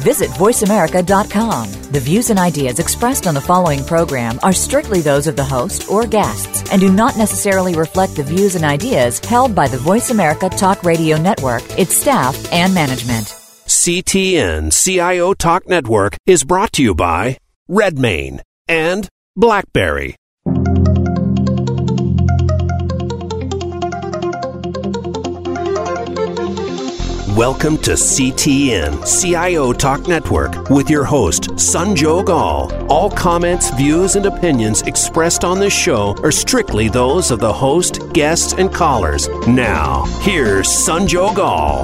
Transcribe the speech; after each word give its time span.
Visit 0.00 0.30
VoiceAmerica.com. 0.30 1.72
The 1.92 2.00
views 2.00 2.30
and 2.30 2.38
ideas 2.38 2.78
expressed 2.78 3.26
on 3.26 3.34
the 3.34 3.40
following 3.40 3.84
program 3.84 4.38
are 4.42 4.52
strictly 4.52 5.00
those 5.00 5.26
of 5.26 5.36
the 5.36 5.44
host 5.44 5.88
or 5.90 6.06
guests 6.06 6.70
and 6.70 6.80
do 6.80 6.92
not 6.92 7.16
necessarily 7.16 7.74
reflect 7.74 8.16
the 8.16 8.22
views 8.22 8.54
and 8.54 8.64
ideas 8.64 9.20
held 9.20 9.54
by 9.54 9.68
the 9.68 9.78
Voice 9.78 10.10
America 10.10 10.48
Talk 10.48 10.82
Radio 10.82 11.16
Network, 11.16 11.62
its 11.78 11.96
staff, 11.96 12.34
and 12.52 12.74
management. 12.74 13.26
CTN 13.66 14.72
CIO 14.72 15.34
Talk 15.34 15.68
Network 15.68 16.16
is 16.26 16.44
brought 16.44 16.72
to 16.72 16.82
you 16.82 16.94
by 16.94 17.38
Redmane 17.68 18.40
and 18.68 19.08
Blackberry. 19.36 20.16
Welcome 27.36 27.78
to 27.78 27.94
CTN 27.94 29.02
CIO 29.20 29.72
Talk 29.72 30.06
Network 30.06 30.70
with 30.70 30.88
your 30.88 31.02
host, 31.02 31.48
Sanjog 31.56 32.28
Aul. 32.28 32.72
All 32.88 33.10
comments, 33.10 33.70
views, 33.70 34.14
and 34.14 34.26
opinions 34.26 34.82
expressed 34.82 35.42
on 35.42 35.58
this 35.58 35.72
show 35.72 36.14
are 36.22 36.30
strictly 36.30 36.88
those 36.88 37.32
of 37.32 37.40
the 37.40 37.52
host, 37.52 38.12
guests, 38.12 38.52
and 38.52 38.72
callers. 38.72 39.28
Now, 39.48 40.04
here's 40.20 40.68
Sanjog 40.68 41.38
Aul. 41.38 41.82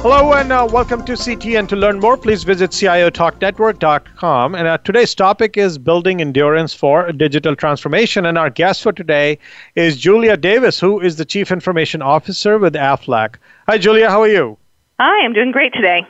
Hello 0.00 0.32
and 0.32 0.50
uh, 0.50 0.66
welcome 0.68 1.04
to 1.04 1.12
CTN. 1.12 1.68
To 1.68 1.76
learn 1.76 2.00
more, 2.00 2.16
please 2.16 2.42
visit 2.42 2.72
CIOTalkNetwork.com. 2.72 4.54
And 4.56 4.66
uh, 4.66 4.78
today's 4.78 5.14
topic 5.14 5.56
is 5.56 5.78
building 5.78 6.20
endurance 6.20 6.74
for 6.74 7.12
digital 7.12 7.54
transformation. 7.54 8.26
And 8.26 8.36
our 8.36 8.50
guest 8.50 8.82
for 8.82 8.92
today 8.92 9.38
is 9.76 9.96
Julia 9.96 10.36
Davis, 10.36 10.80
who 10.80 11.00
is 11.00 11.18
the 11.18 11.24
Chief 11.24 11.52
Information 11.52 12.02
Officer 12.02 12.58
with 12.58 12.74
Aflac. 12.74 13.36
Hi, 13.68 13.78
Julia. 13.78 14.10
How 14.10 14.20
are 14.20 14.28
you? 14.28 14.58
Hi, 15.04 15.24
I'm 15.24 15.32
doing 15.32 15.50
great 15.50 15.72
today. 15.72 16.06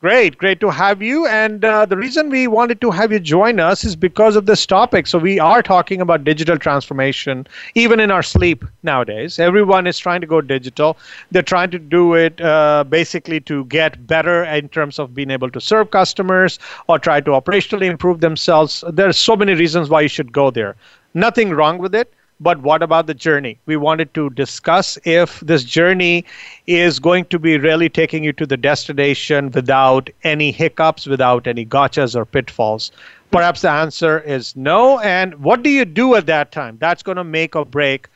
Great, 0.00 0.38
great 0.38 0.58
to 0.60 0.70
have 0.70 1.02
you. 1.02 1.26
And 1.26 1.62
uh, 1.66 1.84
the 1.84 1.98
reason 1.98 2.30
we 2.30 2.46
wanted 2.46 2.80
to 2.80 2.90
have 2.90 3.12
you 3.12 3.20
join 3.20 3.60
us 3.60 3.84
is 3.84 3.94
because 3.94 4.36
of 4.36 4.46
this 4.46 4.64
topic. 4.64 5.06
So, 5.06 5.18
we 5.18 5.38
are 5.38 5.62
talking 5.62 6.00
about 6.00 6.24
digital 6.24 6.56
transformation, 6.56 7.46
even 7.74 8.00
in 8.00 8.10
our 8.10 8.22
sleep 8.22 8.64
nowadays. 8.84 9.38
Everyone 9.38 9.86
is 9.86 9.98
trying 9.98 10.22
to 10.22 10.26
go 10.26 10.40
digital. 10.40 10.96
They're 11.30 11.42
trying 11.42 11.70
to 11.72 11.78
do 11.78 12.14
it 12.14 12.40
uh, 12.40 12.84
basically 12.84 13.40
to 13.40 13.66
get 13.66 14.06
better 14.06 14.44
in 14.44 14.70
terms 14.70 14.98
of 14.98 15.14
being 15.14 15.30
able 15.30 15.50
to 15.50 15.60
serve 15.60 15.90
customers 15.90 16.58
or 16.88 16.98
try 16.98 17.20
to 17.20 17.32
operationally 17.32 17.84
improve 17.84 18.20
themselves. 18.20 18.82
There 18.88 19.08
are 19.08 19.12
so 19.12 19.36
many 19.36 19.52
reasons 19.52 19.90
why 19.90 20.00
you 20.00 20.08
should 20.08 20.32
go 20.32 20.50
there. 20.50 20.74
Nothing 21.12 21.50
wrong 21.50 21.76
with 21.76 21.94
it 21.94 22.10
but 22.40 22.60
what 22.60 22.82
about 22.82 23.06
the 23.06 23.14
journey? 23.14 23.58
We 23.66 23.76
wanted 23.76 24.12
to 24.14 24.30
discuss 24.30 24.98
if 25.04 25.40
this 25.40 25.64
journey 25.64 26.24
is 26.66 26.98
going 26.98 27.26
to 27.26 27.38
be 27.38 27.58
really 27.58 27.88
taking 27.88 28.24
you 28.24 28.32
to 28.34 28.46
the 28.46 28.56
destination 28.56 29.50
without 29.50 30.10
any 30.24 30.50
hiccups, 30.50 31.06
without 31.06 31.46
any 31.46 31.64
gotchas 31.64 32.16
or 32.16 32.24
pitfalls. 32.24 32.90
Perhaps 33.30 33.62
the 33.62 33.70
answer 33.70 34.20
is 34.20 34.54
no. 34.56 35.00
And 35.00 35.34
what 35.42 35.62
do 35.62 35.70
you 35.70 35.84
do 35.84 36.14
at 36.14 36.26
that 36.26 36.52
time? 36.52 36.76
That's 36.80 37.02
going 37.02 37.16
to 37.16 37.24
make 37.24 37.56
or 37.56 37.64
break 37.64 38.08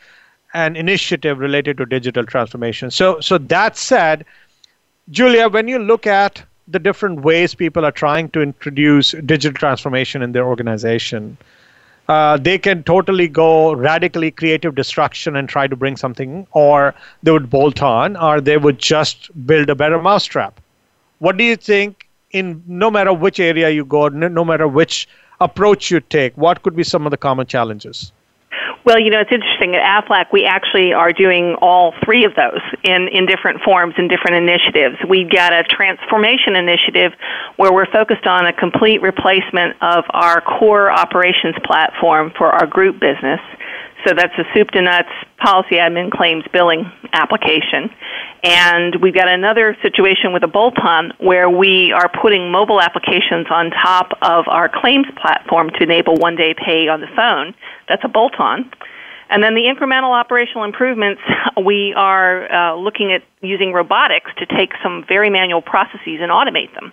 an 0.54 0.76
initiative 0.76 1.38
related 1.38 1.76
to 1.78 1.86
digital 1.86 2.24
transformation. 2.24 2.90
So, 2.90 3.20
so 3.20 3.38
that 3.38 3.76
said, 3.76 4.24
Julia, 5.10 5.48
when 5.48 5.68
you 5.68 5.78
look 5.78 6.06
at 6.06 6.42
the 6.66 6.78
different 6.78 7.22
ways 7.22 7.54
people 7.54 7.84
are 7.84 7.92
trying 7.92 8.28
to 8.30 8.42
introduce 8.42 9.12
digital 9.24 9.58
transformation 9.58 10.22
in 10.22 10.32
their 10.32 10.44
organization, 10.44 11.38
uh, 12.08 12.36
they 12.38 12.58
can 12.58 12.82
totally 12.82 13.28
go 13.28 13.72
radically 13.72 14.30
creative 14.30 14.74
destruction 14.74 15.36
and 15.36 15.48
try 15.48 15.66
to 15.66 15.76
bring 15.76 15.96
something, 15.96 16.46
or 16.52 16.94
they 17.22 17.30
would 17.30 17.50
bolt 17.50 17.82
on, 17.82 18.16
or 18.16 18.40
they 18.40 18.56
would 18.56 18.78
just 18.78 19.30
build 19.46 19.68
a 19.68 19.74
better 19.74 20.00
mousetrap. 20.00 20.60
What 21.18 21.36
do 21.36 21.44
you 21.44 21.56
think? 21.56 22.08
In 22.30 22.62
no 22.66 22.90
matter 22.90 23.12
which 23.12 23.40
area 23.40 23.70
you 23.70 23.84
go, 23.86 24.08
no 24.08 24.44
matter 24.44 24.68
which 24.68 25.08
approach 25.40 25.90
you 25.90 26.00
take, 26.00 26.36
what 26.36 26.62
could 26.62 26.76
be 26.76 26.84
some 26.84 27.06
of 27.06 27.10
the 27.10 27.16
common 27.16 27.46
challenges? 27.46 28.12
Well, 28.84 28.98
you 28.98 29.10
know, 29.10 29.20
it's 29.20 29.32
interesting. 29.32 29.76
At 29.76 30.04
AFLAC, 30.04 30.32
we 30.32 30.44
actually 30.44 30.92
are 30.92 31.12
doing 31.12 31.56
all 31.60 31.94
three 32.04 32.24
of 32.24 32.34
those 32.34 32.60
in, 32.82 33.08
in 33.08 33.26
different 33.26 33.60
forms 33.60 33.94
and 33.98 34.08
different 34.08 34.36
initiatives. 34.36 34.96
We've 35.08 35.30
got 35.30 35.52
a 35.52 35.62
transformation 35.64 36.56
initiative 36.56 37.12
where 37.56 37.72
we're 37.72 37.90
focused 37.90 38.26
on 38.26 38.46
a 38.46 38.52
complete 38.52 39.02
replacement 39.02 39.76
of 39.82 40.04
our 40.10 40.40
core 40.40 40.90
operations 40.90 41.56
platform 41.64 42.32
for 42.38 42.48
our 42.48 42.66
group 42.66 42.98
business. 42.98 43.40
So 44.06 44.14
that's 44.14 44.32
a 44.38 44.44
soup 44.54 44.70
to 44.70 44.82
nuts 44.82 45.08
policy 45.38 45.76
admin 45.76 46.10
claims 46.10 46.44
billing 46.52 46.90
application. 47.12 47.90
And 48.42 48.96
we've 49.02 49.14
got 49.14 49.28
another 49.28 49.76
situation 49.82 50.32
with 50.32 50.44
a 50.44 50.48
bolt 50.48 50.78
on 50.78 51.12
where 51.18 51.50
we 51.50 51.92
are 51.92 52.08
putting 52.08 52.52
mobile 52.52 52.80
applications 52.80 53.46
on 53.50 53.70
top 53.70 54.12
of 54.22 54.46
our 54.46 54.68
claims 54.68 55.06
platform 55.20 55.70
to 55.70 55.82
enable 55.82 56.14
one 56.14 56.36
day 56.36 56.54
pay 56.54 56.88
on 56.88 57.00
the 57.00 57.08
phone. 57.16 57.54
That's 57.88 58.02
a 58.04 58.08
bolt 58.08 58.34
on. 58.38 58.70
And 59.30 59.42
then 59.42 59.54
the 59.54 59.64
incremental 59.68 60.18
operational 60.18 60.64
improvements, 60.64 61.20
we 61.62 61.92
are 61.94 62.50
uh, 62.50 62.76
looking 62.76 63.12
at 63.12 63.22
using 63.42 63.72
robotics 63.72 64.30
to 64.38 64.46
take 64.46 64.70
some 64.82 65.04
very 65.06 65.28
manual 65.28 65.60
processes 65.60 66.20
and 66.20 66.30
automate 66.30 66.72
them. 66.74 66.92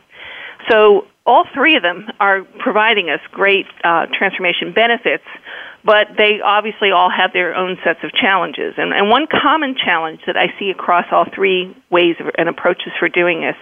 So 0.69 1.05
all 1.25 1.45
three 1.53 1.75
of 1.75 1.83
them 1.83 2.07
are 2.19 2.43
providing 2.59 3.09
us 3.09 3.19
great 3.31 3.65
uh, 3.83 4.07
transformation 4.13 4.73
benefits, 4.73 5.23
but 5.85 6.07
they 6.17 6.41
obviously 6.43 6.89
all 6.89 7.11
have 7.11 7.31
their 7.31 7.55
own 7.55 7.77
sets 7.83 7.99
of 8.03 8.11
challenges. 8.11 8.73
And, 8.77 8.91
and 8.91 9.09
one 9.09 9.27
common 9.27 9.75
challenge 9.75 10.21
that 10.25 10.35
I 10.35 10.47
see 10.57 10.71
across 10.71 11.05
all 11.11 11.25
three 11.33 11.77
ways 11.91 12.15
of, 12.19 12.33
and 12.37 12.49
approaches 12.49 12.91
for 12.99 13.07
doing 13.07 13.41
this 13.41 13.55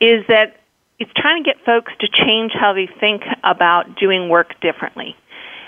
is 0.00 0.24
that 0.28 0.56
it's 1.00 1.10
trying 1.16 1.42
to 1.42 1.50
get 1.50 1.64
folks 1.66 1.92
to 2.00 2.06
change 2.08 2.52
how 2.54 2.72
they 2.72 2.88
think 3.00 3.22
about 3.42 3.98
doing 3.98 4.28
work 4.28 4.54
differently. 4.60 5.16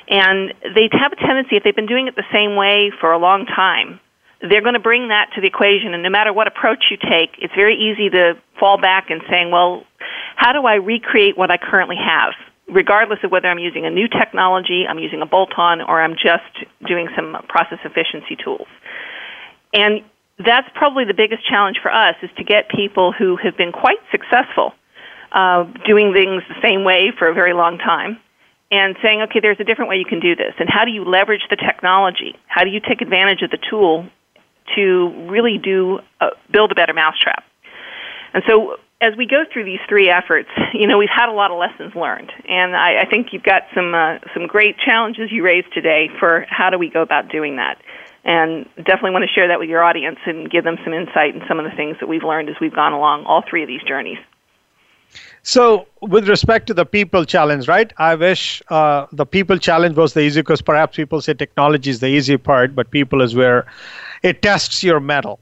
And 0.08 0.54
they 0.62 0.88
have 0.92 1.12
a 1.12 1.16
tendency, 1.16 1.56
if 1.56 1.64
they've 1.64 1.74
been 1.74 1.86
doing 1.86 2.06
it 2.06 2.14
the 2.14 2.30
same 2.32 2.54
way 2.54 2.92
for 3.00 3.10
a 3.10 3.18
long 3.18 3.46
time, 3.46 3.98
they're 4.40 4.62
going 4.62 4.74
to 4.74 4.80
bring 4.80 5.08
that 5.08 5.30
to 5.34 5.40
the 5.40 5.48
equation. 5.48 5.94
And 5.94 6.04
no 6.04 6.10
matter 6.10 6.32
what 6.32 6.46
approach 6.46 6.84
you 6.92 6.96
take, 6.96 7.30
it's 7.38 7.54
very 7.54 7.74
easy 7.74 8.10
to 8.10 8.34
fall 8.60 8.80
back 8.80 9.10
and 9.10 9.20
saying, 9.28 9.50
well, 9.50 9.82
how 10.36 10.52
do 10.52 10.64
I 10.64 10.74
recreate 10.74 11.36
what 11.36 11.50
I 11.50 11.56
currently 11.56 11.96
have? 11.96 12.34
Regardless 12.68 13.20
of 13.22 13.30
whether 13.30 13.48
I'm 13.48 13.58
using 13.60 13.86
a 13.86 13.90
new 13.90 14.08
technology, 14.08 14.84
I'm 14.88 14.98
using 14.98 15.22
a 15.22 15.26
bolt 15.26 15.52
on, 15.56 15.80
or 15.80 16.02
I'm 16.02 16.14
just 16.14 16.66
doing 16.86 17.08
some 17.14 17.36
process 17.48 17.78
efficiency 17.84 18.36
tools. 18.42 18.66
And 19.72 20.02
that's 20.38 20.68
probably 20.74 21.04
the 21.04 21.14
biggest 21.14 21.46
challenge 21.48 21.78
for 21.80 21.92
us 21.92 22.16
is 22.22 22.30
to 22.36 22.44
get 22.44 22.68
people 22.68 23.12
who 23.12 23.36
have 23.36 23.56
been 23.56 23.72
quite 23.72 23.98
successful 24.10 24.72
uh, 25.32 25.64
doing 25.86 26.12
things 26.12 26.42
the 26.48 26.60
same 26.62 26.84
way 26.84 27.12
for 27.16 27.28
a 27.28 27.34
very 27.34 27.52
long 27.52 27.78
time 27.78 28.18
and 28.70 28.96
saying, 29.02 29.22
okay, 29.22 29.40
there's 29.40 29.60
a 29.60 29.64
different 29.64 29.88
way 29.88 29.96
you 29.96 30.04
can 30.04 30.20
do 30.20 30.34
this. 30.34 30.54
And 30.58 30.68
how 30.68 30.84
do 30.84 30.90
you 30.90 31.04
leverage 31.04 31.42
the 31.50 31.56
technology? 31.56 32.34
How 32.46 32.64
do 32.64 32.70
you 32.70 32.80
take 32.80 33.00
advantage 33.00 33.42
of 33.42 33.50
the 33.50 33.58
tool 33.70 34.06
to 34.74 35.28
really 35.30 35.58
do 35.62 36.00
uh, 36.20 36.30
build 36.50 36.72
a 36.72 36.74
better 36.74 36.92
mousetrap? 36.92 37.44
And 38.34 38.42
so 38.46 38.76
as 39.00 39.14
we 39.16 39.26
go 39.26 39.44
through 39.52 39.64
these 39.64 39.80
three 39.88 40.08
efforts, 40.08 40.48
you 40.72 40.86
know, 40.86 40.98
we've 40.98 41.08
had 41.14 41.28
a 41.28 41.32
lot 41.32 41.50
of 41.50 41.58
lessons 41.58 41.94
learned, 41.94 42.32
and 42.48 42.74
I, 42.74 43.02
I 43.02 43.06
think 43.06 43.28
you've 43.32 43.42
got 43.42 43.62
some 43.74 43.94
uh, 43.94 44.18
some 44.32 44.46
great 44.46 44.76
challenges 44.78 45.30
you 45.30 45.42
raised 45.42 45.72
today 45.74 46.08
for 46.18 46.46
how 46.48 46.70
do 46.70 46.78
we 46.78 46.88
go 46.88 47.02
about 47.02 47.30
doing 47.30 47.56
that. 47.56 47.80
And 48.24 48.64
definitely 48.78 49.12
want 49.12 49.24
to 49.24 49.32
share 49.32 49.46
that 49.46 49.60
with 49.60 49.68
your 49.68 49.84
audience 49.84 50.18
and 50.26 50.50
give 50.50 50.64
them 50.64 50.78
some 50.82 50.92
insight 50.92 51.36
in 51.36 51.42
some 51.46 51.60
of 51.60 51.64
the 51.64 51.76
things 51.76 51.96
that 52.00 52.08
we've 52.08 52.24
learned 52.24 52.48
as 52.48 52.56
we've 52.60 52.74
gone 52.74 52.92
along 52.92 53.24
all 53.24 53.44
three 53.48 53.62
of 53.62 53.68
these 53.68 53.82
journeys. 53.86 54.18
So, 55.44 55.86
with 56.02 56.28
respect 56.28 56.66
to 56.66 56.74
the 56.74 56.84
people 56.84 57.24
challenge, 57.24 57.68
right? 57.68 57.92
I 57.98 58.16
wish 58.16 58.62
uh, 58.68 59.06
the 59.12 59.24
people 59.24 59.58
challenge 59.58 59.96
was 59.96 60.14
the 60.14 60.20
easy 60.20 60.40
because 60.40 60.60
perhaps 60.60 60.96
people 60.96 61.20
say 61.20 61.34
technology 61.34 61.90
is 61.90 62.00
the 62.00 62.08
easy 62.08 62.36
part, 62.36 62.74
but 62.74 62.90
people 62.90 63.22
is 63.22 63.36
where 63.36 63.66
it 64.24 64.42
tests 64.42 64.82
your 64.82 64.98
mettle. 64.98 65.38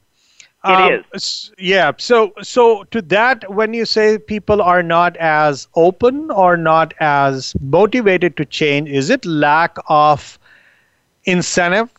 It 0.65 0.71
um, 0.71 1.05
is. 1.13 1.53
Yeah. 1.59 1.93
So, 1.99 2.33
so 2.41 2.85
to 2.85 3.03
that, 3.03 3.53
when 3.53 3.75
you 3.75 3.85
say 3.85 4.19
people 4.19 4.63
are 4.63 4.83
not 4.83 5.17
as 5.19 5.69
open 5.75 6.31
or 6.31 6.57
not 6.57 6.95
as 7.01 7.55
motivated 7.61 8.37
to 8.39 8.45
change, 8.47 8.89
is 8.89 9.11
it 9.11 9.27
lack 9.27 9.77
of 9.89 10.39
incentive 11.25 11.91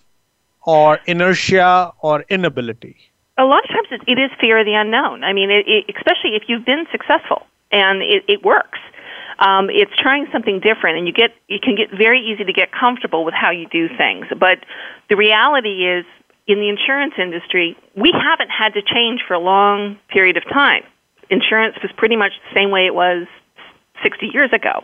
or 0.64 1.00
inertia 1.06 1.94
or 2.02 2.26
inability? 2.30 2.98
A 3.38 3.44
lot 3.44 3.64
of 3.66 3.70
times 3.70 4.02
it 4.08 4.18
is 4.18 4.32
fear 4.40 4.60
of 4.60 4.66
the 4.66 4.74
unknown. 4.74 5.24
I 5.24 5.34
mean, 5.34 5.52
it, 5.52 5.68
it, 5.68 5.96
especially 5.96 6.36
if 6.36 6.44
you've 6.48 6.66
been 6.66 6.86
successful 6.92 7.46
and 7.72 8.02
it, 8.02 8.24
it 8.28 8.44
works. 8.44 8.80
Um, 9.40 9.70
it's 9.70 9.92
trying 9.98 10.28
something 10.32 10.62
different, 10.62 10.98
and 10.98 11.08
you 11.08 11.14
get 11.14 11.32
it 11.50 11.62
can 11.62 11.76
get 11.76 11.92
very 11.92 12.22
easy 12.22 12.46
to 12.46 12.54
get 12.54 12.72
comfortable 12.72 13.26
with 13.26 13.34
how 13.34 13.52
you 13.52 13.68
do 13.68 13.90
things. 13.98 14.28
But 14.40 14.60
the 15.10 15.18
reality 15.18 15.86
is, 15.86 16.06
in 16.48 16.60
the 16.60 16.70
insurance 16.70 17.14
industry, 17.18 17.78
we 17.96 18.14
haven't 18.14 18.50
had 18.50 18.74
to 18.74 18.82
change 18.82 19.22
for 19.28 19.34
a 19.34 19.40
long 19.40 19.98
period 20.10 20.38
of 20.38 20.44
time. 20.44 20.84
Insurance 21.30 21.76
was 21.82 21.92
pretty 21.98 22.16
much 22.16 22.34
the 22.50 22.60
same 22.60 22.70
way 22.70 22.86
it 22.86 22.94
was 22.94 23.28
60 24.04 24.28
years 24.28 24.52
ago. 24.54 24.84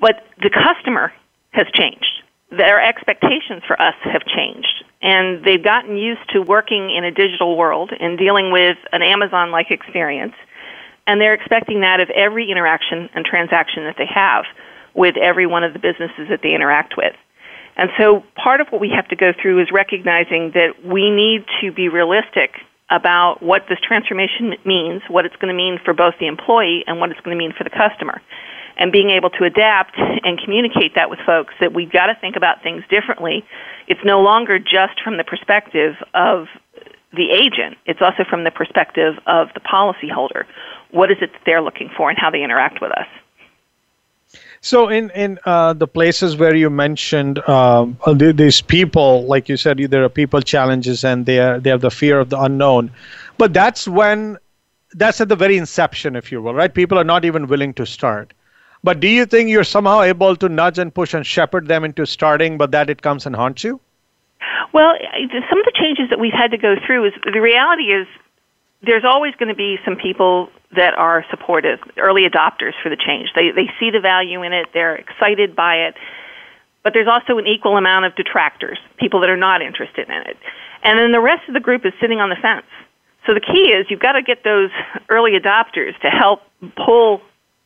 But 0.00 0.26
the 0.40 0.50
customer 0.50 1.12
has 1.50 1.66
changed. 1.72 2.22
Their 2.50 2.80
expectations 2.80 3.62
for 3.66 3.80
us 3.80 3.94
have 4.04 4.22
changed. 4.26 4.84
And 5.00 5.44
they've 5.44 5.62
gotten 5.62 5.96
used 5.96 6.28
to 6.32 6.42
working 6.42 6.90
in 6.90 7.04
a 7.04 7.10
digital 7.10 7.56
world 7.56 7.92
and 7.98 8.18
dealing 8.18 8.52
with 8.52 8.76
an 8.92 9.02
Amazon 9.02 9.50
like 9.50 9.70
experience. 9.70 10.34
And 11.06 11.20
they're 11.20 11.34
expecting 11.34 11.80
that 11.80 12.00
of 12.00 12.10
every 12.10 12.50
interaction 12.50 13.08
and 13.14 13.24
transaction 13.24 13.84
that 13.84 13.96
they 13.96 14.08
have 14.12 14.44
with 14.94 15.16
every 15.16 15.46
one 15.46 15.64
of 15.64 15.72
the 15.72 15.78
businesses 15.78 16.28
that 16.28 16.40
they 16.42 16.54
interact 16.54 16.94
with. 16.96 17.14
And 17.78 17.90
so 17.96 18.24
part 18.34 18.60
of 18.60 18.66
what 18.68 18.80
we 18.80 18.90
have 18.90 19.06
to 19.08 19.16
go 19.16 19.32
through 19.40 19.62
is 19.62 19.68
recognizing 19.72 20.50
that 20.54 20.84
we 20.84 21.10
need 21.10 21.46
to 21.62 21.70
be 21.72 21.88
realistic 21.88 22.58
about 22.90 23.40
what 23.40 23.62
this 23.68 23.78
transformation 23.86 24.54
means, 24.64 25.02
what 25.08 25.24
it's 25.24 25.36
going 25.36 25.54
to 25.54 25.56
mean 25.56 25.78
for 25.84 25.94
both 25.94 26.14
the 26.18 26.26
employee 26.26 26.82
and 26.86 26.98
what 26.98 27.10
it's 27.10 27.20
going 27.20 27.36
to 27.36 27.38
mean 27.38 27.52
for 27.56 27.62
the 27.62 27.70
customer. 27.70 28.20
And 28.76 28.90
being 28.90 29.10
able 29.10 29.30
to 29.30 29.44
adapt 29.44 29.96
and 29.96 30.40
communicate 30.42 30.94
that 30.96 31.10
with 31.10 31.18
folks 31.24 31.54
that 31.60 31.72
we've 31.72 31.90
got 31.90 32.06
to 32.06 32.14
think 32.20 32.36
about 32.36 32.62
things 32.62 32.82
differently. 32.90 33.44
It's 33.86 34.00
no 34.04 34.20
longer 34.20 34.58
just 34.58 35.00
from 35.02 35.16
the 35.16 35.24
perspective 35.24 35.94
of 36.14 36.46
the 37.12 37.30
agent, 37.32 37.78
it's 37.86 38.02
also 38.02 38.24
from 38.28 38.44
the 38.44 38.50
perspective 38.50 39.14
of 39.26 39.48
the 39.54 39.60
policyholder. 39.60 40.44
What 40.90 41.10
is 41.10 41.16
it 41.22 41.32
that 41.32 41.40
they're 41.46 41.62
looking 41.62 41.90
for 41.96 42.10
and 42.10 42.18
how 42.18 42.30
they 42.30 42.42
interact 42.42 42.82
with 42.82 42.92
us? 42.92 43.06
So 44.60 44.88
in 44.88 45.10
in 45.10 45.38
uh, 45.44 45.72
the 45.72 45.86
places 45.86 46.36
where 46.36 46.54
you 46.54 46.68
mentioned 46.70 47.38
um, 47.48 47.96
uh, 48.04 48.12
these 48.12 48.60
people, 48.60 49.24
like 49.26 49.48
you 49.48 49.56
said, 49.56 49.78
there 49.78 50.04
are 50.04 50.08
people 50.08 50.40
challenges 50.42 51.04
and 51.04 51.26
they 51.26 51.38
are 51.38 51.60
they 51.60 51.70
have 51.70 51.80
the 51.80 51.90
fear 51.90 52.18
of 52.18 52.30
the 52.30 52.40
unknown, 52.40 52.90
but 53.36 53.52
that's 53.52 53.86
when 53.86 54.38
that's 54.94 55.20
at 55.20 55.28
the 55.28 55.36
very 55.36 55.56
inception, 55.56 56.16
if 56.16 56.32
you 56.32 56.42
will, 56.42 56.54
right? 56.54 56.72
People 56.72 56.98
are 56.98 57.04
not 57.04 57.24
even 57.24 57.46
willing 57.46 57.74
to 57.74 57.86
start. 57.86 58.32
But 58.82 59.00
do 59.00 59.08
you 59.08 59.26
think 59.26 59.50
you're 59.50 59.64
somehow 59.64 60.02
able 60.02 60.36
to 60.36 60.48
nudge 60.48 60.78
and 60.78 60.94
push 60.94 61.14
and 61.14 61.26
shepherd 61.26 61.66
them 61.66 61.84
into 61.84 62.06
starting, 62.06 62.58
but 62.58 62.70
that 62.70 62.88
it 62.88 63.02
comes 63.02 63.26
and 63.26 63.34
haunts 63.34 63.64
you? 63.64 63.80
Well, 64.72 64.94
some 65.50 65.58
of 65.58 65.64
the 65.64 65.72
changes 65.74 66.10
that 66.10 66.18
we've 66.18 66.32
had 66.32 66.50
to 66.52 66.58
go 66.58 66.76
through 66.86 67.06
is 67.06 67.12
the 67.24 67.40
reality 67.40 67.92
is 67.92 68.06
there's 68.82 69.04
always 69.04 69.34
going 69.34 69.48
to 69.48 69.54
be 69.54 69.78
some 69.84 69.96
people 69.96 70.50
that 70.76 70.94
are 70.94 71.24
supportive, 71.30 71.80
early 71.96 72.22
adopters 72.28 72.72
for 72.82 72.88
the 72.88 72.96
change. 72.96 73.30
They 73.34 73.50
they 73.50 73.70
see 73.80 73.90
the 73.90 74.00
value 74.00 74.42
in 74.42 74.52
it, 74.52 74.68
they're 74.72 74.96
excited 74.96 75.56
by 75.56 75.88
it. 75.88 75.94
But 76.84 76.92
there's 76.94 77.08
also 77.08 77.38
an 77.38 77.46
equal 77.46 77.76
amount 77.76 78.04
of 78.04 78.14
detractors, 78.14 78.78
people 78.98 79.20
that 79.20 79.30
are 79.30 79.36
not 79.36 79.62
interested 79.62 80.08
in 80.08 80.14
it. 80.14 80.36
And 80.82 80.98
then 80.98 81.12
the 81.12 81.20
rest 81.20 81.48
of 81.48 81.54
the 81.54 81.60
group 81.60 81.84
is 81.84 81.92
sitting 82.00 82.20
on 82.20 82.28
the 82.28 82.36
fence. 82.36 82.66
So 83.26 83.34
the 83.34 83.40
key 83.40 83.72
is 83.72 83.86
you've 83.90 84.00
got 84.00 84.12
to 84.12 84.22
get 84.22 84.44
those 84.44 84.70
early 85.08 85.32
adopters 85.32 85.98
to 86.00 86.08
help 86.08 86.42
pull 86.76 87.20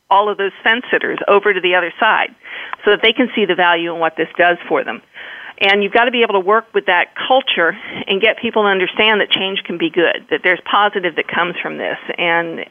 all 0.09 0.29
of 0.29 0.37
those 0.37 0.51
fence 0.63 0.83
sitters 0.91 1.19
over 1.27 1.53
to 1.53 1.61
the 1.61 1.75
other 1.75 1.93
side 1.99 2.35
so 2.83 2.91
that 2.91 3.01
they 3.01 3.13
can 3.13 3.29
see 3.35 3.45
the 3.45 3.55
value 3.55 3.93
in 3.93 3.99
what 3.99 4.17
this 4.17 4.27
does 4.37 4.57
for 4.67 4.83
them. 4.83 5.01
And 5.59 5.83
you've 5.83 5.93
got 5.93 6.05
to 6.05 6.11
be 6.11 6.23
able 6.23 6.33
to 6.33 6.45
work 6.45 6.65
with 6.73 6.87
that 6.87 7.13
culture 7.15 7.77
and 8.07 8.21
get 8.21 8.37
people 8.41 8.63
to 8.63 8.69
understand 8.69 9.21
that 9.21 9.29
change 9.29 9.63
can 9.63 9.77
be 9.77 9.89
good, 9.89 10.25
that 10.29 10.41
there's 10.43 10.59
positive 10.69 11.15
that 11.15 11.27
comes 11.27 11.55
from 11.61 11.77
this. 11.77 11.97
And 12.17 12.65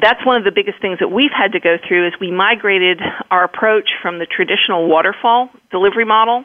that's 0.00 0.24
one 0.26 0.36
of 0.36 0.44
the 0.44 0.52
biggest 0.52 0.80
things 0.80 0.98
that 1.00 1.08
we've 1.08 1.30
had 1.30 1.52
to 1.52 1.60
go 1.60 1.76
through 1.86 2.08
is 2.08 2.14
we 2.20 2.30
migrated 2.30 3.00
our 3.30 3.44
approach 3.44 3.90
from 4.02 4.18
the 4.18 4.26
traditional 4.26 4.88
waterfall 4.88 5.50
delivery 5.70 6.04
model. 6.04 6.44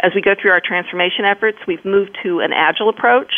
As 0.00 0.12
we 0.14 0.20
go 0.20 0.34
through 0.40 0.50
our 0.50 0.60
transformation 0.60 1.24
efforts, 1.24 1.58
we've 1.66 1.84
moved 1.84 2.18
to 2.22 2.40
an 2.40 2.52
agile 2.52 2.88
approach. 2.88 3.32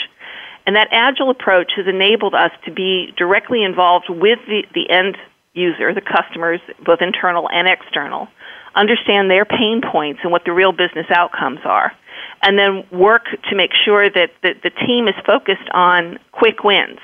And 0.67 0.77
that 0.77 0.89
agile 0.91 1.31
approach 1.31 1.73
has 1.77 1.87
enabled 1.87 2.35
us 2.35 2.51
to 2.65 2.73
be 2.73 3.13
directly 3.17 3.63
involved 3.63 4.07
with 4.09 4.39
the, 4.47 4.65
the 4.75 4.91
end 4.91 5.17
user, 5.53 5.95
the 5.95 6.01
customers, 6.01 6.61
both 6.85 7.01
internal 7.01 7.49
and 7.49 7.69
external, 7.69 8.29
understand 8.75 9.31
their 9.31 9.45
pain 9.45 9.81
points 9.81 10.21
and 10.23 10.33
what 10.33 10.45
the 10.45 10.53
real 10.53 10.73
business 10.73 11.07
outcomes 11.11 11.61
are, 11.65 11.93
and 12.43 12.59
then 12.59 12.85
work 12.91 13.25
to 13.49 13.57
make 13.57 13.71
sure 13.85 14.09
that 14.11 14.31
the, 14.43 14.55
the 14.63 14.71
team 14.71 15.09
is 15.09 15.15
focused 15.27 15.69
on 15.73 16.19
quick 16.33 16.65
wins, 16.65 16.99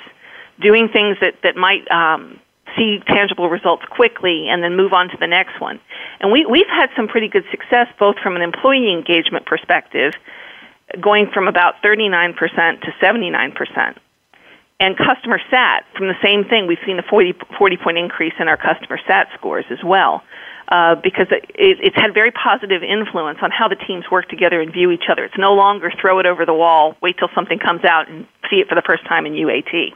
doing 0.61 0.88
things 0.88 1.17
that, 1.20 1.34
that 1.43 1.56
might 1.56 1.90
um, 1.90 2.38
see 2.76 3.00
tangible 3.06 3.49
results 3.49 3.84
quickly 3.90 4.49
and 4.49 4.62
then 4.62 4.76
move 4.76 4.93
on 4.93 5.08
to 5.08 5.17
the 5.19 5.26
next 5.26 5.61
one. 5.61 5.81
And 6.20 6.31
we, 6.32 6.44
we've 6.46 6.69
had 6.69 6.90
some 6.96 7.08
pretty 7.08 7.28
good 7.28 7.44
success 7.50 7.87
both 7.99 8.17
from 8.22 8.37
an 8.37 8.43
employee 8.43 8.93
engagement 8.93 9.46
perspective, 9.46 10.12
going 11.00 11.31
from 11.32 11.49
about 11.49 11.75
39% 11.84 12.37
to 12.37 12.90
79%. 13.02 13.96
And 14.81 14.96
customer 14.96 15.40
sat, 15.50 15.84
from 15.96 16.08
the 16.08 16.17
same 16.22 16.44
thing, 16.44 16.67
we've 16.67 16.78
seen 16.87 16.99
a 16.99 17.02
40, 17.02 17.34
40 17.58 17.76
point 17.76 17.99
increase 17.99 18.32
in 18.40 18.49
our 18.49 18.56
customer 18.56 18.99
sat 19.06 19.28
scores 19.37 19.67
as 19.70 19.78
well 19.84 20.22
uh, 20.70 20.94
because 20.94 21.26
it, 21.31 21.44
it's 21.56 21.96
had 21.96 22.14
very 22.14 22.31
positive 22.31 22.82
influence 22.82 23.38
on 23.43 23.50
how 23.50 23.67
the 23.67 23.75
teams 23.75 24.05
work 24.11 24.28
together 24.28 24.61
and 24.61 24.72
view 24.72 24.93
each 24.93 25.05
other. 25.11 25.25
It's 25.25 25.38
no 25.38 25.52
longer 25.52 25.93
throw 26.00 26.20
it 26.20 26.26
over 26.26 26.46
the 26.46 26.55
wall, 26.55 26.96
wait 27.02 27.19
till 27.19 27.28
something 27.34 27.58
comes 27.58 27.84
out, 27.84 28.08
and 28.08 28.26
see 28.49 28.56
it 28.56 28.69
for 28.69 28.76
the 28.76 28.82
first 28.82 29.05
time 29.06 29.26
in 29.26 29.32
UAT. 29.32 29.90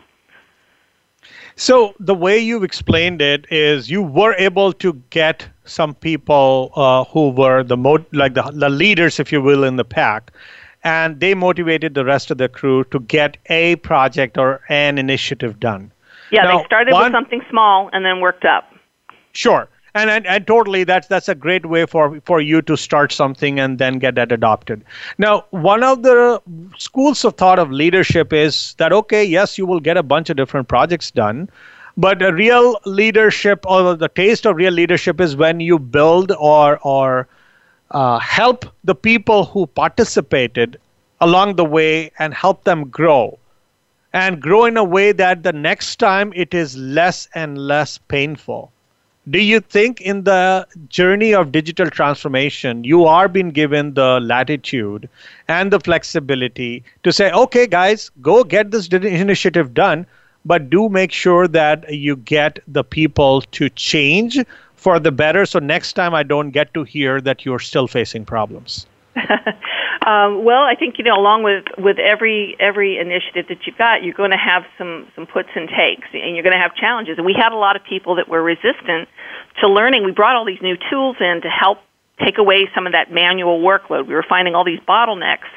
So 1.57 1.95
the 2.01 2.15
way 2.15 2.39
you've 2.39 2.65
explained 2.65 3.23
it 3.23 3.47
is 3.53 3.89
you 3.89 4.03
were 4.03 4.35
able 4.35 4.73
to 4.75 4.95
get 5.11 5.49
some 5.65 5.95
people 5.95 6.73
uh, 6.75 7.05
who 7.05 7.31
were 7.31 7.63
the 7.63 7.77
mo- 7.77 8.05
like 8.13 8.35
the, 8.35 8.43
the 8.53 8.69
leaders, 8.69 9.21
if 9.21 9.31
you 9.31 9.41
will, 9.41 9.63
in 9.63 9.77
the 9.77 9.85
pack, 9.85 10.33
and 10.83 11.21
they 11.21 11.35
motivated 11.35 11.95
the 11.95 12.05
rest 12.05 12.33
of 12.33 12.39
the 12.39 12.49
crew 12.49 12.83
to 12.85 12.99
get 12.99 13.37
a 13.47 13.77
project 13.77 14.37
or 14.37 14.61
an 14.69 14.99
initiative 14.99 15.61
done. 15.61 15.93
Yeah, 16.33 16.43
now, 16.43 16.59
they 16.59 16.65
started 16.65 16.93
one, 16.93 17.05
with 17.05 17.13
something 17.13 17.43
small 17.49 17.89
and 17.93 18.05
then 18.05 18.19
worked 18.21 18.45
up. 18.45 18.65
Sure 19.33 19.69
and, 19.95 20.11
and 20.11 20.27
and 20.27 20.47
totally 20.47 20.85
that's 20.85 21.07
that's 21.09 21.29
a 21.29 21.35
great 21.35 21.67
way 21.67 21.87
for 21.87 22.21
for 22.21 22.41
you 22.41 22.61
to 22.63 22.77
start 22.77 23.13
something 23.13 23.61
and 23.61 23.79
then 23.79 23.99
get 23.99 24.15
that 24.17 24.33
adopted. 24.33 24.85
Now 25.19 25.45
one 25.51 25.83
of 25.83 26.03
the 26.03 26.41
schools 26.79 27.25
of 27.25 27.35
thought 27.35 27.59
of 27.59 27.71
leadership 27.71 28.33
is 28.33 28.75
that 28.79 28.93
okay 28.93 29.25
yes 29.25 29.57
you 29.59 29.67
will 29.67 29.81
get 29.81 29.97
a 29.97 30.03
bunch 30.03 30.31
of 30.31 30.37
different 30.37 30.69
projects 30.69 31.11
done 31.11 31.49
but 31.97 32.23
a 32.23 32.33
real 32.33 32.79
leadership 32.85 33.65
or 33.67 33.95
the 33.95 34.09
taste 34.09 34.47
of 34.47 34.57
real 34.57 34.73
leadership 34.73 35.21
is 35.21 35.37
when 35.37 35.61
you 35.61 35.79
build 35.79 36.33
or 36.33 36.79
or 36.83 37.29
uh, 37.91 38.19
help 38.19 38.65
the 38.83 38.95
people 38.95 39.45
who 39.45 39.67
participated 39.67 40.79
along 41.21 41.55
the 41.57 41.65
way 41.65 42.11
and 42.19 42.35
help 42.35 42.65
them 42.65 42.89
grow. 42.89 43.39
And 44.13 44.41
grow 44.41 44.65
in 44.65 44.77
a 44.77 44.85
way 44.85 45.13
that 45.13 45.43
the 45.43 45.53
next 45.53 45.97
time 45.97 46.33
it 46.37 46.55
is 46.55 46.77
less 46.77 47.29
and 47.35 47.59
less 47.59 47.99
painful 47.99 48.73
do 49.31 49.41
you 49.41 49.61
think 49.61 50.01
in 50.01 50.25
the 50.25 50.67
journey 50.89 51.33
of 51.35 51.51
digital 51.53 51.89
transformation 51.89 52.85
you 52.85 53.05
are 53.05 53.29
being 53.29 53.51
given 53.51 53.95
the 53.95 54.21
latitude 54.21 55.09
and 55.49 55.73
the 55.73 55.81
flexibility 55.81 56.83
to 57.03 57.13
say 57.13 57.31
okay 57.33 57.67
guys 57.67 58.11
go 58.21 58.45
get 58.45 58.71
this 58.71 58.89
initiative 58.89 59.73
done 59.75 60.07
but 60.45 60.69
do 60.69 60.89
make 60.89 61.13
sure 61.13 61.49
that 61.49 61.91
you 61.93 62.17
get 62.17 62.59
the 62.69 62.85
people 62.85 63.41
to 63.59 63.69
change 63.71 64.39
for 64.75 64.99
the 64.99 65.13
better 65.13 65.47
so 65.47 65.59
next 65.59 65.95
time 65.95 66.15
i 66.15 66.23
don't 66.23 66.51
get 66.51 66.73
to 66.75 66.85
hear 66.85 67.21
that 67.21 67.45
you're 67.45 67.59
still 67.71 67.87
facing 67.87 68.25
problems 68.25 68.87
um, 70.07 70.45
well, 70.45 70.63
I 70.63 70.75
think 70.75 70.99
you 70.99 71.05
know, 71.05 71.15
along 71.15 71.43
with 71.43 71.65
with 71.79 71.99
every 71.99 72.57
every 72.59 72.99
initiative 72.99 73.47
that 73.49 73.67
you've 73.67 73.79
got, 73.79 74.03
you're 74.03 74.15
going 74.15 74.31
to 74.31 74.37
have 74.37 74.65
some 74.79 75.07
some 75.15 75.27
puts 75.27 75.51
and 75.55 75.69
takes, 75.69 76.09
and 76.13 76.35
you're 76.35 76.43
going 76.43 76.57
to 76.57 76.63
have 76.63 76.75
challenges. 76.75 77.17
And 77.17 77.27
we 77.27 77.35
had 77.37 77.53
a 77.53 77.57
lot 77.57 77.77
of 77.77 77.83
people 77.85 78.17
that 78.17 78.29
were 78.29 78.43
resistant 78.43 79.09
to 79.61 79.69
learning. 79.69 80.05
We 80.05 80.13
brought 80.13 80.37
all 80.37 80.45
these 80.45 80.63
new 80.63 80.77
tools 80.91 81.17
in 81.21 81.41
to 81.43 81.49
help 81.49 81.79
take 82.25 82.39
away 82.39 82.69
some 82.75 82.87
of 82.87 82.93
that 82.93 83.11
manual 83.11 83.61
workload. 83.61 84.07
We 84.07 84.15
were 84.15 84.27
finding 84.29 84.55
all 84.55 84.65
these 84.65 84.81
bottlenecks 84.81 85.51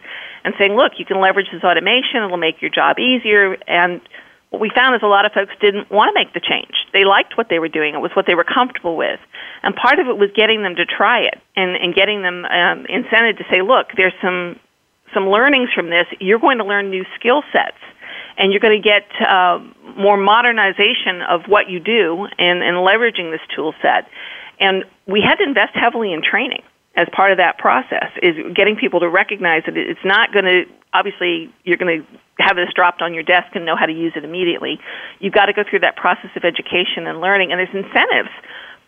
and 0.43 0.53
saying, 0.57 0.75
look, 0.75 0.93
you 0.97 1.05
can 1.05 1.19
leverage 1.19 1.47
this 1.51 1.63
automation; 1.63 2.23
it'll 2.23 2.37
make 2.37 2.61
your 2.61 2.71
job 2.71 2.99
easier. 2.99 3.57
And 3.67 4.01
what 4.49 4.61
we 4.61 4.71
found 4.73 4.95
is 4.95 5.01
a 5.03 5.07
lot 5.07 5.25
of 5.25 5.33
folks 5.33 5.53
didn't 5.59 5.91
want 5.91 6.09
to 6.09 6.13
make 6.13 6.33
the 6.33 6.39
change. 6.39 6.71
They 6.93 7.03
liked 7.03 7.37
what 7.37 7.47
they 7.49 7.59
were 7.59 7.67
doing. 7.67 7.95
It 7.95 7.99
was 7.99 8.11
what 8.15 8.25
they 8.27 8.35
were 8.35 8.45
comfortable 8.45 8.95
with. 8.95 9.19
And 9.61 9.75
part 9.75 9.99
of 9.99 10.07
it 10.07 10.17
was 10.17 10.29
getting 10.35 10.63
them 10.63 10.75
to 10.75 10.85
try 10.85 11.21
it 11.21 11.35
and, 11.55 11.75
and 11.75 11.93
getting 11.93 12.21
them 12.21 12.45
um, 12.45 12.85
incented 12.87 13.37
to 13.39 13.45
say, 13.51 13.61
look, 13.61 13.87
there's 13.97 14.15
some, 14.21 14.59
some 15.13 15.27
learnings 15.27 15.69
from 15.75 15.89
this. 15.89 16.05
You're 16.19 16.39
going 16.39 16.59
to 16.59 16.63
learn 16.65 16.89
new 16.89 17.05
skill 17.19 17.43
sets. 17.51 17.77
And 18.39 18.51
you're 18.51 18.61
going 18.61 18.79
to 18.79 18.87
get 18.87 19.09
uh, 19.27 19.59
more 19.97 20.15
modernization 20.15 21.23
of 21.27 21.41
what 21.47 21.69
you 21.69 21.79
do 21.79 22.27
and, 22.37 22.61
and 22.61 22.77
leveraging 22.77 23.31
this 23.31 23.41
tool 23.55 23.73
set. 23.81 24.07
And 24.59 24.85
we 25.07 25.21
had 25.21 25.35
to 25.37 25.43
invest 25.43 25.73
heavily 25.73 26.13
in 26.13 26.21
training 26.21 26.61
as 26.97 27.07
part 27.15 27.31
of 27.31 27.37
that 27.37 27.59
process 27.59 28.09
is 28.23 28.35
getting 28.55 28.75
people 28.75 28.99
to 28.99 29.07
recognize 29.07 29.61
that 29.67 29.77
it's 29.77 30.03
not 30.03 30.33
going 30.33 30.45
to 30.45 30.63
obviously 30.93 31.53
you're 31.63 31.77
going 31.77 32.01
to 32.01 32.43
have 32.43 32.55
this 32.55 32.69
dropped 32.75 33.01
on 33.01 33.13
your 33.13 33.23
desk 33.23 33.47
and 33.53 33.65
know 33.65 33.75
how 33.75 33.85
to 33.85 33.93
use 33.93 34.13
it 34.15 34.25
immediately. 34.25 34.79
You've 35.19 35.33
got 35.33 35.45
to 35.45 35.53
go 35.53 35.63
through 35.67 35.79
that 35.79 35.95
process 35.95 36.31
of 36.35 36.43
education 36.43 37.05
and 37.05 37.21
learning, 37.21 37.51
and 37.51 37.59
there's 37.59 37.73
incentives 37.73 38.33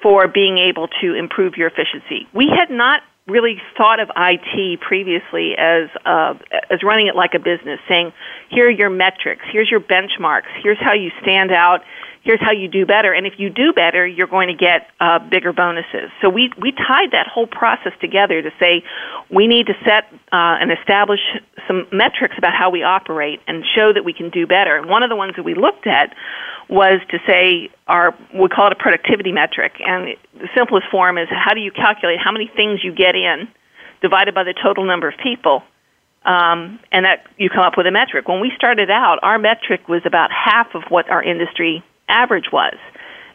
for 0.02 0.28
being 0.28 0.58
able 0.58 0.88
to 1.02 1.14
improve 1.14 1.56
your 1.56 1.68
efficiency. 1.68 2.28
We 2.34 2.50
had 2.50 2.72
not 2.72 3.02
really 3.28 3.62
thought 3.78 4.00
of 4.00 4.10
IT 4.18 4.82
previously 4.82 5.54
as 5.58 5.90
uh, 6.06 6.34
as 6.72 6.82
running 6.84 7.08
it 7.08 7.16
like 7.16 7.36
a 7.36 7.40
business, 7.40 7.80
saying, 7.88 8.12
"Here 8.50 8.68
are 8.68 8.72
your 8.72 8.90
metrics. 8.90 9.44
Here's 9.52 9.70
your 9.70 9.82
benchmarks. 9.82 10.50
Here's 10.64 10.80
how 10.80 10.94
you 10.94 11.12
stand 11.22 11.52
out. 11.52 11.84
Here's 12.22 12.42
how 12.42 12.52
you 12.52 12.68
do 12.68 12.86
better. 12.86 13.14
And 13.14 13.26
if 13.26 13.34
you 13.38 13.50
do 13.50 13.72
better, 13.74 14.06
you're 14.06 14.28
going 14.28 14.50
to 14.50 14.54
get 14.54 14.90
uh, 15.00 15.20
bigger 15.20 15.54
bonuses." 15.54 16.12
So 16.22 16.30
we 16.30 16.52
we 16.58 16.72
tied 16.72 17.12
that 17.12 17.28
whole 17.28 17.48
process 17.48 17.94
together 18.02 18.42
to 18.42 18.52
say 18.60 18.84
we 19.30 19.48
need 19.48 19.68
to 19.68 19.74
set 19.86 20.12
uh, 20.32 20.60
and 20.60 20.72
establish 20.72 21.22
some 21.68 21.88
metrics 21.92 22.36
about 22.38 22.54
how 22.54 22.70
we 22.70 22.84
operate 22.84 23.40
and 23.48 23.64
show 23.76 23.94
that 23.94 24.04
we 24.04 24.14
can 24.14 24.30
do 24.30 24.46
better. 24.46 24.76
And 24.76 24.90
one 24.90 25.04
of 25.04 25.10
the 25.10 25.16
ones 25.16 25.34
that 25.38 25.44
we 25.44 25.56
looked 25.56 25.88
at 25.88 26.14
was 26.70 27.00
to 27.10 27.20
say 27.26 27.70
our 27.88 28.16
we 28.34 28.48
call 28.50 28.68
it 28.68 28.74
a 28.74 28.76
productivity 28.76 29.32
metric, 29.32 29.74
and 29.80 30.16
the 30.36 30.50
simplest 30.56 30.88
form 30.92 31.18
is 31.18 31.28
how 31.30 31.54
do 31.54 31.62
you 31.62 31.72
calculate 31.72 32.20
how 32.20 32.32
many 32.32 32.52
things 32.56 32.84
you 32.84 32.94
get 32.94 33.16
in 33.16 33.48
divided 34.02 34.34
by 34.34 34.44
the 34.44 34.54
total 34.54 34.86
number 34.86 35.08
of 35.08 35.16
people, 35.22 35.64
um, 36.26 36.80
and 36.92 37.06
that 37.06 37.26
you 37.38 37.50
come 37.50 37.64
up 37.64 37.74
with 37.78 37.88
a 37.88 37.92
metric. 37.92 38.28
When 38.28 38.40
we 38.40 38.52
started 38.56 38.90
out, 38.90 39.20
our 39.24 39.40
metric 39.40 39.88
was 39.88 40.02
about 40.06 40.32
half 40.32 40.76
of 40.76 40.84
what 40.90 41.10
our 41.10 41.24
industry 41.24 41.84
average 42.10 42.52
was, 42.52 42.76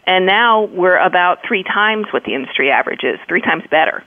and 0.07 0.27
now 0.27 0.65
we're 0.65 0.99
about 0.99 1.39
three 1.47 1.63
times 1.63 2.07
what 2.13 2.25
the 2.25 2.35
industry 2.35 2.71
average 2.71 3.05
is, 3.05 3.19
three 3.27 3.41
times 3.41 3.65
better. 3.71 4.05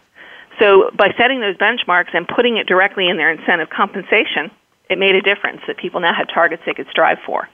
So 0.60 0.90
by 0.96 1.14
setting 1.18 1.40
those 1.40 1.58
benchmarks 1.58 2.14
and 2.14 2.28
putting 2.28 2.58
it 2.58 2.68
directly 2.68 3.10
in 3.10 3.18
their 3.18 3.32
incentive 3.32 3.70
compensation, 3.70 4.52
it 4.90 4.98
made 4.98 5.16
a 5.16 5.22
difference 5.22 5.62
that 5.68 5.78
people 5.78 6.00
now 6.00 6.14
had 6.14 6.30
targets 6.30 6.64
they 6.66 6.74
could 6.74 6.88
strive 6.90 7.20
for. 7.26 7.48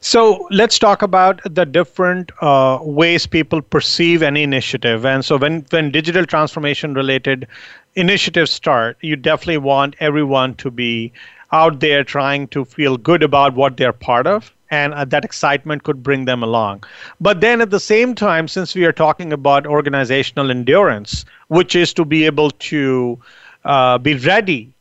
So 0.00 0.46
let's 0.50 0.78
talk 0.78 1.02
about 1.02 1.40
the 1.44 1.66
different 1.66 2.30
uh, 2.40 2.78
ways 2.82 3.26
people 3.26 3.60
perceive 3.60 4.22
any 4.22 4.42
initiative. 4.42 5.04
And 5.04 5.24
so 5.24 5.36
when, 5.36 5.66
when 5.70 5.90
digital 5.90 6.24
transformation 6.24 6.94
related 6.94 7.46
initiatives 7.94 8.52
start, 8.52 8.96
you 9.00 9.16
definitely 9.16 9.58
want 9.58 9.96
everyone 10.00 10.54
to 10.56 10.70
be 10.70 11.12
out 11.52 11.80
there 11.80 12.04
trying 12.04 12.48
to 12.48 12.64
feel 12.64 12.96
good 12.96 13.22
about 13.22 13.54
what 13.54 13.76
they're 13.76 13.92
part 13.92 14.26
of. 14.26 14.52
And 14.70 14.94
uh, 14.94 15.04
that 15.06 15.24
excitement 15.24 15.84
could 15.84 16.02
bring 16.02 16.24
them 16.24 16.42
along. 16.42 16.84
But 17.20 17.40
then 17.40 17.60
at 17.60 17.70
the 17.70 17.80
same 17.80 18.14
time, 18.14 18.48
since 18.48 18.74
we 18.74 18.84
are 18.84 18.92
talking 18.92 19.32
about 19.32 19.66
organizational 19.66 20.50
endurance, 20.50 21.24
which 21.48 21.76
is 21.76 21.94
to 21.94 22.04
be 22.04 22.24
able 22.26 22.50
to 22.50 23.18
uh, 23.64 23.98
be 23.98 24.14
ready 24.14 24.72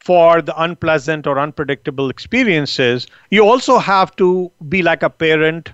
for 0.00 0.42
the 0.42 0.60
unpleasant 0.60 1.26
or 1.26 1.38
unpredictable 1.38 2.10
experiences, 2.10 3.06
you 3.30 3.44
also 3.44 3.78
have 3.78 4.14
to 4.16 4.50
be 4.68 4.82
like 4.82 5.02
a 5.02 5.10
parent, 5.10 5.72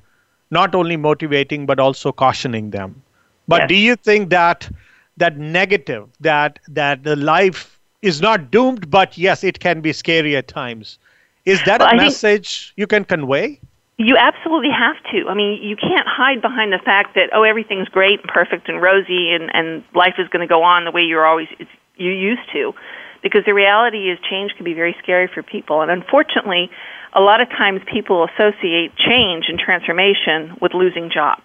not 0.50 0.74
only 0.74 0.96
motivating 0.96 1.66
but 1.66 1.80
also 1.80 2.12
cautioning 2.12 2.70
them. 2.70 3.02
But 3.48 3.62
yes. 3.62 3.68
do 3.68 3.74
you 3.76 3.96
think 3.96 4.30
that 4.30 4.68
that 5.16 5.38
negative, 5.38 6.08
that 6.20 6.58
that 6.68 7.04
the 7.04 7.16
life 7.16 7.78
is 8.02 8.20
not 8.20 8.50
doomed, 8.50 8.90
but 8.90 9.16
yes, 9.16 9.44
it 9.44 9.60
can 9.60 9.80
be 9.80 9.92
scary 9.92 10.36
at 10.36 10.48
times? 10.48 10.98
Is 11.46 11.62
that 11.64 11.80
well, 11.80 11.88
a 11.88 11.92
I 11.92 11.96
message 11.96 12.74
you 12.76 12.86
can 12.86 13.04
convey? 13.04 13.60
You 13.98 14.16
absolutely 14.18 14.70
have 14.76 14.96
to. 15.12 15.28
I 15.30 15.34
mean, 15.34 15.62
you 15.62 15.76
can't 15.76 16.06
hide 16.06 16.42
behind 16.42 16.72
the 16.72 16.80
fact 16.84 17.14
that 17.14 17.30
oh, 17.32 17.44
everything's 17.44 17.88
great 17.88 18.20
and 18.20 18.28
perfect 18.28 18.68
and 18.68 18.82
rosy, 18.82 19.32
and 19.32 19.48
and 19.54 19.84
life 19.94 20.14
is 20.18 20.28
going 20.28 20.46
to 20.46 20.52
go 20.52 20.62
on 20.62 20.84
the 20.84 20.90
way 20.90 21.02
you're 21.02 21.24
always 21.24 21.48
you 21.96 22.10
used 22.10 22.42
to 22.52 22.74
because 23.22 23.44
the 23.46 23.54
reality 23.54 24.10
is 24.10 24.18
change 24.28 24.52
can 24.56 24.64
be 24.64 24.74
very 24.74 24.94
scary 25.02 25.28
for 25.32 25.42
people. 25.42 25.80
And 25.80 25.90
unfortunately, 25.90 26.70
a 27.14 27.20
lot 27.20 27.40
of 27.40 27.48
times 27.48 27.80
people 27.90 28.28
associate 28.28 28.94
change 28.96 29.46
and 29.48 29.58
transformation 29.58 30.58
with 30.60 30.74
losing 30.74 31.10
jobs. 31.10 31.42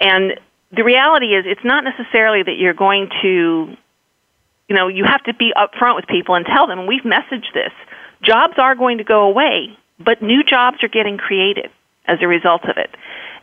And 0.00 0.38
the 0.76 0.84
reality 0.84 1.34
is 1.34 1.46
it's 1.46 1.64
not 1.64 1.84
necessarily 1.84 2.42
that 2.42 2.58
you're 2.58 2.74
going 2.74 3.08
to 3.22 3.76
you 4.68 4.74
know, 4.74 4.88
you 4.88 5.04
have 5.04 5.22
to 5.24 5.34
be 5.34 5.52
upfront 5.56 5.94
with 5.94 6.06
people 6.06 6.34
and 6.34 6.44
tell 6.44 6.66
them, 6.66 6.86
we've 6.86 7.02
messaged 7.02 7.52
this. 7.54 7.72
Jobs 8.22 8.54
are 8.58 8.74
going 8.74 8.98
to 8.98 9.04
go 9.04 9.22
away, 9.22 9.76
but 9.98 10.22
new 10.22 10.42
jobs 10.42 10.78
are 10.82 10.88
getting 10.88 11.18
created 11.18 11.70
as 12.06 12.18
a 12.22 12.26
result 12.26 12.64
of 12.64 12.76
it. 12.76 12.90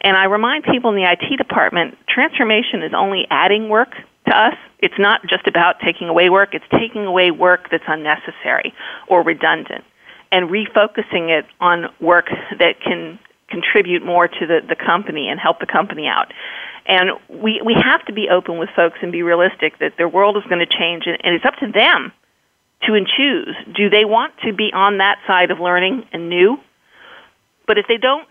And 0.01 0.18
I 0.18 0.25
remind 0.25 0.65
people 0.65 0.89
in 0.89 0.96
the 0.98 1.10
IT 1.10 1.38
department, 1.38 1.98
transformation 2.08 2.84
is 2.84 2.94
only 2.96 3.25
adding 3.30 3.70
work 3.70 3.94
to 4.27 4.38
us. 4.38 4.56
It's 4.80 4.98
not 5.00 5.22
just 5.27 5.48
about 5.48 5.80
taking 5.80 6.10
away 6.10 6.30
work, 6.30 6.53
it's 6.53 6.65
taking 6.72 7.06
away 7.06 7.32
work 7.32 7.70
that's 7.72 7.84
unnecessary 7.88 8.74
or 9.08 9.24
redundant 9.24 9.84
and 10.32 10.50
refocusing 10.50 11.30
it 11.30 11.46
on 11.62 11.86
work 12.01 12.25
that 12.58 12.82
can 12.82 13.20
contribute 13.50 14.03
more 14.03 14.27
to 14.27 14.48
the, 14.48 14.62
the 14.68 14.75
company 14.75 15.30
and 15.30 15.39
help 15.39 15.60
the 15.60 15.68
company 15.68 16.08
out. 16.08 16.34
And 16.86 17.12
we, 17.30 17.62
we 17.63 17.75
have 17.82 18.03
to 18.08 18.13
be 18.13 18.27
open 18.30 18.58
with 18.58 18.70
folks 18.75 18.98
and 19.01 19.12
be 19.12 19.22
realistic 19.22 19.77
that 19.80 19.94
their 19.98 20.10
world 20.10 20.36
is 20.36 20.44
going 20.50 20.60
to 20.60 20.65
change, 20.65 21.03
and, 21.06 21.18
and 21.24 21.36
it's 21.36 21.46
up 21.46 21.56
to 21.58 21.72
them 21.72 22.12
to 22.88 22.94
and 22.94 23.08
choose. 23.08 23.56
Do 23.75 23.90
they 23.90 24.06
want 24.06 24.34
to 24.46 24.54
be 24.54 24.72
on 24.74 24.98
that 24.98 25.18
side 25.28 25.52
of 25.52 25.60
learning 25.60 26.06
and 26.12 26.30
new? 26.30 26.58
But 27.68 27.78
if 27.78 27.86
they 27.88 27.98
don't, 27.98 28.30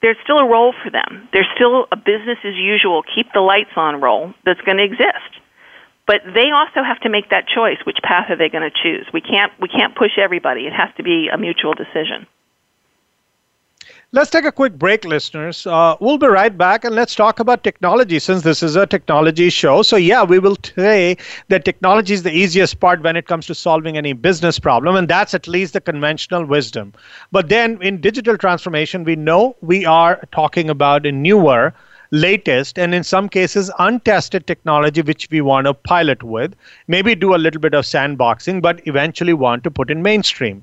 there's 0.00 0.16
still 0.24 0.38
a 0.38 0.48
role 0.48 0.74
for 0.82 0.90
them. 0.90 1.28
There's 1.32 1.48
still 1.54 1.86
a 1.92 1.96
business 1.96 2.38
as 2.44 2.56
usual, 2.56 3.02
keep 3.02 3.32
the 3.32 3.40
lights 3.40 3.70
on 3.76 4.00
role 4.00 4.34
that's 4.44 4.60
going 4.62 4.78
to 4.78 4.84
exist. 4.84 5.30
But 6.06 6.22
they 6.34 6.50
also 6.50 6.82
have 6.82 7.00
to 7.00 7.08
make 7.08 7.30
that 7.30 7.46
choice. 7.46 7.78
Which 7.86 7.98
path 8.02 8.28
are 8.30 8.36
they 8.36 8.48
going 8.48 8.68
to 8.68 8.76
choose? 8.82 9.06
We 9.14 9.20
can't 9.20 9.52
we 9.60 9.68
can't 9.68 9.94
push 9.94 10.18
everybody. 10.18 10.66
It 10.66 10.72
has 10.72 10.88
to 10.96 11.02
be 11.02 11.28
a 11.32 11.38
mutual 11.38 11.74
decision. 11.74 12.26
Let's 14.14 14.30
take 14.30 14.44
a 14.44 14.52
quick 14.52 14.74
break, 14.78 15.06
listeners. 15.06 15.66
Uh, 15.66 15.96
we'll 15.98 16.18
be 16.18 16.26
right 16.26 16.56
back 16.56 16.84
and 16.84 16.94
let's 16.94 17.14
talk 17.14 17.40
about 17.40 17.64
technology 17.64 18.18
since 18.18 18.42
this 18.42 18.62
is 18.62 18.76
a 18.76 18.86
technology 18.86 19.48
show. 19.48 19.80
So, 19.82 19.96
yeah, 19.96 20.22
we 20.22 20.38
will 20.38 20.56
say 20.62 21.16
that 21.48 21.64
technology 21.64 22.12
is 22.12 22.22
the 22.22 22.30
easiest 22.30 22.78
part 22.78 23.02
when 23.02 23.16
it 23.16 23.26
comes 23.26 23.46
to 23.46 23.54
solving 23.54 23.96
any 23.96 24.12
business 24.12 24.58
problem, 24.58 24.96
and 24.96 25.08
that's 25.08 25.32
at 25.32 25.48
least 25.48 25.72
the 25.72 25.80
conventional 25.80 26.44
wisdom. 26.44 26.92
But 27.30 27.48
then 27.48 27.80
in 27.80 28.02
digital 28.02 28.36
transformation, 28.36 29.04
we 29.04 29.16
know 29.16 29.56
we 29.62 29.86
are 29.86 30.20
talking 30.30 30.68
about 30.68 31.06
a 31.06 31.12
newer, 31.12 31.72
latest, 32.10 32.78
and 32.78 32.94
in 32.94 33.04
some 33.04 33.30
cases, 33.30 33.70
untested 33.78 34.46
technology 34.46 35.00
which 35.00 35.28
we 35.30 35.40
want 35.40 35.66
to 35.66 35.72
pilot 35.72 36.22
with, 36.22 36.54
maybe 36.86 37.14
do 37.14 37.34
a 37.34 37.40
little 37.44 37.62
bit 37.62 37.72
of 37.72 37.86
sandboxing, 37.86 38.60
but 38.60 38.86
eventually 38.86 39.32
want 39.32 39.64
to 39.64 39.70
put 39.70 39.90
in 39.90 40.02
mainstream. 40.02 40.62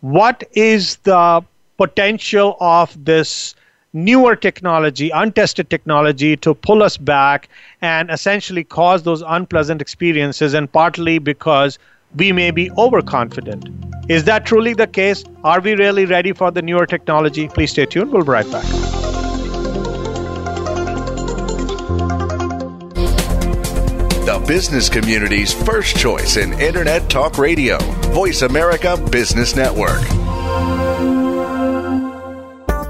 What 0.00 0.44
is 0.52 0.96
the 0.98 1.44
potential 1.78 2.56
of 2.60 3.02
this 3.02 3.54
newer 3.94 4.36
technology, 4.36 5.10
untested 5.10 5.70
technology 5.70 6.36
to 6.36 6.52
pull 6.54 6.82
us 6.82 6.96
back 6.98 7.48
and 7.80 8.10
essentially 8.10 8.62
cause 8.62 9.02
those 9.04 9.22
unpleasant 9.22 9.80
experiences, 9.80 10.52
and 10.52 10.70
partly 10.70 11.18
because 11.18 11.78
we 12.16 12.32
may 12.32 12.50
be 12.50 12.70
overconfident. 12.72 13.68
Is 14.08 14.24
that 14.24 14.44
truly 14.44 14.74
the 14.74 14.86
case? 14.86 15.24
Are 15.44 15.60
we 15.60 15.74
really 15.74 16.04
ready 16.04 16.32
for 16.32 16.50
the 16.50 16.62
newer 16.62 16.86
technology? 16.86 17.48
Please 17.48 17.70
stay 17.70 17.86
tuned. 17.86 18.12
We'll 18.12 18.24
be 18.24 18.30
right 18.30 18.50
back. 18.50 18.64
The 24.24 24.44
business 24.46 24.90
community's 24.90 25.54
first 25.54 25.96
choice 25.96 26.36
in 26.36 26.52
Internet 26.60 27.08
Talk 27.08 27.38
Radio, 27.38 27.78
Voice 28.12 28.42
America 28.42 28.96
Business 29.10 29.56
Network. 29.56 30.02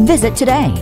Visit 0.00 0.36
today. 0.36 0.74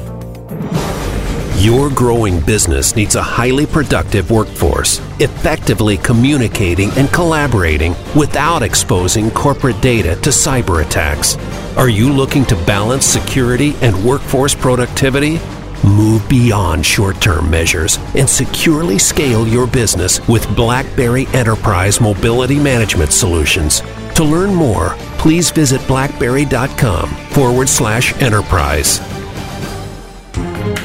Your 1.59 1.89
growing 1.89 2.41
business 2.41 2.97
needs 2.97 3.15
a 3.15 3.23
highly 3.23 3.65
productive 3.65 4.31
workforce, 4.31 4.99
effectively 5.21 5.97
communicating 5.99 6.91
and 6.99 7.09
collaborating 7.11 7.95
without 8.17 8.63
exposing 8.63 9.31
corporate 9.31 9.81
data 9.81 10.17
to 10.17 10.31
cyber 10.31 10.85
attacks. 10.85 11.37
Are 11.77 11.89
you 11.89 12.13
looking 12.13 12.45
to 12.47 12.57
balance 12.67 13.07
security 13.07 13.75
and 13.83 14.05
workforce 14.05 14.55
productivity? 14.55 15.39
Move 15.85 16.29
beyond 16.29 16.85
short 16.85 17.21
term 17.21 17.49
measures 17.49 17.99
and 18.17 18.29
securely 18.29 18.99
scale 18.99 19.47
your 19.47 19.67
business 19.67 20.27
with 20.27 20.47
BlackBerry 20.57 21.27
Enterprise 21.29 22.01
Mobility 22.01 22.59
Management 22.59 23.13
Solutions. 23.13 23.81
To 24.17 24.25
learn 24.25 24.55
more, 24.55 24.91
please 25.19 25.51
visit 25.51 25.87
blackberry.com 25.89 27.09
forward 27.09 27.69
slash 27.69 28.15
enterprise. 28.23 29.01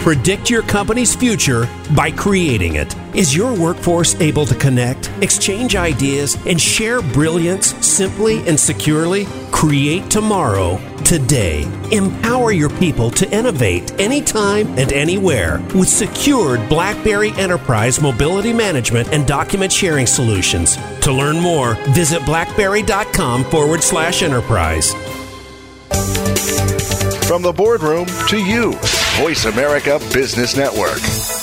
Predict 0.02 0.50
your 0.50 0.64
company's 0.64 1.16
future 1.16 1.68
by 1.96 2.10
creating 2.10 2.76
it. 2.76 2.96
Is 3.16 3.36
your 3.36 3.54
workforce 3.54 4.16
able 4.20 4.46
to 4.48 4.56
connect, 4.56 5.12
exchange 5.22 5.76
ideas, 5.76 6.38
and 6.48 6.60
share 6.60 7.02
brilliance 7.02 7.76
simply 7.86 8.48
and 8.48 8.60
securely? 8.60 9.26
Create 9.52 10.10
tomorrow 10.10 10.78
today. 11.10 11.64
Empower 11.92 12.52
your 12.52 12.70
people 12.70 13.10
to 13.10 13.28
innovate 13.36 14.00
anytime 14.00 14.68
and 14.78 14.94
anywhere 14.94 15.60
with 15.74 15.90
secured 15.90 16.70
BlackBerry 16.70 17.32
Enterprise 17.32 18.00
mobility 18.00 18.54
management 18.54 19.12
and 19.12 19.26
document 19.26 19.72
sharing 19.72 20.06
solutions. 20.06 20.78
To 21.02 21.12
learn 21.12 21.40
more, 21.40 21.74
visit 21.96 22.24
blackberry.com 22.26 23.46
forward 23.46 23.82
slash 23.82 24.22
enterprise. 24.22 24.94
From 27.28 27.42
the 27.42 27.54
boardroom 27.56 28.06
to 28.28 28.38
you, 28.38 28.74
Voice 29.18 29.46
America 29.46 30.00
Business 30.14 30.56
Network. 30.56 31.39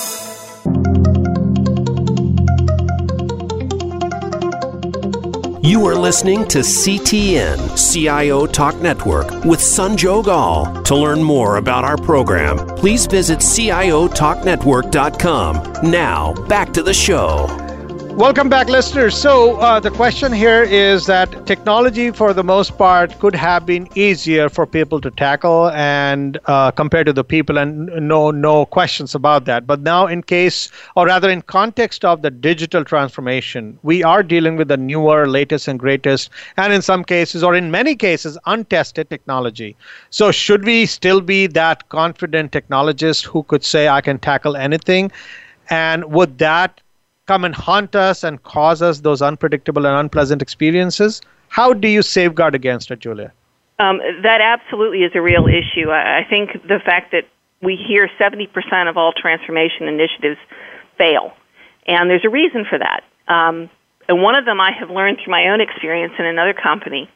You 5.67 5.85
are 5.87 5.97
listening 5.97 6.47
to 6.47 6.61
CTN 6.61 7.77
CIO 7.77 8.47
Talk 8.47 8.77
Network 8.77 9.29
with 9.45 9.59
Sanjog 9.59 10.29
Aul. 10.29 10.81
To 10.85 10.95
learn 10.95 11.21
more 11.21 11.57
about 11.57 11.85
our 11.85 11.97
program, 11.97 12.59
please 12.77 13.07
visit 13.07 13.41
CIOTalkNetwork.com. 13.41 15.91
Now, 15.91 16.35
back 16.47 16.73
to 16.73 16.85
the 16.85 16.95
show. 16.95 17.66
Welcome 18.17 18.49
back, 18.49 18.69
listeners. 18.71 19.15
So, 19.15 19.57
uh, 19.61 19.79
the 19.79 19.91
question 19.91 20.33
here 20.33 20.63
is 20.63 21.05
that 21.05 21.47
technology, 21.47 22.11
for 22.11 22.33
the 22.33 22.43
most 22.43 22.79
part, 22.79 23.19
could 23.19 23.35
have 23.35 23.67
been 23.67 23.87
easier 23.95 24.49
for 24.49 24.67
people 24.67 25.03
to 25.03 25.11
tackle 25.11 25.69
and 25.71 26.39
uh, 26.47 26.71
compared 26.71 27.07
to 27.09 27.13
the 27.13 27.25
people, 27.25 27.59
and 27.59 27.87
no, 28.09 28.31
no 28.31 28.65
questions 28.65 29.15
about 29.15 29.45
that. 29.45 29.67
But 29.67 29.83
now, 29.83 30.07
in 30.07 30.23
case, 30.23 30.73
or 30.97 31.05
rather, 31.07 31.29
in 31.29 31.43
context 31.43 32.07
of 32.07 32.23
the 32.23 32.31
digital 32.31 32.85
transformation, 32.87 33.79
we 33.83 34.03
are 34.03 34.23
dealing 34.23 34.57
with 34.57 34.69
the 34.69 34.79
newer, 34.79 35.29
latest, 35.29 35.69
and 35.69 35.79
greatest, 35.79 36.31
and 36.57 36.73
in 36.73 36.81
some 36.81 37.05
cases, 37.05 37.45
or 37.45 37.55
in 37.55 37.71
many 37.71 37.95
cases, 37.95 38.39
untested 38.47 39.11
technology. 39.11 39.77
So, 40.09 40.31
should 40.33 40.65
we 40.65 40.87
still 40.87 41.21
be 41.21 41.49
that 41.49 41.87
confident 41.91 42.51
technologist 42.53 43.27
who 43.27 43.43
could 43.43 43.63
say, 43.63 43.89
I 43.89 44.01
can 44.01 44.19
tackle 44.19 44.57
anything? 44.57 45.13
And 45.69 46.05
would 46.13 46.39
that 46.39 46.81
come 47.27 47.45
and 47.45 47.55
haunt 47.55 47.95
us 47.95 48.25
and 48.25 48.43
cause 48.43 48.83
us 48.83 49.01
those 49.01 49.21
unpredictable 49.21 49.87
and 49.87 49.97
unpleasant 49.97 50.43
experiences. 50.43 51.21
How 51.49 51.73
do 51.73 51.89
you 51.89 52.03
safeguard 52.03 52.55
against 52.55 52.91
it, 52.91 53.01
Julia? 53.01 53.33
Um, 53.79 54.01
that 54.23 54.41
absolutely 54.41 55.01
is 55.01 55.13
a 55.15 55.21
real 55.21 55.47
issue. 55.47 55.91
I 55.91 56.25
think 56.29 56.53
the 56.67 56.81
fact 56.85 57.13
that 57.13 57.25
we 57.63 57.77
hear 57.77 58.09
70% 58.19 58.49
of 58.89 58.97
all 58.97 59.13
transformation 59.13 59.87
initiatives 59.87 60.39
fail, 60.97 61.33
and 61.87 62.09
there's 62.09 62.25
a 62.25 62.31
reason 62.31 62.65
for 62.69 62.79
that. 62.79 63.03
Um, 63.29 63.69
and 64.09 64.23
one 64.23 64.37
of 64.37 64.45
them 64.45 64.61
I 64.61 64.71
have 64.79 64.89
learned 64.89 65.19
through 65.23 65.33
my 65.33 65.49
own 65.49 65.61
experience 65.61 66.15
in 66.19 66.25
another 66.25 66.55
company 66.55 67.11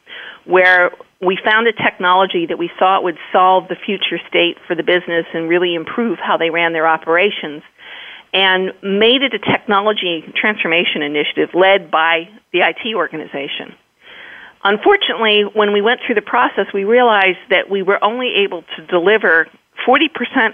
where 0.44 0.90
we 1.20 1.38
found 1.44 1.68
a 1.68 1.72
technology 1.72 2.46
that 2.46 2.58
we 2.58 2.70
thought 2.78 3.04
would 3.04 3.18
solve 3.32 3.68
the 3.68 3.76
future 3.76 4.18
state 4.28 4.56
for 4.66 4.74
the 4.74 4.82
business 4.82 5.26
and 5.32 5.48
really 5.48 5.74
improve 5.74 6.18
how 6.18 6.36
they 6.36 6.50
ran 6.50 6.72
their 6.72 6.88
operations 6.88 7.62
and 8.32 8.72
made 8.82 9.22
it 9.22 9.34
a 9.34 9.38
technology 9.38 10.24
transformation 10.36 11.02
initiative 11.02 11.50
led 11.54 11.90
by 11.90 12.28
the 12.52 12.60
IT 12.60 12.94
organization. 12.94 13.74
Unfortunately, 14.62 15.42
when 15.52 15.72
we 15.72 15.80
went 15.80 16.00
through 16.04 16.16
the 16.16 16.22
process, 16.22 16.66
we 16.74 16.84
realized 16.84 17.38
that 17.48 17.70
we 17.70 17.82
were 17.82 18.02
only 18.04 18.44
able 18.44 18.62
to 18.76 18.86
deliver 18.86 19.48
40% 19.86 20.08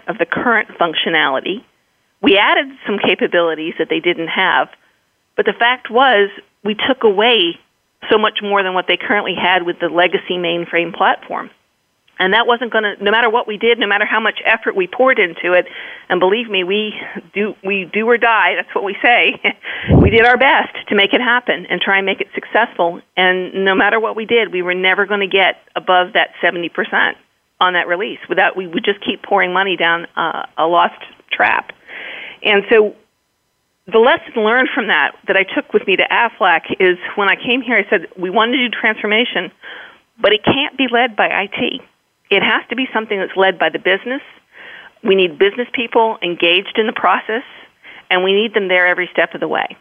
of 0.07 0.19
the 0.19 0.27
current 0.27 0.69
functionality. 0.79 1.65
We 2.23 2.39
added 2.39 2.67
some 2.87 2.99
capabilities 2.99 3.75
that 3.79 3.89
they 3.91 4.01
didn't 4.01 4.29
have, 4.29 4.69
but 5.37 5.45
the 5.45 5.53
fact 5.53 5.91
was 5.91 6.31
we 6.65 6.75
took 6.75 7.03
away 7.03 7.59
so 8.11 8.19
much 8.19 8.39
more 8.43 8.63
than 8.63 8.75
what 8.75 8.87
they 8.87 8.97
currently 8.97 9.35
had 9.35 9.65
with 9.65 9.81
the 9.81 9.89
legacy 9.89 10.39
mainframe 10.39 10.95
platform 10.95 11.51
and 12.19 12.33
that 12.33 12.47
wasn't 12.47 12.73
going 12.73 12.85
to 12.85 13.03
no 13.03 13.11
matter 13.11 13.29
what 13.29 13.47
we 13.47 13.57
did 13.57 13.79
no 13.79 13.87
matter 13.87 14.05
how 14.05 14.21
much 14.21 14.41
effort 14.45 14.75
we 14.75 14.87
poured 14.87 15.19
into 15.19 15.53
it 15.53 15.67
and 16.09 16.21
believe 16.21 16.49
me 16.49 16.65
we 16.65 16.95
do 17.35 17.55
we 17.65 17.89
do 17.93 18.09
or 18.09 18.17
die 18.17 18.55
that's 18.57 18.75
what 18.75 18.85
we 18.85 18.97
say 19.03 19.41
we 20.01 20.11
did 20.11 20.25
our 20.25 20.37
best 20.37 20.75
to 20.89 20.95
make 20.95 21.13
it 21.13 21.21
happen 21.21 21.67
and 21.69 21.81
try 21.81 21.99
and 21.99 22.07
make 22.07 22.21
it 22.21 22.29
successful. 22.35 23.01
And 23.17 23.65
no 23.65 23.75
matter 23.75 24.01
what 24.01 24.17
we 24.17 24.27
did 24.27 24.53
we 24.53 24.63
were 24.63 24.75
never 24.75 25.07
going 25.07 25.21
to 25.21 25.29
get 25.29 25.57
above 25.75 26.15
that 26.15 26.31
70% 26.43 26.71
on 27.61 27.73
that 27.73 27.89
release 27.89 28.21
without 28.29 28.57
we 28.57 28.67
would 28.67 28.85
just 28.85 29.05
keep 29.05 29.23
pouring 29.23 29.53
money 29.53 29.77
down 29.77 30.07
uh, 30.17 30.47
a 30.59 30.67
lost 30.67 31.01
trap. 31.31 31.73
And 32.43 32.65
so 32.71 32.95
the 33.87 33.99
lesson 33.99 34.43
learned 34.43 34.69
from 34.75 34.89
that 34.89 35.13
that 35.27 35.37
I 35.37 35.45
took 35.45 35.73
with 35.73 35.87
me 35.87 35.97
to 35.97 36.03
Aflac 36.03 36.63
is 36.81 36.99
when 37.15 37.29
I 37.29 37.37
came 37.37 37.63
here 37.63 37.77
I 37.77 37.89
said 37.89 38.09
we 38.19 38.31
wanted 38.31 38.59
to 38.59 38.69
do 38.69 38.77
transformation 38.81 39.53
but 40.19 40.33
it 40.33 40.43
can't 40.45 40.77
be 40.79 40.87
led 40.91 41.15
by 41.15 41.29
IT 41.29 41.83
it 42.31 42.43
has 42.43 42.63
to 42.71 42.77
be 42.77 42.87
something 42.93 43.19
that's 43.19 43.37
led 43.37 43.59
by 43.59 43.71
the 43.71 43.79
business. 43.79 44.23
We 45.03 45.15
need 45.15 45.39
business 45.39 45.69
people 45.73 46.19
engaged 46.23 46.79
in 46.79 46.87
the 46.87 46.93
process, 46.93 47.45
and 48.11 48.25
we 48.25 48.33
need 48.33 48.55
them 48.55 48.69
there 48.69 48.87
every 48.87 49.09
step 49.13 49.35
of 49.35 49.41
the 49.41 49.49
way. 49.49 49.77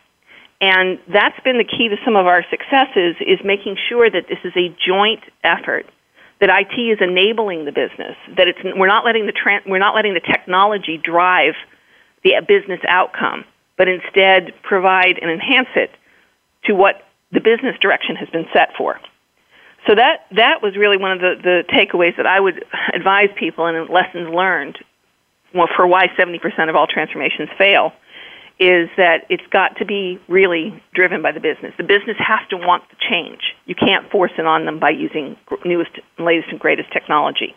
And 0.62 1.00
that's 1.12 1.40
been 1.44 1.58
the 1.58 1.66
key 1.66 1.90
to 1.90 1.98
some 2.06 2.16
of 2.16 2.28
our 2.28 2.46
successes 2.50 3.16
is 3.20 3.40
making 3.44 3.78
sure 3.90 4.10
that 4.10 4.28
this 4.30 4.40
is 4.44 4.54
a 4.56 4.76
joint 4.86 5.24
effort 5.44 5.86
that 6.40 6.50
IT 6.50 6.80
is 6.80 7.00
enabling 7.02 7.66
the 7.66 7.72
business 7.72 8.16
that 8.38 8.48
it's 8.48 8.60
we're 8.64 8.88
not 8.88 9.06
letting 9.06 9.26
the 9.26 9.32
tra- 9.32 9.62
we're 9.66 9.80
not 9.80 9.96
letting 9.96 10.14
the 10.14 10.20
technology 10.20 11.00
drive 11.02 11.54
the 12.24 12.36
uh, 12.36 12.42
business 12.42 12.80
outcome 12.88 13.46
but 13.78 13.88
instead 13.88 14.54
provide 14.64 15.18
and 15.22 15.30
enhance 15.30 15.70
it 15.76 15.92
to 16.66 16.74
what 16.74 17.04
the 17.32 17.40
business 17.42 17.76
direction 17.82 18.16
has 18.16 18.30
been 18.30 18.46
set 18.54 18.70
for. 18.78 19.00
So 19.88 19.96
that 19.96 20.26
that 20.32 20.62
was 20.64 20.76
really 20.76 20.98
one 20.98 21.12
of 21.12 21.20
the, 21.20 21.36
the 21.42 21.64
takeaways 21.70 22.18
that 22.18 22.26
I 22.26 22.40
would 22.40 22.64
advise 22.94 23.30
people 23.38 23.66
and 23.66 23.90
lessons 23.90 24.34
learned 24.34 24.78
well, 25.56 25.70
for 25.76 25.88
why 25.88 26.08
70% 26.08 26.70
of 26.70 26.76
all 26.76 26.86
transformations 26.86 27.50
fail 27.58 27.94
is 28.60 28.90
that 28.98 29.26
it's 29.30 29.46
got 29.52 29.78
to 29.78 29.86
be 29.86 30.20
really 30.28 30.82
driven 30.94 31.22
by 31.22 31.32
the 31.32 31.40
business. 31.40 31.74
The 31.78 31.84
business 31.84 32.18
has 32.20 32.40
to 32.50 32.58
want 32.58 32.84
the 32.90 32.96
change. 33.10 33.54
You 33.66 33.76
can't 33.76 34.10
force 34.12 34.32
it 34.38 34.46
on 34.46 34.66
them 34.66 34.80
by 34.80 34.92
using 34.92 35.36
newest, 35.66 35.92
latest, 36.20 36.50
and 36.50 36.60
greatest 36.60 36.92
technology. 36.92 37.56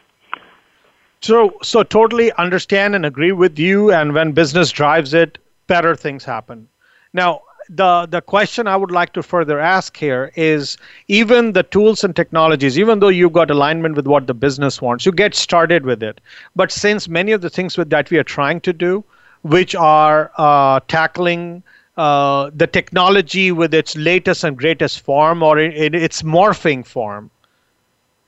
So, 1.21 1.57
so 1.63 1.83
totally 1.83 2.33
understand 2.33 2.95
and 2.95 3.05
agree 3.05 3.33
with 3.33 3.59
you. 3.59 3.93
And 3.93 4.15
when 4.15 4.33
business 4.33 4.71
drives 4.71 5.15
it, 5.15 5.39
better 5.67 5.95
things 5.95 6.25
happen. 6.25 6.69
Now, 7.13 7.43
the 7.69 8.07
the 8.07 8.21
question 8.21 8.67
I 8.67 8.77
would 8.77 8.91
like 8.91 9.13
to 9.13 9.23
further 9.23 9.61
ask 9.61 9.97
here 9.97 10.33
is 10.35 10.77
even 11.09 11.53
the 11.53 11.63
tools 11.63 12.05
and 12.05 12.15
technologies, 12.17 12.79
even 12.79 13.01
though 13.01 13.09
you've 13.09 13.33
got 13.33 13.51
alignment 13.51 13.95
with 13.97 14.07
what 14.07 14.27
the 14.27 14.35
business 14.35 14.81
wants, 14.81 15.05
you 15.05 15.13
get 15.13 15.35
started 15.35 15.85
with 15.85 16.03
it. 16.03 16.21
But 16.57 16.73
since 16.73 17.09
many 17.09 17.33
of 17.33 17.41
the 17.41 17.51
things 17.51 17.77
with, 17.77 17.91
that 17.91 18.11
we 18.11 18.19
are 18.19 18.25
trying 18.25 18.61
to 18.63 18.73
do, 18.73 19.05
which 19.43 19.75
are 19.75 20.31
uh, 20.37 20.81
tackling 20.89 21.63
uh, 21.97 22.51
the 22.55 22.67
technology 22.67 23.53
with 23.53 23.75
its 23.75 23.97
latest 23.97 24.45
and 24.45 24.57
greatest 24.57 25.01
form 25.01 25.43
or 25.43 25.59
in, 25.59 25.73
in 25.73 25.95
its 25.95 26.23
morphing 26.23 26.87
form, 26.87 27.31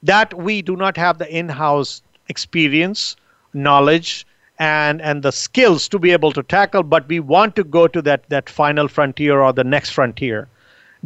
that 0.02 0.34
we 0.34 0.60
do 0.62 0.76
not 0.76 0.96
have 0.96 1.18
the 1.18 1.34
in-house 1.34 2.02
experience, 2.28 3.16
knowledge, 3.52 4.26
and 4.60 5.00
and 5.00 5.22
the 5.22 5.32
skills 5.32 5.88
to 5.88 5.98
be 5.98 6.12
able 6.12 6.30
to 6.30 6.42
tackle 6.42 6.82
but 6.82 7.08
we 7.08 7.18
want 7.18 7.56
to 7.56 7.64
go 7.64 7.88
to 7.88 8.00
that 8.02 8.28
that 8.28 8.48
final 8.48 8.86
frontier 8.86 9.40
or 9.40 9.52
the 9.52 9.64
next 9.64 9.90
frontier 9.90 10.46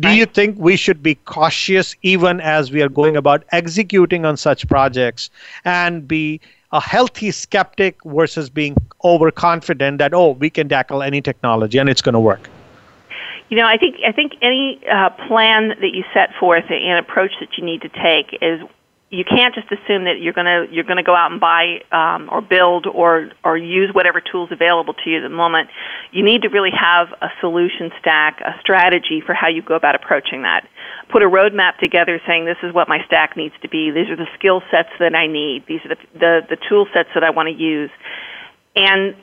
do 0.00 0.08
right. 0.08 0.18
you 0.18 0.26
think 0.26 0.56
we 0.58 0.76
should 0.76 1.02
be 1.02 1.14
cautious 1.24 1.94
even 2.02 2.40
as 2.40 2.72
we 2.72 2.82
are 2.82 2.88
going 2.88 3.16
about 3.16 3.44
executing 3.52 4.26
on 4.26 4.36
such 4.36 4.66
projects 4.68 5.30
and 5.64 6.08
be 6.08 6.40
a 6.72 6.80
healthy 6.80 7.30
skeptic 7.30 7.96
versus 8.04 8.50
being 8.50 8.76
overconfident 9.04 9.98
that 9.98 10.12
oh 10.12 10.32
we 10.32 10.50
can 10.50 10.68
tackle 10.68 11.02
any 11.02 11.20
technology 11.20 11.78
and 11.78 11.88
it's 11.88 12.02
going 12.02 12.12
to 12.12 12.20
work 12.20 12.50
you 13.50 13.56
know 13.56 13.66
i 13.66 13.78
think 13.78 13.96
i 14.04 14.10
think 14.10 14.32
any 14.42 14.80
uh, 14.90 15.10
plan 15.28 15.68
that 15.80 15.92
you 15.92 16.02
set 16.12 16.34
forth 16.40 16.64
and 16.70 16.98
approach 16.98 17.30
that 17.38 17.56
you 17.56 17.64
need 17.64 17.82
to 17.82 17.88
take 17.88 18.36
is 18.42 18.60
you 19.10 19.24
can't 19.24 19.54
just 19.54 19.70
assume 19.70 20.04
that 20.04 20.18
you're 20.20 20.32
going 20.32 20.46
to 20.46 20.66
you're 20.74 20.84
to 20.84 21.02
go 21.02 21.14
out 21.14 21.30
and 21.30 21.40
buy 21.40 21.82
um, 21.92 22.28
or 22.32 22.40
build 22.40 22.86
or 22.86 23.30
or 23.44 23.56
use 23.56 23.90
whatever 23.92 24.20
tools 24.20 24.50
available 24.50 24.94
to 24.94 25.10
you 25.10 25.18
at 25.18 25.22
the 25.22 25.28
moment. 25.28 25.70
You 26.10 26.24
need 26.24 26.42
to 26.42 26.48
really 26.48 26.72
have 26.72 27.08
a 27.20 27.28
solution 27.40 27.90
stack, 28.00 28.40
a 28.40 28.58
strategy 28.60 29.22
for 29.24 29.34
how 29.34 29.48
you 29.48 29.62
go 29.62 29.74
about 29.74 29.94
approaching 29.94 30.42
that. 30.42 30.66
Put 31.10 31.22
a 31.22 31.26
roadmap 31.26 31.78
together, 31.78 32.20
saying 32.26 32.44
this 32.44 32.56
is 32.62 32.74
what 32.74 32.88
my 32.88 33.04
stack 33.06 33.36
needs 33.36 33.54
to 33.62 33.68
be. 33.68 33.90
These 33.90 34.08
are 34.08 34.16
the 34.16 34.28
skill 34.38 34.62
sets 34.70 34.90
that 34.98 35.14
I 35.14 35.26
need. 35.26 35.64
These 35.66 35.80
are 35.84 35.94
the 35.94 36.00
the, 36.14 36.40
the 36.50 36.56
tool 36.68 36.86
sets 36.92 37.10
that 37.14 37.22
I 37.22 37.30
want 37.30 37.48
to 37.48 37.54
use, 37.54 37.90
and 38.74 39.14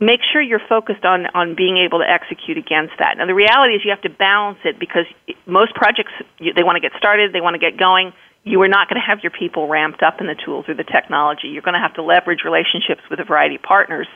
make 0.00 0.20
sure 0.32 0.40
you're 0.40 0.62
focused 0.66 1.04
on, 1.04 1.26
on 1.34 1.54
being 1.54 1.76
able 1.76 1.98
to 1.98 2.08
execute 2.08 2.56
against 2.56 2.94
that. 2.98 3.18
Now, 3.18 3.26
the 3.26 3.34
reality 3.34 3.74
is 3.74 3.82
you 3.84 3.90
have 3.90 4.00
to 4.00 4.08
balance 4.08 4.58
it 4.64 4.78
because 4.78 5.04
most 5.44 5.74
projects, 5.74 6.12
they 6.40 6.62
want 6.62 6.76
to 6.76 6.80
get 6.80 6.92
started, 6.96 7.34
they 7.34 7.42
want 7.42 7.54
to 7.54 7.60
get 7.60 7.78
going, 7.78 8.14
you 8.44 8.60
are 8.62 8.68
not 8.68 8.88
going 8.88 9.00
to 9.00 9.06
have 9.06 9.20
your 9.22 9.30
people 9.30 9.68
ramped 9.68 10.02
up 10.02 10.20
in 10.20 10.26
the 10.26 10.34
tools 10.34 10.66
or 10.68 10.74
the 10.74 10.84
technology. 10.84 11.48
You're 11.48 11.62
going 11.62 11.74
to 11.74 11.80
have 11.80 11.94
to 11.94 12.02
leverage 12.02 12.40
relationships 12.44 13.02
with 13.10 13.20
a 13.20 13.24
variety 13.24 13.56
of 13.56 13.62
partners 13.62 14.08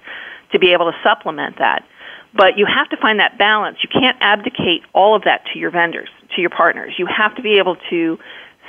to 0.53 0.59
be 0.59 0.73
able 0.73 0.91
to 0.91 0.99
supplement 1.03 1.59
that. 1.59 1.85
But 2.35 2.59
you 2.59 2.67
have 2.67 2.89
to 2.91 2.97
find 2.97 3.21
that 3.21 3.39
balance. 3.39 3.79
You 3.83 3.89
can't 3.89 4.17
abdicate 4.21 4.83
all 4.93 5.15
of 5.15 5.23
that 5.25 5.45
to 5.53 5.59
your 5.59 5.71
vendors, 5.71 6.09
to 6.35 6.41
your 6.41 6.51
partners. 6.51 6.95
You 6.99 7.07
have 7.07 7.35
to 7.37 7.43
be 7.43 7.59
able 7.59 7.77
to 7.91 8.19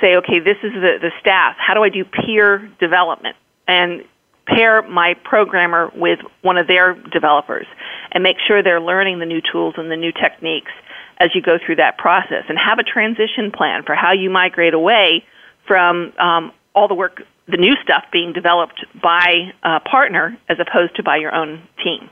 say, 0.00 0.16
okay, 0.16 0.38
this 0.40 0.58
is 0.62 0.72
the, 0.72 0.98
the 1.00 1.10
staff. 1.20 1.56
How 1.58 1.74
do 1.74 1.82
I 1.82 1.88
do 1.88 2.04
peer 2.04 2.70
development? 2.78 3.36
And 3.66 4.04
pair 4.46 4.82
my 4.82 5.14
programmer 5.24 5.90
with 5.94 6.20
one 6.42 6.56
of 6.56 6.68
their 6.68 6.94
developers 6.94 7.66
and 8.12 8.22
make 8.22 8.36
sure 8.46 8.62
they're 8.62 8.80
learning 8.80 9.18
the 9.18 9.26
new 9.26 9.40
tools 9.40 9.74
and 9.76 9.90
the 9.90 9.96
new 9.96 10.12
techniques 10.12 10.70
as 11.18 11.30
you 11.34 11.42
go 11.42 11.58
through 11.64 11.76
that 11.76 11.98
process 11.98 12.44
and 12.48 12.56
have 12.56 12.78
a 12.78 12.84
transition 12.84 13.50
plan 13.50 13.82
for 13.82 13.96
how 13.96 14.12
you 14.12 14.30
migrate 14.30 14.74
away 14.74 15.24
from 15.66 16.12
um, 16.18 16.52
all 16.74 16.88
the 16.88 16.94
work, 16.94 17.22
the 17.48 17.56
new 17.56 17.74
stuff 17.82 18.04
being 18.12 18.32
developed 18.32 18.84
by 19.00 19.52
a 19.62 19.80
partner 19.80 20.36
as 20.48 20.58
opposed 20.60 20.96
to 20.96 21.02
by 21.02 21.16
your 21.16 21.34
own 21.34 21.62
team. 21.82 22.10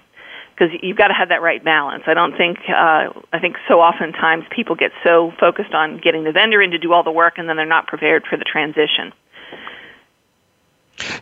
Because 0.56 0.72
you've 0.82 0.96
got 0.96 1.08
to 1.08 1.14
have 1.14 1.30
that 1.30 1.42
right 1.42 1.64
balance. 1.64 2.04
I 2.06 2.14
don't 2.14 2.36
think 2.36 2.58
uh, 2.68 3.10
I 3.32 3.40
think 3.40 3.56
so 3.66 3.80
oftentimes 3.80 4.44
people 4.54 4.76
get 4.76 4.92
so 5.02 5.32
focused 5.40 5.74
on 5.74 5.98
getting 5.98 6.22
the 6.22 6.30
vendor 6.30 6.62
in 6.62 6.70
to 6.70 6.78
do 6.78 6.92
all 6.92 7.02
the 7.02 7.10
work, 7.10 7.38
and 7.38 7.48
then 7.48 7.56
they're 7.56 7.66
not 7.66 7.88
prepared 7.88 8.24
for 8.30 8.36
the 8.36 8.44
transition. 8.44 9.12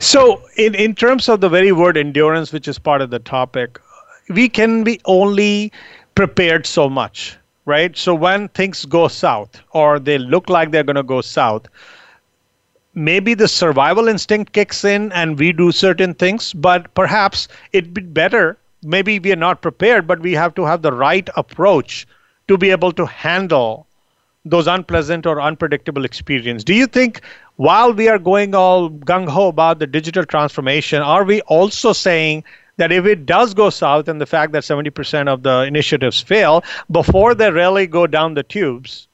So, 0.00 0.42
in, 0.56 0.74
in 0.74 0.94
terms 0.94 1.28
of 1.28 1.40
the 1.40 1.48
very 1.48 1.72
word 1.72 1.96
endurance, 1.96 2.52
which 2.52 2.68
is 2.68 2.78
part 2.78 3.00
of 3.00 3.10
the 3.10 3.18
topic, 3.18 3.80
we 4.28 4.48
can 4.48 4.84
be 4.84 5.00
only 5.06 5.72
prepared 6.14 6.66
so 6.66 6.88
much, 6.88 7.36
right? 7.64 7.96
So, 7.96 8.14
when 8.14 8.48
things 8.50 8.84
go 8.84 9.08
south 9.08 9.62
or 9.70 9.98
they 9.98 10.18
look 10.18 10.50
like 10.50 10.70
they're 10.70 10.84
going 10.84 10.96
to 10.96 11.02
go 11.02 11.20
south, 11.20 11.68
maybe 12.94 13.34
the 13.34 13.48
survival 13.48 14.08
instinct 14.08 14.52
kicks 14.52 14.84
in 14.84 15.12
and 15.12 15.38
we 15.38 15.52
do 15.52 15.72
certain 15.72 16.14
things, 16.14 16.52
but 16.52 16.92
perhaps 16.94 17.48
it'd 17.72 17.94
be 17.94 18.02
better. 18.02 18.56
Maybe 18.82 19.18
we 19.18 19.32
are 19.32 19.36
not 19.36 19.62
prepared, 19.62 20.06
but 20.06 20.20
we 20.20 20.32
have 20.32 20.54
to 20.56 20.64
have 20.64 20.82
the 20.82 20.92
right 20.92 21.28
approach 21.36 22.06
to 22.48 22.58
be 22.58 22.70
able 22.70 22.92
to 22.92 23.06
handle 23.06 23.86
those 24.44 24.66
unpleasant 24.66 25.24
or 25.24 25.40
unpredictable 25.40 26.04
experience. 26.04 26.64
Do 26.64 26.74
you 26.74 26.86
think 26.86 27.20
while 27.56 27.92
we 27.92 28.08
are 28.08 28.18
going 28.18 28.54
all 28.54 28.90
gung 28.90 29.28
ho 29.28 29.48
about 29.48 29.78
the 29.78 29.86
digital 29.86 30.24
transformation, 30.24 31.00
are 31.00 31.24
we 31.24 31.40
also 31.42 31.92
saying 31.92 32.44
that 32.76 32.90
if 32.90 33.06
it 33.06 33.24
does 33.24 33.54
go 33.54 33.70
south 33.70 34.08
and 34.08 34.20
the 34.20 34.26
fact 34.26 34.52
that 34.52 34.64
70% 34.64 35.28
of 35.28 35.44
the 35.44 35.60
initiatives 35.60 36.20
fail, 36.20 36.64
before 36.90 37.34
they 37.34 37.50
really 37.50 37.86
go 37.86 38.06
down 38.06 38.34
the 38.34 38.42
tubes, 38.42 39.06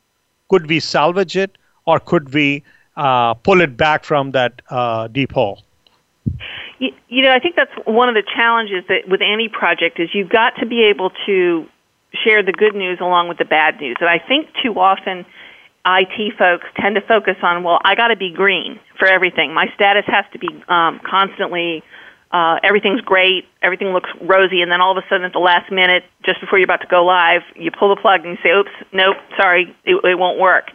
could 0.49 0.67
we 0.67 0.81
salvage 0.81 1.37
it 1.37 1.59
or 1.85 2.01
could 2.01 2.33
we 2.33 2.63
uh, 2.99 3.35
pull 3.35 3.61
it 3.61 3.77
back 3.77 4.05
from 4.05 4.33
that 4.33 4.61
uh, 4.69 5.07
deep 5.09 5.33
hole? 5.33 5.63
You, 6.79 6.91
you 7.09 7.23
know, 7.23 7.33
I 7.33 7.39
think 7.39 7.57
that's 7.57 7.73
one 7.87 8.09
of 8.09 8.15
the 8.15 8.25
challenges 8.37 8.85
that 8.89 9.09
with 9.09 9.21
any 9.23 9.49
project 9.49 9.99
is 10.01 10.11
you've 10.13 10.29
got 10.29 10.55
to 10.59 10.67
be 10.67 10.85
able 10.85 11.11
to 11.27 11.67
share 12.25 12.43
the 12.43 12.53
good 12.53 12.75
news 12.75 12.99
along 13.01 13.29
with 13.29 13.39
the 13.39 13.45
bad 13.45 13.81
news. 13.81 13.97
And 14.01 14.09
I 14.09 14.19
think 14.19 14.49
too 14.63 14.79
often 14.79 15.25
IT 15.87 16.37
folks 16.37 16.67
tend 16.77 16.97
to 16.97 17.01
focus 17.01 17.37
on, 17.43 17.63
well, 17.63 17.79
I 17.85 17.95
got 17.95 18.09
to 18.09 18.17
be 18.17 18.33
green 18.33 18.81
for 18.99 19.07
everything. 19.07 19.55
My 19.55 19.67
status 19.75 20.05
has 20.07 20.25
to 20.33 20.39
be 20.39 20.49
um, 20.69 21.01
constantly 21.09 21.83
uh, 22.31 22.59
everything's 22.63 23.01
great, 23.01 23.47
everything 23.63 23.89
looks 23.89 24.11
rosy, 24.21 24.61
and 24.61 24.71
then 24.71 24.83
all 24.83 24.93
of 24.93 25.03
a 25.03 25.07
sudden 25.09 25.25
at 25.25 25.33
the 25.33 25.39
last 25.39 25.73
minute, 25.73 26.05
just 26.27 26.41
before 26.41 26.59
you're 26.59 26.67
about 26.67 26.83
to 26.83 26.87
go 26.87 27.03
live, 27.05 27.41
you 27.57 27.71
pull 27.71 27.95
the 27.95 28.01
plug 28.01 28.21
and 28.27 28.37
you 28.37 28.39
say, 28.43 28.51
oops, 28.51 28.71
nope, 28.93 29.17
sorry, 29.39 29.75
it, 29.85 29.95
it 30.05 30.19
won't 30.19 30.39
work 30.39 30.67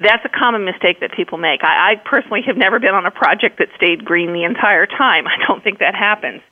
that's 0.00 0.24
a 0.24 0.28
common 0.28 0.64
mistake 0.64 1.00
that 1.00 1.12
people 1.16 1.38
make. 1.38 1.64
I, 1.64 1.92
I 1.92 1.94
personally 1.96 2.42
have 2.46 2.56
never 2.56 2.78
been 2.78 2.94
on 2.94 3.06
a 3.06 3.10
project 3.10 3.58
that 3.58 3.68
stayed 3.76 4.04
green 4.04 4.32
the 4.32 4.44
entire 4.44 4.86
time. 4.86 5.26
I 5.32 5.36
don't 5.46 5.62
think 5.62 5.78
that 5.78 5.94
happens. 5.94 6.42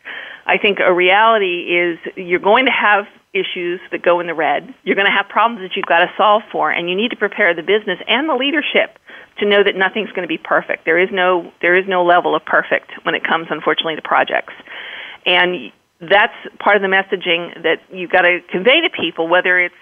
I 0.46 0.59
think 0.59 0.78
a 0.80 0.92
reality 0.92 1.72
is 1.72 1.98
you're 2.16 2.40
going 2.40 2.66
to 2.66 2.72
have 2.72 3.07
issues 3.33 3.80
that 3.90 4.02
go 4.02 4.20
in 4.20 4.26
the 4.26 4.35
red. 4.35 4.72
You're 4.85 4.94
going 4.94 5.11
to 5.11 5.12
have 5.12 5.28
problems 5.28 5.61
that 5.66 5.76
you've 5.76 5.87
got 5.87 6.00
to 6.00 6.11
solve 6.16 6.42
for, 6.52 6.70
and 6.70 6.88
you 6.88 6.94
need 6.94 7.11
to 7.11 7.16
prepare 7.16 7.54
the 7.54 7.62
business 7.62 7.98
and 8.07 8.28
the 8.28 8.35
leadership 8.35 8.98
to 9.40 9.46
know 9.46 9.64
that 9.64 9.74
nothing's 9.74 10.11
going 10.11 10.22
to 10.22 10.28
be 10.28 10.38
perfect. 10.38 10.85
There 10.85 10.98
is 10.98 11.09
no 11.11 11.52
there 11.61 11.76
is 11.76 11.85
no 11.88 12.04
level 12.04 12.37
of 12.37 12.44
perfect 12.44 12.92
when 13.02 13.14
it 13.14 13.24
comes, 13.24 13.48
unfortunately, 13.50 13.96
to 13.96 14.02
projects, 14.02 14.54
and 15.26 15.72
that's 16.00 16.37
part 16.61 16.76
of 16.76 16.83
the 16.83 16.88
messaging 16.88 17.62
that 17.62 17.83
you've 17.90 18.11
got 18.11 18.22
to 18.22 18.40
convey 18.50 18.80
to 18.83 18.90
people, 18.90 19.26
whether 19.28 19.59
it's 19.59 19.74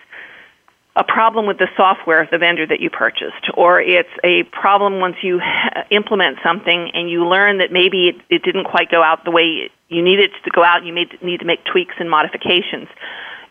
a 0.94 1.04
problem 1.04 1.46
with 1.46 1.58
the 1.58 1.68
software 1.76 2.22
of 2.22 2.30
the 2.30 2.38
vendor 2.38 2.66
that 2.66 2.80
you 2.80 2.90
purchased, 2.90 3.48
or 3.54 3.80
it's 3.80 4.12
a 4.22 4.42
problem 4.52 5.00
once 5.00 5.16
you 5.22 5.40
implement 5.90 6.38
something 6.44 6.90
and 6.92 7.10
you 7.10 7.26
learn 7.26 7.58
that 7.58 7.72
maybe 7.72 8.08
it, 8.08 8.16
it 8.28 8.42
didn't 8.42 8.64
quite 8.64 8.90
go 8.90 9.02
out 9.02 9.24
the 9.24 9.30
way 9.30 9.70
you 9.88 10.02
needed 10.02 10.30
it 10.30 10.44
to 10.44 10.50
go 10.50 10.62
out, 10.62 10.84
you 10.84 10.92
may 10.92 11.04
need 11.22 11.40
to 11.40 11.46
make 11.46 11.64
tweaks 11.64 11.94
and 11.98 12.10
modifications. 12.10 12.88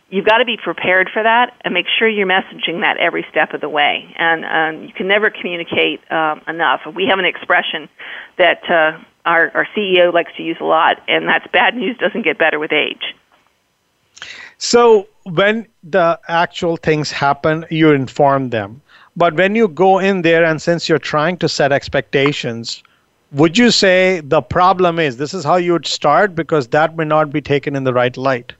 You've 0.10 0.26
got 0.26 0.40
to 0.40 0.46
be 0.46 0.58
prepared 0.58 1.10
for 1.14 1.24
that 1.24 1.56
and 1.62 1.74
make 1.74 1.86
sure 1.98 2.08
you're 2.08 2.28
messaging 2.28 2.82
that 2.82 2.98
every 2.98 3.26
step 3.32 3.54
of 3.54 3.62
the 3.62 3.70
way. 3.70 4.14
And 4.18 4.44
um, 4.44 4.84
you 4.84 4.94
can 4.94 5.08
never 5.08 5.30
communicate 5.30 6.02
um, 6.12 6.42
enough. 6.48 6.82
We 6.94 7.06
have 7.08 7.18
an 7.18 7.26
expression 7.26 7.88
that 8.38 8.62
uh, 8.70 9.00
our, 9.24 9.52
our 9.56 9.68
CEO 9.76 10.14
likes 10.14 10.32
to 10.36 10.44
use 10.44 10.58
a 10.60 10.66
lot, 10.66 10.98
and 11.08 11.28
that's 11.28 11.48
bad 11.54 11.76
news 11.76 11.98
doesn't 11.98 12.24
get 12.24 12.38
better 12.38 12.60
with 12.60 12.74
age. 12.74 13.16
So 14.64 15.08
when 15.24 15.68
the 15.84 16.20
actual 16.28 16.78
things 16.78 17.10
happen, 17.10 17.66
you 17.72 17.90
inform 17.94 18.52
them. 18.52 18.80
But 19.18 19.34
when 19.34 19.56
you 19.56 19.68
go 19.68 19.98
in 19.98 20.22
there 20.22 20.46
and 20.46 20.62
since 20.62 20.88
you're 20.88 21.00
trying 21.00 21.38
to 21.38 21.50
set 21.50 21.72
expectations, 21.72 22.84
would 23.32 23.58
you 23.58 23.72
say 23.72 24.20
the 24.20 24.44
problem 24.44 25.00
is 25.00 25.18
this 25.18 25.34
is 25.34 25.44
how 25.44 25.56
you 25.56 25.74
would 25.74 25.88
start 25.88 26.36
because 26.36 26.68
that 26.68 26.96
may 26.96 27.06
not 27.06 27.32
be 27.32 27.42
taken 27.42 27.76
in 27.76 27.86
the 27.86 27.94
right 27.94 28.16
light? 28.16 28.54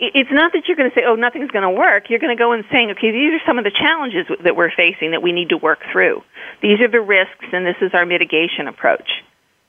It's 0.00 0.32
not 0.32 0.52
that 0.54 0.62
you're 0.66 0.76
going 0.76 0.90
to 0.90 0.94
say, 0.94 1.02
oh, 1.06 1.16
nothing's 1.16 1.50
going 1.50 1.68
to 1.70 1.78
work. 1.78 2.08
You're 2.08 2.18
going 2.18 2.34
to 2.34 2.42
go 2.42 2.52
and 2.52 2.64
saying, 2.72 2.90
okay, 2.92 3.12
these 3.12 3.34
are 3.34 3.44
some 3.46 3.58
of 3.58 3.64
the 3.64 3.70
challenges 3.70 4.26
that 4.42 4.56
we're 4.56 4.72
facing 4.74 5.10
that 5.10 5.22
we 5.22 5.32
need 5.32 5.50
to 5.50 5.58
work 5.58 5.80
through. 5.92 6.22
These 6.62 6.80
are 6.80 6.88
the 6.88 7.02
risks, 7.02 7.44
and 7.52 7.66
this 7.66 7.76
is 7.82 7.92
our 7.92 8.06
mitigation 8.06 8.68
approach 8.68 9.22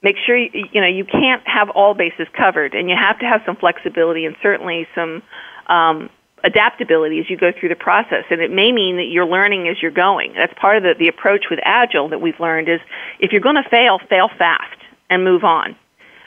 make 0.06 0.18
sure 0.24 0.38
you, 0.38 0.50
you 0.72 0.80
know 0.80 0.88
you 0.88 1.04
can't 1.04 1.41
have 1.46 1.70
all 1.72 1.96
bases 1.96 2.28
covered, 2.38 2.76
and 2.76 2.89
you 2.89 2.96
have 2.96 3.20
to 3.20 3.26
have 3.26 3.41
some 3.46 3.58
flexibility 3.58 4.26
and 4.26 4.36
certainly 4.41 4.88
some 4.94 5.24
um, 5.68 6.10
adaptability 6.44 7.20
as 7.20 7.30
you 7.30 7.36
go 7.36 7.52
through 7.52 7.70
the 7.70 7.76
process. 7.76 8.24
And 8.30 8.39
it 8.39 8.52
may 8.52 8.72
mean 8.72 8.98
that 8.98 9.10
you're 9.10 9.26
learning 9.26 9.68
as 9.68 9.82
you're 9.82 9.91
going. 9.91 10.34
That's 10.34 10.54
part 10.62 10.78
of 10.78 10.84
the, 10.84 10.94
the 10.98 11.08
approach 11.08 11.46
with 11.50 11.60
Agile 11.63 12.10
that 12.10 12.22
we've 12.22 12.39
learned 12.39 12.70
is 12.70 12.80
if 13.20 13.32
you're 13.32 13.41
going 13.41 13.56
to 13.56 13.68
fail, 13.70 14.00
fail 14.08 14.30
fast 14.38 14.80
and 15.10 15.24
move 15.24 15.44
on. 15.44 15.76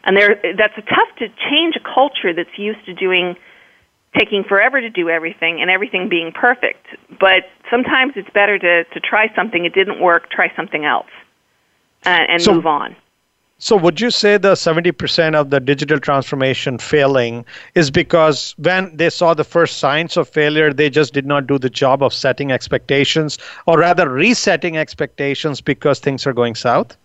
And 0.03 0.17
there, 0.17 0.41
that's 0.57 0.75
tough 0.75 1.11
to 1.19 1.29
change 1.51 1.77
a 1.77 1.81
culture 1.95 2.33
that's 2.35 2.57
used 2.59 2.85
to 2.87 2.95
doing, 2.95 3.37
taking 4.19 4.43
forever 4.43 4.81
to 4.81 4.91
do 4.91 5.09
everything 5.09 5.61
and 5.61 5.71
everything 5.71 6.09
being 6.09 6.33
perfect. 6.33 6.85
But 7.21 7.45
sometimes 7.71 8.15
it's 8.17 8.31
better 8.31 8.59
to, 8.59 8.85
to 8.85 9.01
try 9.01 9.33
something. 9.37 9.65
It 9.65 9.75
didn't 9.75 10.01
work, 10.01 10.31
try 10.31 10.51
something 10.57 10.85
else 10.85 11.11
uh, 12.07 12.11
and 12.11 12.43
so, 12.43 12.55
move 12.55 12.67
on. 12.67 12.97
So, 13.61 13.77
would 13.77 14.01
you 14.01 14.13
say 14.13 14.39
the 14.39 14.53
70% 14.53 15.35
of 15.35 15.51
the 15.51 15.59
digital 15.59 15.99
transformation 15.99 16.79
failing 16.79 17.45
is 17.75 17.91
because 17.91 18.55
when 18.57 18.97
they 18.97 19.11
saw 19.11 19.35
the 19.35 19.43
first 19.43 19.79
signs 19.79 20.17
of 20.17 20.29
failure, 20.29 20.73
they 20.73 20.89
just 20.89 21.13
did 21.13 21.27
not 21.27 21.49
do 21.49 21.59
the 21.59 21.69
job 21.69 22.01
of 22.01 22.15
setting 22.15 22.53
expectations, 22.53 23.37
or 23.67 23.81
rather 23.81 24.09
resetting 24.09 24.77
expectations 24.77 25.61
because 25.61 25.99
things 25.99 26.25
are 26.25 26.33
going 26.33 26.55
south? 26.55 26.97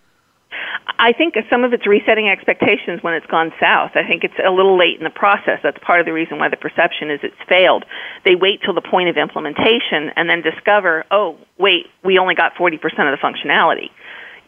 I 1.00 1.12
think 1.12 1.34
some 1.50 1.64
of 1.64 1.72
it's 1.72 1.88
resetting 1.88 2.28
expectations 2.28 3.02
when 3.02 3.14
it's 3.14 3.26
gone 3.26 3.52
south. 3.58 3.90
I 3.96 4.06
think 4.06 4.22
it's 4.22 4.38
a 4.38 4.52
little 4.52 4.78
late 4.78 4.96
in 4.96 5.02
the 5.02 5.10
process. 5.10 5.58
That's 5.60 5.78
part 5.82 5.98
of 5.98 6.06
the 6.06 6.12
reason 6.12 6.38
why 6.38 6.50
the 6.50 6.56
perception 6.56 7.10
is 7.10 7.18
it's 7.24 7.34
failed. 7.48 7.84
They 8.24 8.36
wait 8.36 8.62
till 8.62 8.74
the 8.74 8.80
point 8.80 9.08
of 9.08 9.16
implementation 9.16 10.12
and 10.14 10.30
then 10.30 10.40
discover, 10.40 11.04
oh, 11.10 11.36
wait, 11.58 11.86
we 12.04 12.16
only 12.16 12.36
got 12.36 12.54
40% 12.54 12.74
of 12.74 12.80
the 13.10 13.18
functionality. 13.20 13.90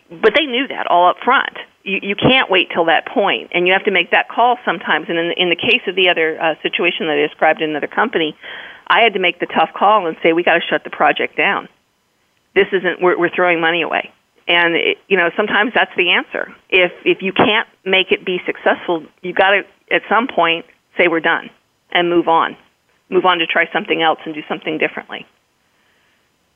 But 0.09 0.35
they 0.37 0.47
knew 0.47 0.69
that 0.69 0.87
all 0.87 1.09
up 1.09 1.17
front 1.25 1.59
you, 1.87 2.01
you 2.03 2.17
can't 2.17 2.51
wait 2.51 2.69
till 2.75 2.87
that 2.87 3.07
point, 3.07 3.51
and 3.55 3.67
you 3.67 3.73
have 3.73 3.85
to 3.85 3.93
make 3.93 4.11
that 4.11 4.29
call 4.29 4.59
sometimes. 4.65 5.07
And 5.09 5.19
in, 5.19 5.33
in 5.37 5.49
the 5.49 5.57
case 5.57 5.83
of 5.87 5.95
the 5.95 6.11
other 6.11 6.39
uh, 6.39 6.55
situation 6.63 7.07
that 7.07 7.17
I 7.17 7.27
described 7.27 7.63
in 7.63 7.71
another 7.71 7.87
company, 7.87 8.37
I 8.87 9.03
had 9.03 9.15
to 9.15 9.21
make 9.21 9.41
the 9.41 9.47
tough 9.47 9.71
call 9.75 10.07
and 10.07 10.17
say 10.23 10.33
we 10.33 10.43
got 10.43 10.55
to 10.55 10.65
shut 10.69 10.85
the 10.85 10.91
project 10.91 11.37
down. 11.37 11.69
This 12.55 12.67
isn't 12.73 13.01
we're, 13.01 13.19
we're 13.19 13.35
throwing 13.35 13.61
money 13.61 13.83
away, 13.83 14.13
and 14.49 14.75
it, 14.75 14.99
you 15.09 15.17
know 15.17 15.31
sometimes 15.37 15.73
that's 15.75 15.95
the 15.97 16.11
answer. 16.11 16.55
If 16.69 16.93
if 17.05 17.23
you 17.23 17.33
can't 17.33 17.69
make 17.85 18.11
it 18.11 18.25
be 18.25 18.39
successful, 18.47 19.05
you 19.23 19.33
got 19.33 19.51
to 19.51 19.63
at 19.91 20.03
some 20.09 20.27
point 20.27 20.67
say 20.99 21.09
we're 21.09 21.21
done 21.21 21.51
and 21.93 22.09
move 22.09 22.29
on, 22.29 22.57
move 23.11 23.25
on 23.27 23.39
to 23.39 23.47
try 23.47 23.67
something 23.73 24.03
else 24.03 24.19
and 24.25 24.35
do 24.35 24.43
something 24.49 24.79
differently. 24.79 25.27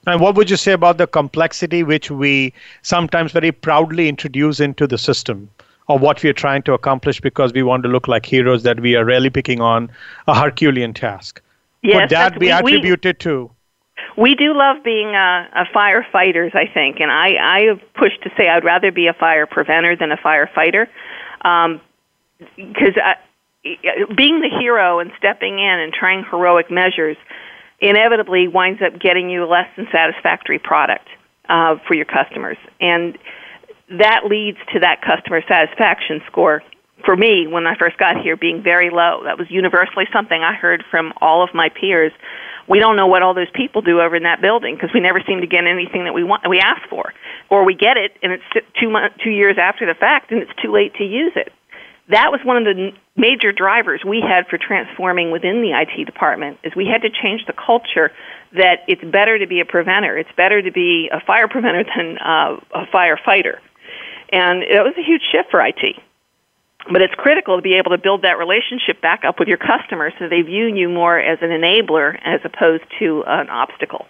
And 0.06 0.20
what 0.20 0.34
would 0.34 0.48
you 0.48 0.56
say 0.56 0.72
about 0.72 0.98
the 0.98 1.06
complexity 1.06 1.82
which 1.82 2.10
we 2.10 2.52
sometimes 2.82 3.32
very 3.32 3.52
proudly 3.52 4.08
introduce 4.08 4.58
into 4.58 4.86
the 4.86 4.96
system 4.96 5.50
or 5.88 5.98
what 5.98 6.22
we 6.22 6.30
are 6.30 6.34
trying 6.34 6.62
to 6.62 6.72
accomplish 6.72 7.20
because 7.20 7.52
we 7.52 7.62
want 7.62 7.82
to 7.82 7.88
look 7.88 8.08
like 8.08 8.24
heroes 8.24 8.62
that 8.62 8.80
we 8.80 8.96
are 8.96 9.04
really 9.04 9.28
picking 9.28 9.60
on 9.60 9.90
a 10.26 10.38
Herculean 10.38 10.94
task? 10.94 11.42
Yes, 11.82 12.00
Could 12.00 12.10
that 12.10 12.38
be 12.38 12.46
we, 12.46 12.52
attributed 12.52 13.16
we, 13.16 13.24
to? 13.24 13.50
We 14.16 14.34
do 14.34 14.54
love 14.54 14.82
being 14.82 15.08
a, 15.08 15.48
a 15.54 15.64
firefighters, 15.74 16.54
I 16.54 16.66
think, 16.72 17.00
and 17.00 17.10
I, 17.10 17.34
I 17.40 17.60
have 17.68 17.80
pushed 17.94 18.22
to 18.22 18.30
say 18.36 18.48
I'd 18.48 18.64
rather 18.64 18.90
be 18.90 19.06
a 19.06 19.12
fire 19.12 19.46
preventer 19.46 19.96
than 19.96 20.12
a 20.12 20.16
firefighter, 20.16 20.86
because 22.56 22.96
um, 23.02 24.16
being 24.16 24.40
the 24.40 24.50
hero 24.58 24.98
and 24.98 25.10
stepping 25.18 25.58
in 25.58 25.78
and 25.80 25.92
trying 25.92 26.24
heroic 26.24 26.70
measures 26.70 27.16
inevitably 27.80 28.48
winds 28.48 28.80
up 28.82 29.00
getting 29.00 29.30
you 29.30 29.44
a 29.44 29.48
less 29.48 29.68
than 29.76 29.86
satisfactory 29.92 30.58
product 30.58 31.08
uh, 31.48 31.76
for 31.86 31.94
your 31.94 32.04
customers, 32.04 32.58
and 32.80 33.18
that 33.90 34.24
leads 34.26 34.58
to 34.72 34.80
that 34.80 35.02
customer 35.02 35.42
satisfaction 35.48 36.20
score 36.26 36.62
for 37.04 37.16
me 37.16 37.46
when 37.46 37.66
I 37.66 37.76
first 37.76 37.98
got 37.98 38.20
here 38.20 38.36
being 38.36 38.62
very 38.62 38.90
low. 38.90 39.22
That 39.24 39.38
was 39.38 39.50
universally 39.50 40.04
something 40.12 40.40
I 40.42 40.54
heard 40.54 40.84
from 40.90 41.12
all 41.20 41.42
of 41.42 41.50
my 41.54 41.68
peers. 41.68 42.12
We 42.68 42.78
don't 42.78 42.94
know 42.94 43.06
what 43.06 43.22
all 43.22 43.34
those 43.34 43.50
people 43.52 43.82
do 43.82 44.00
over 44.00 44.14
in 44.14 44.22
that 44.22 44.40
building 44.40 44.76
because 44.76 44.90
we 44.94 45.00
never 45.00 45.20
seem 45.26 45.40
to 45.40 45.46
get 45.46 45.66
anything 45.66 46.04
that 46.04 46.12
we 46.12 46.22
want 46.22 46.48
we 46.48 46.60
ask 46.60 46.88
for, 46.88 47.12
or 47.48 47.64
we 47.64 47.74
get 47.74 47.96
it 47.96 48.12
and 48.22 48.32
it's 48.32 48.44
two 48.80 48.90
months, 48.90 49.16
two 49.24 49.30
years 49.30 49.56
after 49.58 49.86
the 49.86 49.94
fact 49.94 50.30
and 50.30 50.40
it's 50.40 50.52
too 50.62 50.72
late 50.72 50.94
to 50.94 51.04
use 51.04 51.32
it. 51.34 51.52
That 52.10 52.32
was 52.32 52.40
one 52.44 52.56
of 52.56 52.64
the 52.64 52.90
major 53.16 53.52
drivers 53.52 54.02
we 54.04 54.20
had 54.20 54.48
for 54.48 54.58
transforming 54.58 55.30
within 55.30 55.62
the 55.62 55.70
IT 55.70 56.04
department 56.06 56.58
is 56.64 56.74
we 56.74 56.86
had 56.86 57.02
to 57.02 57.10
change 57.10 57.46
the 57.46 57.52
culture 57.52 58.10
that 58.52 58.82
it's 58.88 59.02
better 59.04 59.38
to 59.38 59.46
be 59.46 59.60
a 59.60 59.64
preventer. 59.64 60.18
It's 60.18 60.30
better 60.36 60.60
to 60.60 60.72
be 60.72 61.08
a 61.12 61.20
fire 61.20 61.46
preventer 61.54 61.84
than 61.84 62.18
uh, 62.18 62.58
a 62.74 62.86
firefighter. 62.86 63.58
And 64.32 64.62
it 64.62 64.82
was 64.82 64.94
a 64.98 65.02
huge 65.02 65.22
shift 65.30 65.50
for 65.50 65.64
IT. 65.64 65.96
But 66.90 67.02
it's 67.02 67.14
critical 67.14 67.56
to 67.56 67.62
be 67.62 67.74
able 67.74 67.90
to 67.90 67.98
build 67.98 68.22
that 68.22 68.38
relationship 68.38 69.00
back 69.00 69.24
up 69.24 69.38
with 69.38 69.48
your 69.48 69.58
customers 69.58 70.12
so 70.18 70.28
they 70.28 70.42
view 70.42 70.66
you 70.66 70.88
more 70.88 71.18
as 71.18 71.38
an 71.42 71.50
enabler 71.50 72.18
as 72.24 72.40
opposed 72.44 72.84
to 72.98 73.22
an 73.26 73.50
obstacle. 73.50 74.06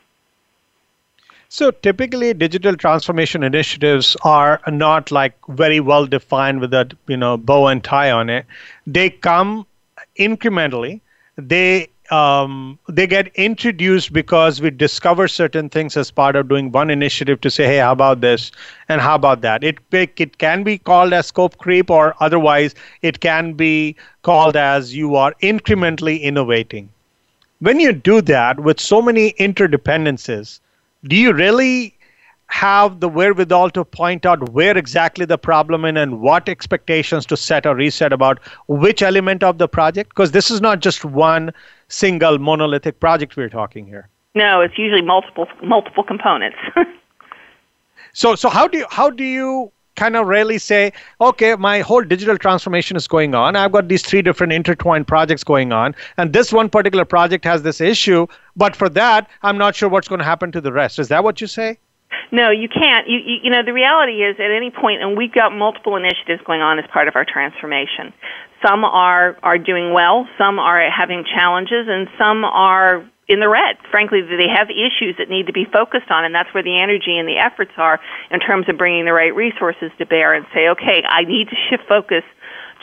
So 1.51 1.71
typically, 1.71 2.33
digital 2.33 2.75
transformation 2.77 3.43
initiatives 3.43 4.17
are 4.23 4.59
not 4.69 5.11
like 5.11 5.35
very 5.49 5.81
well 5.81 6.07
defined 6.07 6.61
with 6.61 6.73
a 6.73 6.91
you 7.09 7.17
know 7.19 7.37
bow 7.37 7.67
and 7.67 7.85
tie 7.85 8.11
on 8.11 8.31
it. 8.31 8.47
They 8.87 9.11
come 9.11 9.67
incrementally. 10.19 11.03
They 11.37 11.89
um, 12.11 12.79
they 12.89 13.07
get 13.07 13.29
introduced 13.35 14.15
because 14.15 14.63
we 14.63 14.71
discover 14.71 15.29
certain 15.29 15.69
things 15.69 15.95
as 15.97 16.11
part 16.11 16.37
of 16.37 16.49
doing 16.49 16.73
one 16.73 16.89
initiative 16.89 17.41
to 17.43 17.51
say, 17.51 17.67
hey, 17.67 17.79
how 17.79 17.93
about 17.93 18.23
this 18.23 18.51
and 18.89 19.01
how 19.03 19.15
about 19.17 19.43
that? 19.43 19.63
It 19.63 19.77
it 19.93 20.39
can 20.39 20.63
be 20.63 20.79
called 20.79 21.13
as 21.13 21.27
scope 21.27 21.59
creep, 21.59 21.91
or 21.91 22.15
otherwise 22.21 22.75
it 23.03 23.21
can 23.21 23.53
be 23.53 23.95
called 24.23 24.57
as 24.57 24.97
you 24.97 25.17
are 25.17 25.35
incrementally 25.43 26.23
innovating. 26.23 26.89
When 27.59 27.79
you 27.81 27.93
do 27.93 28.23
that 28.23 28.61
with 28.61 28.81
so 28.81 29.03
many 29.03 29.33
interdependencies, 29.33 30.61
do 31.05 31.17
you 31.17 31.33
really 31.33 31.97
have 32.47 32.99
the 32.99 33.09
wherewithal 33.09 33.71
to 33.71 33.85
point 33.85 34.27
out 34.27 34.51
where 34.51 34.77
exactly 34.77 35.25
the 35.25 35.39
problem 35.39 35.85
is 35.85 35.97
and 35.97 36.21
what 36.21 36.49
expectations 36.49 37.25
to 37.25 37.37
set 37.37 37.65
or 37.65 37.77
reset 37.77 38.13
about 38.13 38.41
which 38.67 39.03
element 39.03 39.43
of 39.45 39.59
the 39.59 39.69
project? 39.69 40.11
Because 40.11 40.33
this 40.33 40.51
is 40.51 40.61
not 40.61 40.81
just 40.81 41.05
one 41.05 41.53
single 41.89 42.39
monolithic 42.39 42.99
project 42.99 43.37
we're 43.37 43.49
talking 43.49 43.87
here. 43.87 44.09
No, 44.35 44.61
it's 44.61 44.77
usually 44.79 45.03
multiple 45.03 45.47
multiple 45.63 46.03
components. 46.03 46.57
so 48.13 48.35
so 48.35 48.49
how 48.49 48.67
do 48.67 48.79
you 48.79 48.87
how 48.91 49.11
do 49.11 49.25
you 49.25 49.73
kind 50.01 50.17
of 50.17 50.27
really 50.27 50.59
say, 50.59 50.93
okay, 51.21 51.55
my 51.57 51.81
whole 51.81 52.03
digital 52.03 52.39
transformation 52.39 52.97
is 52.97 53.07
going 53.07 53.35
on. 53.35 53.55
I've 53.55 53.73
got 53.73 53.89
these 53.89 54.03
three 54.03 54.23
different 54.23 54.53
intertwined 54.53 55.07
projects 55.07 55.45
going 55.45 55.73
on, 55.73 55.95
and 56.17 56.33
this 56.33 56.53
one 56.53 56.71
particular 56.71 57.05
project 57.05 57.45
has 57.45 57.63
this 57.63 57.81
issue, 57.81 58.27
but 58.57 58.75
for 58.75 58.89
that, 59.01 59.29
I'm 59.43 59.59
not 59.59 59.77
sure 59.77 59.89
what's 59.89 60.09
going 60.09 60.21
to 60.21 60.31
happen 60.33 60.53
to 60.53 60.61
the 60.61 60.73
rest. 60.73 60.99
Is 60.99 61.09
that 61.09 61.23
what 61.23 61.41
you 61.43 61.47
say? 61.47 61.79
No, 62.33 62.51
you 62.51 62.69
can't. 62.69 63.09
You, 63.09 63.19
you, 63.19 63.37
you 63.45 63.51
know, 63.51 63.63
the 63.65 63.73
reality 63.73 64.23
is 64.23 64.37
at 64.39 64.51
any 64.51 64.71
point, 64.71 65.03
and 65.03 65.17
we've 65.17 65.33
got 65.33 65.51
multiple 65.53 65.97
initiatives 65.97 66.41
going 66.47 66.61
on 66.61 66.79
as 66.79 66.85
part 66.93 67.09
of 67.09 67.15
our 67.17 67.25
transformation. 67.25 68.13
Some 68.67 68.85
are 68.85 69.37
are 69.43 69.59
doing 69.59 69.93
well, 69.93 70.27
some 70.39 70.59
are 70.59 70.81
having 70.91 71.25
challenges, 71.25 71.87
and 71.89 72.09
some 72.19 72.45
are 72.45 73.05
in 73.31 73.39
the 73.39 73.49
red. 73.49 73.79
Frankly, 73.91 74.23
they 74.23 74.51
have 74.51 74.69
issues 74.71 75.15
that 75.19 75.31
need 75.31 75.47
to 75.47 75.53
be 75.53 75.65
focused 75.65 76.11
on, 76.11 76.25
and 76.25 76.35
that's 76.35 76.53
where 76.53 76.65
the 76.65 76.81
energy 76.83 77.17
and 77.17 77.29
the 77.29 77.39
efforts 77.39 77.71
are 77.77 78.01
in 78.31 78.41
terms 78.41 78.69
of 78.69 78.77
bringing 78.77 79.05
the 79.05 79.13
right 79.13 79.35
resources 79.35 79.93
to 79.99 80.05
bear 80.05 80.35
and 80.35 80.45
say, 80.53 80.69
okay, 80.69 81.05
I 81.07 81.23
need 81.23 81.49
to 81.49 81.57
shift 81.71 81.87
focus 81.89 82.25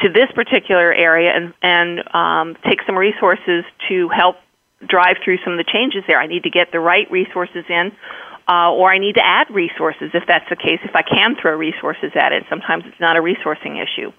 to 0.01 0.09
this 0.09 0.31
particular 0.33 0.93
area 0.93 1.35
and 1.35 1.53
and 1.61 2.15
um, 2.15 2.55
take 2.63 2.79
some 2.85 2.97
resources 2.97 3.65
to 3.89 4.07
help 4.07 4.37
drive 4.87 5.17
through 5.23 5.39
some 5.43 5.51
of 5.51 5.57
the 5.57 5.67
changes 5.67 6.03
there. 6.07 6.19
I 6.19 6.27
need 6.27 6.43
to 6.43 6.49
get 6.49 6.71
the 6.71 6.79
right 6.79 7.09
resources 7.11 7.65
in 7.67 7.91
uh, 8.47 8.71
or 8.71 8.91
I 8.91 8.97
need 8.97 9.15
to 9.15 9.25
add 9.25 9.47
resources 9.51 10.11
if 10.13 10.23
that's 10.27 10.47
the 10.49 10.55
case, 10.55 10.79
if 10.83 10.95
I 10.95 11.01
can 11.01 11.35
throw 11.35 11.55
resources 11.55 12.11
at 12.15 12.31
it. 12.31 12.43
Sometimes 12.49 12.85
it's 12.87 12.99
not 12.99 13.17
a 13.17 13.21
resourcing 13.21 13.83
issue. 13.83 14.11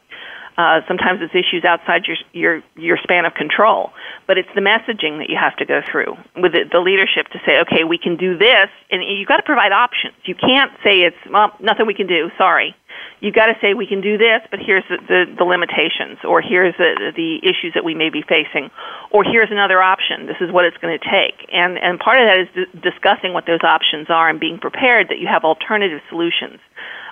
Uh, 0.58 0.80
sometimes 0.88 1.20
it's 1.22 1.34
issues 1.34 1.64
outside 1.64 2.02
your, 2.08 2.16
your 2.32 2.62
your 2.74 2.98
span 3.04 3.24
of 3.24 3.32
control, 3.34 3.92
but 4.26 4.36
it's 4.36 4.48
the 4.56 4.60
messaging 4.60 5.18
that 5.22 5.30
you 5.30 5.38
have 5.38 5.54
to 5.54 5.64
go 5.64 5.80
through 5.88 6.16
with 6.34 6.50
the, 6.50 6.64
the 6.72 6.80
leadership 6.80 7.28
to 7.30 7.38
say, 7.46 7.60
okay, 7.60 7.84
we 7.84 7.96
can 7.96 8.16
do 8.16 8.36
this, 8.36 8.68
and 8.90 8.98
you've 9.06 9.28
got 9.28 9.36
to 9.36 9.44
provide 9.44 9.70
options. 9.70 10.14
You 10.24 10.34
can't 10.34 10.72
say 10.82 11.06
it's 11.06 11.22
well, 11.30 11.54
nothing 11.60 11.86
we 11.86 11.94
can 11.94 12.08
do. 12.08 12.30
Sorry, 12.36 12.74
you've 13.20 13.34
got 13.34 13.46
to 13.46 13.56
say 13.60 13.74
we 13.74 13.86
can 13.86 14.00
do 14.00 14.18
this, 14.18 14.42
but 14.50 14.58
here's 14.58 14.82
the, 14.90 14.98
the, 15.06 15.20
the 15.38 15.44
limitations, 15.44 16.18
or 16.26 16.42
here's 16.42 16.74
the, 16.76 17.12
the 17.14 17.38
issues 17.46 17.74
that 17.74 17.84
we 17.84 17.94
may 17.94 18.10
be 18.10 18.22
facing, 18.22 18.70
or 19.14 19.22
here's 19.22 19.52
another 19.52 19.80
option. 19.80 20.26
This 20.26 20.40
is 20.40 20.50
what 20.50 20.64
it's 20.64 20.76
going 20.78 20.98
to 20.98 21.04
take. 21.06 21.48
And, 21.52 21.78
and 21.78 22.00
part 22.00 22.18
of 22.18 22.26
that 22.26 22.38
is 22.40 22.48
d- 22.54 22.80
discussing 22.82 23.32
what 23.32 23.46
those 23.46 23.62
options 23.62 24.10
are 24.10 24.28
and 24.28 24.40
being 24.40 24.58
prepared 24.58 25.08
that 25.10 25.18
you 25.18 25.28
have 25.28 25.44
alternative 25.44 26.00
solutions 26.08 26.58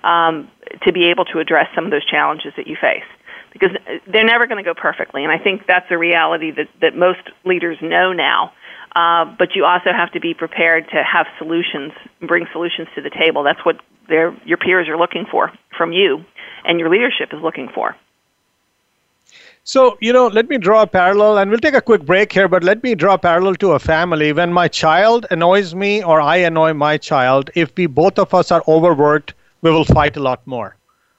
um, 0.02 0.50
to 0.82 0.92
be 0.92 1.04
able 1.14 1.24
to 1.26 1.38
address 1.38 1.68
some 1.74 1.84
of 1.84 1.90
those 1.90 2.04
challenges 2.04 2.52
that 2.56 2.66
you 2.66 2.76
face. 2.80 3.06
Because 3.52 3.70
they're 4.06 4.24
never 4.24 4.46
going 4.46 4.62
to 4.62 4.68
go 4.68 4.74
perfectly, 4.74 5.24
and 5.24 5.32
I 5.32 5.38
think 5.38 5.66
that's 5.66 5.86
a 5.90 5.96
reality 5.96 6.50
that, 6.50 6.68
that 6.80 6.96
most 6.96 7.20
leaders 7.44 7.78
know 7.80 8.12
now. 8.12 8.52
Uh, 8.94 9.24
but 9.38 9.54
you 9.54 9.64
also 9.64 9.92
have 9.92 10.10
to 10.12 10.20
be 10.20 10.32
prepared 10.32 10.88
to 10.88 11.02
have 11.04 11.26
solutions, 11.38 11.92
bring 12.20 12.46
solutions 12.52 12.88
to 12.94 13.02
the 13.02 13.10
table. 13.10 13.42
That's 13.42 13.62
what 13.64 13.80
your 14.08 14.56
peers 14.56 14.88
are 14.88 14.96
looking 14.96 15.26
for 15.30 15.52
from 15.76 15.92
you, 15.92 16.24
and 16.64 16.78
your 16.78 16.88
leadership 16.88 17.34
is 17.34 17.42
looking 17.42 17.68
for. 17.74 17.96
So, 19.64 19.98
you 20.00 20.12
know, 20.12 20.28
let 20.28 20.48
me 20.48 20.58
draw 20.58 20.82
a 20.82 20.86
parallel, 20.86 21.38
and 21.38 21.50
we'll 21.50 21.58
take 21.58 21.74
a 21.74 21.80
quick 21.80 22.06
break 22.06 22.32
here, 22.32 22.46
but 22.46 22.62
let 22.62 22.82
me 22.84 22.94
draw 22.94 23.14
a 23.14 23.18
parallel 23.18 23.56
to 23.56 23.72
a 23.72 23.78
family. 23.80 24.32
When 24.32 24.52
my 24.52 24.68
child 24.68 25.26
annoys 25.30 25.74
me 25.74 26.04
or 26.04 26.20
I 26.20 26.36
annoy 26.36 26.72
my 26.72 26.96
child, 26.98 27.50
if 27.56 27.72
we 27.76 27.86
both 27.86 28.18
of 28.18 28.32
us 28.32 28.52
are 28.52 28.62
overworked, 28.68 29.34
we 29.62 29.72
will 29.72 29.84
fight 29.84 30.16
a 30.16 30.22
lot 30.22 30.46
more, 30.46 30.76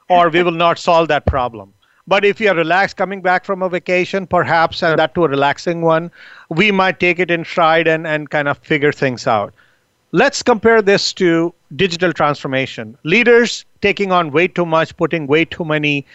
or 0.09 0.29
we 0.29 0.43
will 0.43 0.51
not 0.51 0.79
solve 0.79 1.09
that 1.09 1.25
problem. 1.25 1.73
But 2.07 2.23
if 2.23 2.39
you 2.39 2.49
are 2.49 2.55
relaxed 2.55 2.95
coming 2.95 3.21
back 3.21 3.43
from 3.43 3.61
a 3.61 3.69
vacation, 3.69 4.25
perhaps, 4.27 4.81
and 4.81 4.97
that 4.97 5.13
to 5.15 5.25
a 5.25 5.27
relaxing 5.27 5.81
one, 5.81 6.09
we 6.49 6.71
might 6.71 6.99
take 6.99 7.19
it 7.19 7.29
in 7.29 7.43
stride 7.43 7.87
and, 7.87 8.07
and 8.07 8.29
kind 8.29 8.47
of 8.47 8.57
figure 8.59 8.93
things 8.93 9.27
out. 9.27 9.53
Let's 10.13 10.41
compare 10.41 10.81
this 10.81 11.11
to 11.13 11.53
digital 11.75 12.13
transformation. 12.13 12.97
Leaders 13.03 13.65
taking 13.81 14.13
on 14.13 14.31
way 14.31 14.47
too 14.47 14.65
much, 14.65 14.95
putting 14.95 15.27
way 15.27 15.43
too 15.43 15.65
many 15.65 16.05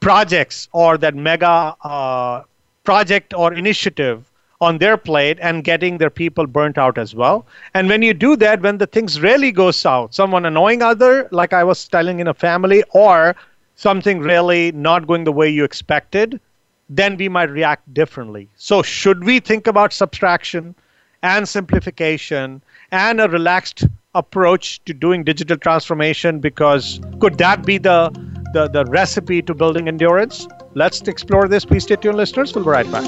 projects 0.00 0.68
or 0.72 0.96
that 0.98 1.14
mega 1.14 1.76
uh, 1.82 2.42
project 2.84 3.34
or 3.34 3.52
initiative 3.52 4.24
on 4.62 4.78
their 4.78 4.96
plate 4.96 5.38
and 5.42 5.62
getting 5.62 5.98
their 5.98 6.08
people 6.08 6.46
burnt 6.46 6.78
out 6.78 6.96
as 6.96 7.14
well. 7.14 7.44
And 7.74 7.88
when 7.88 8.00
you 8.00 8.14
do 8.14 8.34
that, 8.36 8.62
when 8.62 8.78
the 8.78 8.86
things 8.86 9.20
really 9.20 9.52
go 9.52 9.70
south, 9.70 10.14
someone 10.14 10.46
annoying 10.46 10.80
other, 10.80 11.28
like 11.32 11.52
I 11.52 11.64
was 11.64 11.86
telling 11.86 12.20
in 12.20 12.28
a 12.28 12.34
family, 12.34 12.82
or 12.92 13.36
something 13.76 14.20
really 14.20 14.72
not 14.72 15.06
going 15.06 15.24
the 15.24 15.32
way 15.32 15.48
you 15.48 15.64
expected, 15.64 16.40
then 16.88 17.16
we 17.16 17.28
might 17.28 17.50
react 17.50 17.92
differently. 17.92 18.48
So, 18.56 18.82
should 18.82 19.24
we 19.24 19.40
think 19.40 19.66
about 19.66 19.92
subtraction 19.92 20.74
and 21.22 21.48
simplification 21.48 22.62
and 22.90 23.20
a 23.20 23.28
relaxed 23.28 23.84
approach 24.14 24.84
to 24.84 24.94
doing 24.94 25.24
digital 25.24 25.56
transformation? 25.56 26.40
Because 26.40 27.00
could 27.20 27.38
that 27.38 27.64
be 27.64 27.78
the, 27.78 28.10
the, 28.52 28.68
the 28.68 28.84
recipe 28.86 29.42
to 29.42 29.54
building 29.54 29.88
endurance? 29.88 30.46
Let's 30.74 31.00
explore 31.02 31.48
this. 31.48 31.64
Please 31.64 31.84
stay 31.84 31.96
tuned, 31.96 32.16
listeners. 32.16 32.54
We'll 32.54 32.64
be 32.64 32.70
right 32.70 32.90
back. 32.90 33.04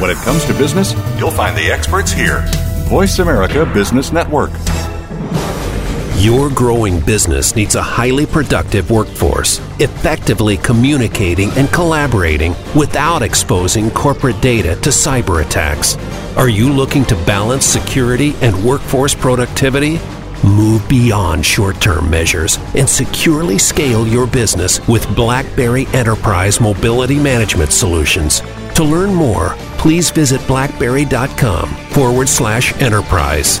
When 0.00 0.10
it 0.10 0.16
comes 0.16 0.44
to 0.46 0.54
business, 0.54 0.94
you'll 1.16 1.30
find 1.30 1.56
the 1.56 1.70
experts 1.70 2.10
here. 2.10 2.44
Voice 2.92 3.20
America 3.20 3.64
Business 3.72 4.12
Network. 4.12 4.50
Your 6.16 6.50
growing 6.50 7.00
business 7.00 7.56
needs 7.56 7.74
a 7.74 7.80
highly 7.80 8.26
productive 8.26 8.90
workforce, 8.90 9.60
effectively 9.80 10.58
communicating 10.58 11.48
and 11.52 11.70
collaborating 11.70 12.54
without 12.76 13.22
exposing 13.22 13.90
corporate 13.92 14.38
data 14.42 14.74
to 14.82 14.90
cyber 14.90 15.42
attacks. 15.42 15.96
Are 16.36 16.50
you 16.50 16.70
looking 16.70 17.06
to 17.06 17.14
balance 17.24 17.64
security 17.64 18.34
and 18.42 18.62
workforce 18.62 19.14
productivity? 19.14 19.98
Move 20.46 20.86
beyond 20.86 21.46
short 21.46 21.80
term 21.80 22.10
measures 22.10 22.58
and 22.74 22.86
securely 22.86 23.56
scale 23.56 24.06
your 24.06 24.26
business 24.26 24.86
with 24.86 25.08
BlackBerry 25.16 25.86
Enterprise 25.94 26.60
Mobility 26.60 27.18
Management 27.18 27.72
Solutions. 27.72 28.42
To 28.74 28.84
learn 28.84 29.14
more, 29.14 29.50
please 29.78 30.10
visit 30.10 30.46
blackberry.com 30.46 31.68
forward 31.90 32.28
slash 32.28 32.72
enterprise. 32.80 33.60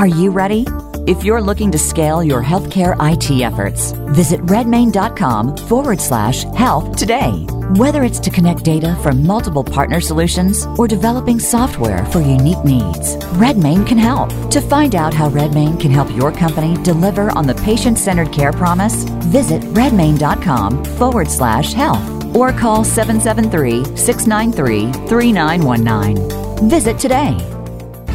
Are 0.00 0.06
you 0.06 0.30
ready? 0.30 0.64
If 1.06 1.24
you're 1.24 1.42
looking 1.42 1.70
to 1.72 1.78
scale 1.78 2.24
your 2.24 2.42
healthcare 2.42 2.96
IT 3.02 3.42
efforts, 3.42 3.92
visit 4.16 4.40
redmane.com 4.46 5.58
forward 5.68 6.00
slash 6.00 6.44
health 6.54 6.96
today. 6.96 7.32
Whether 7.76 8.02
it's 8.04 8.18
to 8.20 8.30
connect 8.30 8.64
data 8.64 8.96
from 9.02 9.26
multiple 9.26 9.62
partner 9.62 10.00
solutions 10.00 10.64
or 10.78 10.88
developing 10.88 11.38
software 11.38 12.06
for 12.06 12.22
unique 12.22 12.64
needs, 12.64 13.16
Redmane 13.36 13.86
can 13.86 13.98
help. 13.98 14.30
To 14.52 14.62
find 14.62 14.94
out 14.94 15.12
how 15.12 15.28
Redmane 15.28 15.78
can 15.78 15.90
help 15.90 16.10
your 16.16 16.32
company 16.32 16.82
deliver 16.82 17.30
on 17.32 17.46
the 17.46 17.56
patient 17.56 17.98
centered 17.98 18.32
care 18.32 18.52
promise, 18.52 19.04
visit 19.28 19.60
redmane.com 19.74 20.82
forward 20.96 21.28
slash 21.28 21.74
health 21.74 22.34
or 22.34 22.52
call 22.52 22.84
773 22.84 23.98
693 23.98 24.92
3919. 25.08 26.70
Visit 26.70 26.98
today. 26.98 27.59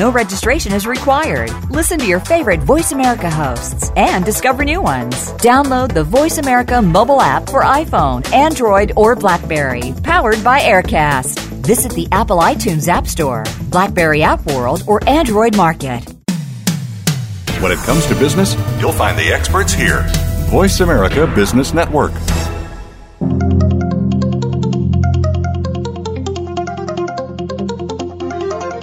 No 0.00 0.10
registration 0.10 0.72
is 0.72 0.86
required. 0.86 1.52
Listen 1.68 1.98
to 1.98 2.06
your 2.06 2.20
favorite 2.20 2.60
Voice 2.60 2.92
America 2.92 3.28
hosts 3.28 3.92
and 3.96 4.24
discover 4.24 4.64
new 4.64 4.80
ones. 4.80 5.14
Download 5.32 5.92
the 5.92 6.04
Voice 6.04 6.38
America 6.38 6.80
mobile 6.80 7.20
app 7.20 7.50
for 7.50 7.62
iPhone, 7.62 8.24
Android, 8.32 8.92
or 8.96 9.14
Blackberry, 9.14 9.92
powered 10.02 10.42
by 10.42 10.60
Aircast. 10.60 11.38
Visit 11.66 11.92
the 11.92 12.08
Apple 12.12 12.38
iTunes 12.38 12.88
App 12.88 13.06
Store, 13.06 13.44
Blackberry 13.64 14.22
App 14.22 14.40
World, 14.46 14.84
or 14.86 15.06
Android 15.06 15.54
Market. 15.54 16.02
When 17.60 17.70
it 17.70 17.78
comes 17.80 18.06
to 18.06 18.14
business, 18.14 18.56
you'll 18.80 18.92
find 18.92 19.18
the 19.18 19.34
experts 19.34 19.74
here. 19.74 20.06
Voice 20.48 20.80
America 20.80 21.26
Business 21.26 21.74
Network. 21.74 22.12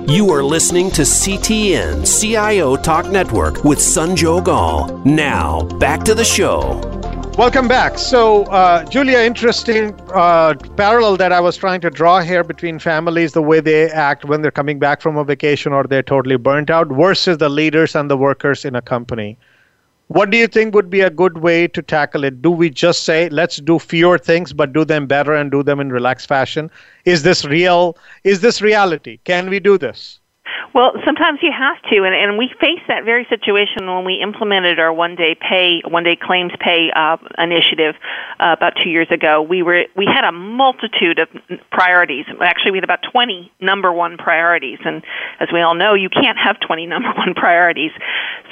You 0.09 0.31
are 0.31 0.41
listening 0.41 0.89
to 0.91 1.01
CTN 1.01 2.05
CIO 2.07 2.77
Talk 2.77 3.07
Network 3.07 3.65
with 3.65 3.79
Sanjog 3.79 4.47
Aul. 4.47 4.99
Now, 4.99 5.63
back 5.79 6.05
to 6.05 6.15
the 6.15 6.23
show. 6.23 6.79
Welcome 7.37 7.67
back. 7.67 7.97
So, 7.97 8.45
uh, 8.45 8.85
Julia, 8.85 9.17
interesting 9.19 9.93
uh, 10.13 10.53
parallel 10.77 11.17
that 11.17 11.33
I 11.33 11.41
was 11.41 11.57
trying 11.57 11.81
to 11.81 11.89
draw 11.89 12.21
here 12.21 12.45
between 12.45 12.79
families, 12.79 13.33
the 13.33 13.41
way 13.41 13.59
they 13.59 13.89
act 13.91 14.23
when 14.23 14.41
they're 14.41 14.49
coming 14.49 14.79
back 14.79 15.01
from 15.01 15.17
a 15.17 15.25
vacation 15.25 15.73
or 15.73 15.83
they're 15.83 16.03
totally 16.03 16.37
burnt 16.37 16.69
out, 16.69 16.87
versus 16.87 17.39
the 17.39 17.49
leaders 17.49 17.93
and 17.93 18.09
the 18.09 18.15
workers 18.15 18.63
in 18.63 18.75
a 18.75 18.81
company. 18.81 19.37
What 20.07 20.29
do 20.29 20.37
you 20.37 20.47
think 20.47 20.73
would 20.73 20.89
be 20.89 21.01
a 21.01 21.09
good 21.09 21.37
way 21.39 21.67
to 21.67 21.81
tackle 21.81 22.23
it? 22.23 22.41
Do 22.41 22.49
we 22.51 22.69
just 22.69 23.03
say, 23.03 23.29
let's 23.29 23.57
do 23.57 23.77
fewer 23.79 24.17
things, 24.17 24.53
but 24.53 24.73
do 24.73 24.85
them 24.85 25.05
better 25.05 25.33
and 25.33 25.51
do 25.51 25.63
them 25.63 25.79
in 25.79 25.91
relaxed 25.91 26.27
fashion? 26.27 26.71
Is 27.05 27.23
this 27.23 27.45
real? 27.45 27.97
Is 28.23 28.41
this 28.41 28.61
reality? 28.61 29.19
Can 29.25 29.49
we 29.49 29.59
do 29.59 29.77
this? 29.77 30.19
Well, 30.73 30.93
sometimes 31.05 31.39
you 31.41 31.51
have 31.51 31.81
to, 31.91 32.03
and, 32.03 32.13
and 32.13 32.37
we 32.37 32.53
faced 32.59 32.87
that 32.87 33.03
very 33.03 33.25
situation 33.29 33.87
when 33.87 34.05
we 34.05 34.21
implemented 34.21 34.79
our 34.79 34.93
one-day 34.93 35.35
pay, 35.35 35.81
one-day 35.87 36.17
claims 36.21 36.51
pay 36.59 36.91
uh, 36.95 37.17
initiative 37.37 37.95
uh, 38.39 38.53
about 38.57 38.73
two 38.83 38.89
years 38.89 39.07
ago. 39.09 39.41
We 39.41 39.63
were 39.63 39.85
we 39.95 40.05
had 40.05 40.23
a 40.23 40.31
multitude 40.31 41.19
of 41.19 41.29
priorities. 41.71 42.25
Actually, 42.41 42.71
we 42.71 42.77
had 42.77 42.83
about 42.83 42.99
20 43.11 43.51
number 43.59 43.91
one 43.91 44.17
priorities, 44.17 44.79
and 44.85 45.03
as 45.39 45.49
we 45.51 45.61
all 45.61 45.73
know, 45.73 45.93
you 45.93 46.09
can't 46.09 46.37
have 46.37 46.59
20 46.59 46.85
number 46.85 47.09
one 47.09 47.33
priorities. 47.35 47.91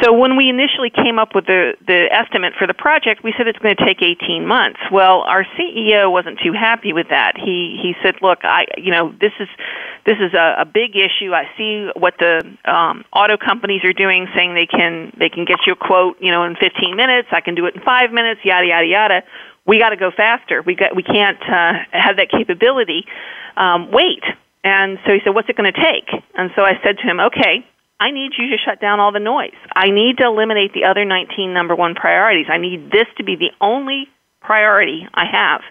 So 0.01 0.13
when 0.13 0.35
we 0.35 0.49
initially 0.49 0.89
came 0.89 1.19
up 1.19 1.35
with 1.35 1.45
the 1.45 1.73
the 1.85 2.07
estimate 2.11 2.53
for 2.57 2.67
the 2.67 2.73
project, 2.73 3.23
we 3.23 3.33
said 3.37 3.47
it's 3.47 3.59
going 3.59 3.75
to 3.75 3.85
take 3.85 4.01
18 4.01 4.45
months. 4.45 4.79
Well, 4.91 5.21
our 5.21 5.45
CEO 5.57 6.11
wasn't 6.11 6.39
too 6.43 6.53
happy 6.53 6.93
with 6.93 7.09
that. 7.09 7.33
He 7.37 7.79
he 7.81 7.93
said, 8.03 8.15
"Look, 8.21 8.39
I 8.43 8.65
you 8.77 8.91
know 8.91 9.13
this 9.19 9.33
is 9.39 9.49
this 10.05 10.17
is 10.19 10.33
a, 10.33 10.61
a 10.61 10.65
big 10.65 10.95
issue. 10.95 11.33
I 11.33 11.49
see 11.57 11.89
what 12.05 12.13
the 12.19 12.45
um, 12.69 13.03
auto 13.11 13.35
companies 13.35 13.81
are 13.83 13.97
doing, 13.97 14.27
saying 14.37 14.53
they 14.53 14.67
can 14.69 15.11
they 15.17 15.29
can 15.29 15.43
get 15.43 15.65
you 15.65 15.73
a 15.73 15.75
quote, 15.75 16.17
you 16.21 16.29
know, 16.29 16.43
in 16.43 16.55
15 16.55 16.95
minutes. 16.95 17.29
I 17.31 17.41
can 17.41 17.55
do 17.55 17.65
it 17.65 17.73
in 17.73 17.81
five 17.81 18.11
minutes. 18.11 18.41
Yada 18.45 18.67
yada 18.67 18.85
yada. 18.85 19.23
We 19.65 19.79
got 19.79 19.89
to 19.89 19.97
go 19.97 20.11
faster. 20.15 20.61
We 20.61 20.75
got 20.75 20.95
we 20.95 21.01
can't 21.01 21.41
uh, 21.41 21.73
have 21.89 22.17
that 22.17 22.29
capability. 22.29 23.07
Um, 23.57 23.89
wait. 23.91 24.21
And 24.63 24.99
so 25.03 25.13
he 25.13 25.19
said, 25.25 25.33
"What's 25.33 25.49
it 25.49 25.57
going 25.57 25.73
to 25.73 25.81
take?" 25.81 26.13
And 26.35 26.51
so 26.55 26.61
I 26.61 26.77
said 26.85 27.01
to 27.01 27.05
him, 27.09 27.19
"Okay, 27.33 27.65
I 27.99 28.11
need 28.11 28.33
you 28.37 28.53
to 28.53 28.57
shut 28.63 28.79
down 28.79 28.99
all 28.99 29.11
the 29.11 29.19
noise. 29.19 29.57
I 29.75 29.89
need 29.89 30.19
to 30.19 30.25
eliminate 30.25 30.73
the 30.73 30.85
other 30.85 31.05
19 31.05 31.53
number 31.53 31.73
one 31.73 31.95
priorities. 31.95 32.45
I 32.51 32.59
need 32.59 32.91
this 32.91 33.09
to 33.17 33.23
be 33.23 33.35
the 33.35 33.49
only 33.59 34.09
priority 34.45 35.07
I 35.13 35.25
have. 35.25 35.61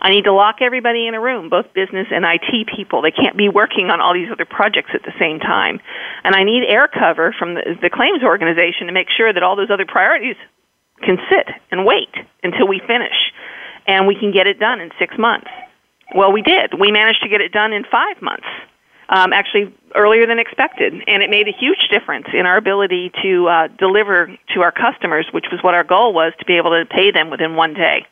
I 0.00 0.10
need 0.10 0.24
to 0.24 0.32
lock 0.32 0.56
everybody 0.60 1.06
in 1.06 1.14
a 1.14 1.20
room, 1.20 1.48
both 1.48 1.72
business 1.72 2.06
and 2.10 2.24
IT 2.24 2.68
people. 2.74 3.02
They 3.02 3.10
can't 3.10 3.36
be 3.36 3.48
working 3.48 3.90
on 3.90 4.00
all 4.00 4.14
these 4.14 4.30
other 4.30 4.44
projects 4.44 4.90
at 4.94 5.02
the 5.02 5.12
same 5.18 5.40
time. 5.40 5.80
And 6.24 6.34
I 6.34 6.44
need 6.44 6.64
air 6.68 6.88
cover 6.88 7.34
from 7.38 7.54
the, 7.54 7.76
the 7.80 7.90
claims 7.90 8.22
organization 8.22 8.86
to 8.88 8.92
make 8.92 9.08
sure 9.16 9.32
that 9.32 9.42
all 9.42 9.56
those 9.56 9.70
other 9.70 9.86
priorities 9.86 10.36
can 11.02 11.18
sit 11.30 11.48
and 11.70 11.86
wait 11.86 12.12
until 12.42 12.68
we 12.68 12.80
finish. 12.86 13.16
And 13.86 14.06
we 14.06 14.16
can 14.18 14.32
get 14.32 14.46
it 14.46 14.58
done 14.58 14.80
in 14.80 14.90
six 14.98 15.16
months. 15.18 15.48
Well, 16.14 16.32
we 16.32 16.42
did. 16.42 16.78
We 16.78 16.90
managed 16.90 17.22
to 17.22 17.28
get 17.28 17.40
it 17.40 17.52
done 17.52 17.72
in 17.72 17.84
five 17.90 18.20
months. 18.20 18.46
Um, 19.08 19.32
actually, 19.32 19.72
earlier 19.94 20.26
than 20.26 20.40
expected, 20.40 20.92
and 21.06 21.22
it 21.22 21.30
made 21.30 21.46
a 21.46 21.54
huge 21.56 21.88
difference 21.90 22.26
in 22.34 22.44
our 22.44 22.56
ability 22.56 23.12
to 23.22 23.48
uh, 23.48 23.68
deliver 23.78 24.26
to 24.54 24.60
our 24.60 24.72
customers, 24.72 25.26
which 25.32 25.46
was 25.50 25.62
what 25.62 25.74
our 25.74 25.84
goal 25.84 26.12
was 26.12 26.32
to 26.40 26.44
be 26.44 26.56
able 26.56 26.70
to 26.70 26.84
pay 26.86 27.12
them 27.12 27.30
within 27.30 27.54
one 27.54 27.74
day. 27.74 28.06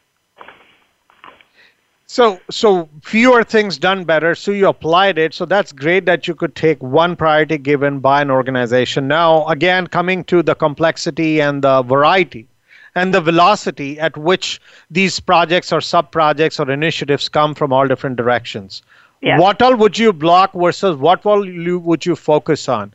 So, 2.07 2.39
so 2.51 2.89
fewer 3.03 3.43
things 3.45 3.79
done 3.79 4.05
better. 4.05 4.35
So 4.35 4.51
you 4.51 4.69
applied 4.69 5.19
it. 5.19 5.33
So 5.35 5.47
that's 5.47 5.73
great 5.73 6.05
that 6.07 6.29
you 6.29 6.35
could 6.35 6.55
take 6.55 6.83
one 6.83 7.17
priority 7.17 7.59
given 7.59 8.01
by 8.01 8.21
an 8.21 8.31
organization. 8.31 9.09
Now, 9.09 9.47
again, 9.47 9.87
coming 9.87 10.23
to 10.25 10.43
the 10.43 10.55
complexity 10.55 11.41
and 11.41 11.63
the 11.63 11.83
variety 11.83 12.47
and 12.95 13.13
the 13.13 13.21
velocity 13.21 13.99
at 13.99 14.17
which 14.17 14.61
these 14.91 15.19
projects 15.19 15.73
or 15.73 15.81
sub 15.81 16.11
projects 16.13 16.61
or 16.61 16.71
initiatives 16.71 17.29
come 17.29 17.55
from 17.55 17.73
all 17.73 17.89
different 17.89 18.17
directions. 18.17 18.83
Yeah. 19.21 19.41
What 19.41 19.63
all 19.63 19.75
would 19.77 19.99
you 19.99 20.13
block 20.13 20.53
versus 20.53 20.97
what 20.97 21.25
all 21.25 21.49
you, 21.49 21.79
would 21.79 22.05
you 22.05 22.15
focus 22.15 22.69
on? 22.69 22.93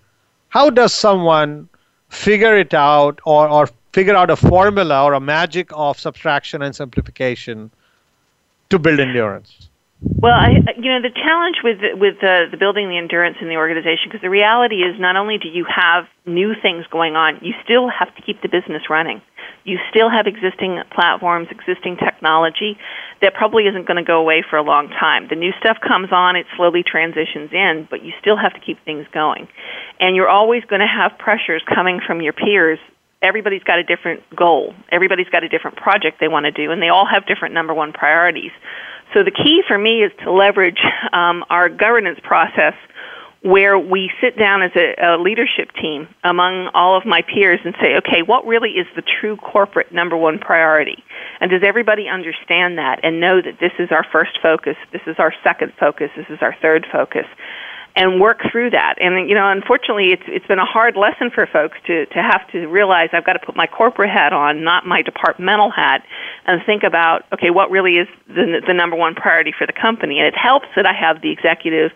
How 0.50 0.69
does 0.69 0.93
someone 0.93 1.67
figure 2.10 2.56
it 2.58 2.74
out 2.74 3.19
or, 3.26 3.50
or 3.50 3.69
figure 3.91 4.15
out 4.15 4.30
a 4.30 4.36
formula 4.36 5.04
or 5.04 5.13
a 5.13 5.19
magic 5.19 5.69
of 5.74 6.00
subtraction 6.00 6.62
and 6.62 6.76
simplification? 6.76 7.72
To 8.69 8.79
build 8.79 8.99
endurance? 8.99 9.69
Well, 10.01 10.32
I, 10.32 10.63
you 10.79 10.89
know, 10.91 11.01
the 11.01 11.12
challenge 11.12 11.58
with 11.62 11.79
with 11.99 12.21
the, 12.21 12.47
the 12.51 12.55
building 12.55 12.88
the 12.88 12.97
endurance 12.97 13.36
in 13.41 13.49
the 13.49 13.58
organization, 13.58 14.08
because 14.08 14.21
the 14.21 14.29
reality 14.29 14.77
is, 14.77 14.95
not 14.97 15.17
only 15.17 15.38
do 15.38 15.49
you 15.49 15.65
have 15.67 16.05
new 16.25 16.53
things 16.62 16.88
going 16.88 17.17
on, 17.17 17.39
you 17.41 17.53
still 17.65 17.89
have 17.89 18.15
to 18.15 18.21
keep 18.21 18.41
the 18.41 18.47
business 18.47 18.84
running. 18.89 19.21
You 19.65 19.77
still 19.91 20.10
have 20.10 20.25
existing 20.25 20.79
platforms, 20.95 21.49
existing 21.51 21.97
technology 21.97 22.79
that 23.22 23.34
probably 23.34 23.67
isn't 23.67 23.86
going 23.86 23.99
to 23.99 24.07
go 24.07 24.22
away 24.22 24.41
for 24.49 24.55
a 24.55 24.63
long 24.63 24.88
time. 24.88 25.28
The 25.30 25.36
new 25.36 25.51
stuff 25.59 25.78
comes 25.86 26.13
on, 26.13 26.38
it 26.38 26.47
slowly 26.55 26.82
transitions 26.82 27.51
in, 27.51 27.86
but 27.89 28.01
you 28.01 28.13
still 28.22 28.38
have 28.38 28.53
to 28.53 28.61
keep 28.61 28.80
things 28.86 29.05
going. 29.11 29.49
And 29.99 30.15
you're 30.15 30.30
always 30.30 30.63
going 30.63 30.80
to 30.80 30.88
have 30.88 31.20
pressures 31.20 31.61
coming 31.67 31.99
from 32.07 32.22
your 32.22 32.32
peers 32.32 32.80
everybody's 33.22 33.63
got 33.63 33.80
a 33.80 33.84
different 33.84 34.24
goal. 34.36 34.74
Everybody's 34.91 35.30
got 35.30 35.43
a 35.43 35.49
different 35.49 35.78
project 35.78 36.20
they 36.20 36.28
want 36.28 36.45
to 36.45 36.51
do, 36.51 36.72
and 36.72 36.82
they 36.82 36.89
all 36.89 37.05
have 37.05 37.26
different 37.26 37.53
number 37.53 37.74
one 37.74 37.93
priorities. 37.93 38.51
So 39.13 39.24
the 39.24 39.32
key 39.32 39.63
for 39.67 39.78
me 39.78 40.03
is 40.03 40.11
to 40.24 40.32
leverage 40.32 40.82
um, 41.13 41.43
our 41.49 41.67
governance 41.67 42.20
process 42.24 42.74
where 43.41 43.80
we 43.80 44.11
sit 44.22 44.38
down 44.38 44.61
as 44.61 44.72
a, 44.76 44.95
a, 45.01 45.17
leadership 45.17 45.72
team 45.82 46.09
among 46.26 46.70
all 46.74 46.97
of 46.97 47.05
my 47.05 47.22
peers 47.22 47.59
and 47.63 47.74
say, 47.82 47.95
okay, 47.95 48.22
what 48.22 48.45
really 48.45 48.72
is 48.72 48.86
the 48.97 49.01
true 49.01 49.38
corporate 49.38 49.93
number 49.93 50.17
one 50.17 50.39
priority? 50.39 51.01
And 51.39 51.49
does 51.49 51.61
everybody 51.65 52.09
understand 52.09 52.78
that 52.78 52.99
and 53.01 53.22
know 53.22 53.41
that 53.41 53.57
this 53.61 53.72
is 53.80 53.91
our 53.91 54.05
first 54.11 54.38
focus, 54.43 54.76
this 54.91 55.01
is 55.07 55.15
our 55.20 55.34
second 55.41 55.72
focus, 55.80 56.09
this 56.17 56.26
is 56.30 56.39
our 56.41 56.53
third 56.61 56.86
focus? 56.91 57.26
And 58.00 58.22
work 58.22 58.39
through 58.50 58.70
that. 58.70 58.95
And 59.02 59.28
you 59.28 59.36
know, 59.36 59.52
unfortunately, 59.52 60.14
it's 60.14 60.24
it's 60.26 60.47
been 60.47 60.58
a 60.58 60.66
hard 60.66 60.95
lesson 60.95 61.30
for 61.36 61.45
folks 61.45 61.78
to 61.88 62.06
to 62.06 62.24
have 62.24 62.50
to 62.54 62.68
realize 62.68 63.10
I've 63.12 63.26
got 63.26 63.34
to 63.34 63.45
put 63.45 63.58
my 63.58 63.68
corporate 63.68 64.10
hat 64.10 64.32
on, 64.32 64.64
not 64.64 64.86
my 64.86 65.02
departmental 65.02 65.70
hat, 65.70 66.06
and 66.45 66.62
think 66.66 66.84
about 66.84 67.26
okay, 67.34 67.50
what 67.50 67.70
really 67.70 67.97
is 67.97 68.08
the 68.30 68.62
the 68.66 68.74
number 68.74 68.95
one 68.95 69.16
priority 69.16 69.52
for 69.52 69.68
the 69.68 69.74
company. 69.74 70.20
And 70.20 70.28
it 70.28 70.38
helps 70.38 70.68
that 70.78 70.86
I 70.86 70.93
have 70.93 71.22
the 71.22 71.30
executive 71.30 71.91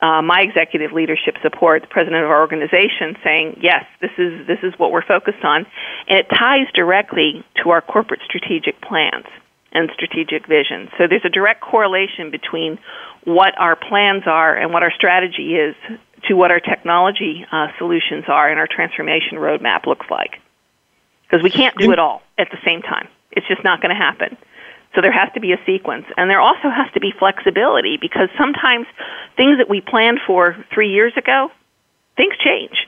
uh, 0.00 0.22
my 0.22 0.40
executive 0.40 0.92
leadership 0.92 1.36
support, 1.42 1.82
the 1.82 1.88
president 1.88 2.24
of 2.24 2.30
our 2.30 2.40
organization, 2.40 3.14
saying, 3.22 3.60
yes, 3.62 3.84
this 4.00 4.10
is, 4.18 4.44
this 4.48 4.58
is 4.64 4.74
what 4.76 4.90
we're 4.90 5.06
focused 5.06 5.44
on. 5.44 5.64
And 6.08 6.18
it 6.18 6.26
ties 6.28 6.66
directly 6.74 7.44
to 7.62 7.70
our 7.70 7.80
corporate 7.80 8.20
strategic 8.24 8.80
plans 8.80 9.26
and 9.72 9.90
strategic 9.94 10.46
vision. 10.46 10.88
So 10.98 11.06
there's 11.06 11.24
a 11.24 11.30
direct 11.30 11.60
correlation 11.60 12.30
between 12.30 12.78
what 13.24 13.58
our 13.58 13.76
plans 13.76 14.24
are 14.26 14.56
and 14.56 14.72
what 14.72 14.82
our 14.82 14.92
strategy 14.92 15.56
is 15.56 15.74
to 16.28 16.34
what 16.34 16.50
our 16.50 16.60
technology 16.60 17.44
uh, 17.50 17.68
solutions 17.78 18.24
are 18.28 18.48
and 18.48 18.58
our 18.58 18.68
transformation 18.68 19.38
roadmap 19.38 19.86
looks 19.86 20.06
like. 20.10 20.40
Because 21.22 21.42
we 21.42 21.50
can't 21.50 21.76
do 21.78 21.92
it 21.92 21.98
all 21.98 22.22
at 22.36 22.50
the 22.50 22.58
same 22.64 22.82
time. 22.82 23.08
It's 23.30 23.46
just 23.48 23.64
not 23.64 23.80
going 23.80 23.94
to 23.94 24.00
happen. 24.00 24.36
So 24.94 25.00
there 25.00 25.12
has 25.12 25.32
to 25.32 25.40
be 25.40 25.52
a 25.52 25.60
sequence. 25.64 26.04
And 26.16 26.28
there 26.28 26.40
also 26.40 26.68
has 26.68 26.92
to 26.92 27.00
be 27.00 27.12
flexibility 27.18 27.96
because 28.00 28.28
sometimes 28.36 28.86
things 29.36 29.58
that 29.58 29.68
we 29.68 29.80
planned 29.80 30.20
for 30.26 30.56
three 30.72 30.92
years 30.92 31.14
ago, 31.16 31.50
things 32.16 32.34
change. 32.44 32.86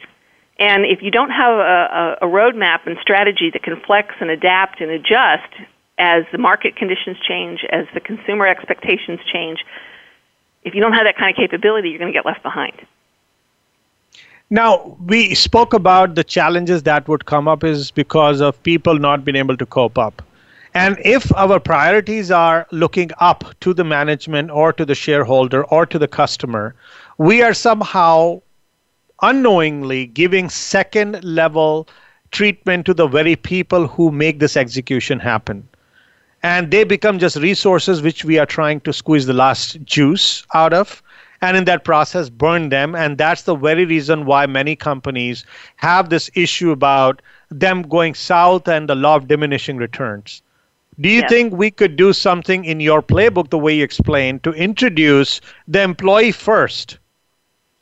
And 0.58 0.84
if 0.84 1.02
you 1.02 1.10
don't 1.10 1.30
have 1.30 1.52
a, 1.58 2.18
a, 2.20 2.26
a 2.26 2.30
roadmap 2.30 2.86
and 2.86 2.98
strategy 3.00 3.50
that 3.50 3.62
can 3.62 3.80
flex 3.80 4.14
and 4.20 4.30
adapt 4.30 4.80
and 4.80 4.90
adjust 4.90 5.50
as 5.98 6.24
the 6.32 6.38
market 6.38 6.76
conditions 6.76 7.16
change, 7.26 7.64
as 7.70 7.86
the 7.94 8.00
consumer 8.00 8.46
expectations 8.46 9.20
change, 9.32 9.64
if 10.64 10.74
you 10.74 10.80
don't 10.80 10.92
have 10.92 11.04
that 11.04 11.16
kind 11.16 11.30
of 11.30 11.36
capability, 11.36 11.90
you're 11.90 11.98
going 11.98 12.12
to 12.12 12.16
get 12.16 12.26
left 12.26 12.42
behind. 12.42 12.74
Now, 14.50 14.96
we 15.06 15.34
spoke 15.34 15.72
about 15.72 16.14
the 16.14 16.24
challenges 16.24 16.82
that 16.82 17.08
would 17.08 17.26
come 17.26 17.48
up 17.48 17.64
is 17.64 17.90
because 17.90 18.40
of 18.40 18.62
people 18.62 18.98
not 18.98 19.24
being 19.24 19.36
able 19.36 19.56
to 19.56 19.66
cope 19.66 19.98
up. 19.98 20.22
And 20.74 20.98
if 21.04 21.32
our 21.36 21.60
priorities 21.60 22.30
are 22.30 22.66
looking 22.72 23.10
up 23.20 23.44
to 23.60 23.72
the 23.72 23.84
management 23.84 24.50
or 24.50 24.72
to 24.72 24.84
the 24.84 24.94
shareholder 24.94 25.64
or 25.66 25.86
to 25.86 25.98
the 25.98 26.08
customer, 26.08 26.74
we 27.16 27.42
are 27.42 27.54
somehow 27.54 28.42
unknowingly 29.22 30.06
giving 30.06 30.50
second 30.50 31.22
level 31.22 31.88
treatment 32.32 32.84
to 32.86 32.94
the 32.94 33.06
very 33.06 33.36
people 33.36 33.86
who 33.86 34.10
make 34.10 34.40
this 34.40 34.56
execution 34.56 35.20
happen. 35.20 35.66
And 36.44 36.70
they 36.70 36.84
become 36.84 37.18
just 37.18 37.36
resources 37.36 38.02
which 38.02 38.22
we 38.22 38.38
are 38.38 38.44
trying 38.44 38.80
to 38.80 38.92
squeeze 38.92 39.24
the 39.24 39.32
last 39.32 39.82
juice 39.82 40.44
out 40.52 40.74
of. 40.74 41.02
And 41.40 41.56
in 41.56 41.64
that 41.64 41.84
process 41.84 42.28
burn 42.28 42.68
them. 42.68 42.94
And 42.94 43.16
that's 43.16 43.42
the 43.42 43.56
very 43.56 43.86
reason 43.86 44.26
why 44.26 44.44
many 44.44 44.76
companies 44.76 45.46
have 45.76 46.10
this 46.10 46.30
issue 46.34 46.70
about 46.70 47.22
them 47.50 47.80
going 47.80 48.12
south 48.12 48.68
and 48.68 48.86
the 48.86 48.94
law 48.94 49.16
of 49.16 49.26
diminishing 49.26 49.78
returns. 49.78 50.42
Do 51.00 51.08
you 51.08 51.20
yes. 51.20 51.30
think 51.30 51.54
we 51.54 51.70
could 51.70 51.96
do 51.96 52.12
something 52.12 52.66
in 52.66 52.78
your 52.78 53.02
playbook, 53.02 53.48
the 53.48 53.58
way 53.58 53.76
you 53.76 53.84
explained, 53.84 54.44
to 54.44 54.52
introduce 54.52 55.40
the 55.66 55.80
employee 55.80 56.30
first 56.30 56.98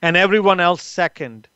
and 0.02 0.16
everyone 0.16 0.60
else 0.60 0.82
second, 0.82 1.48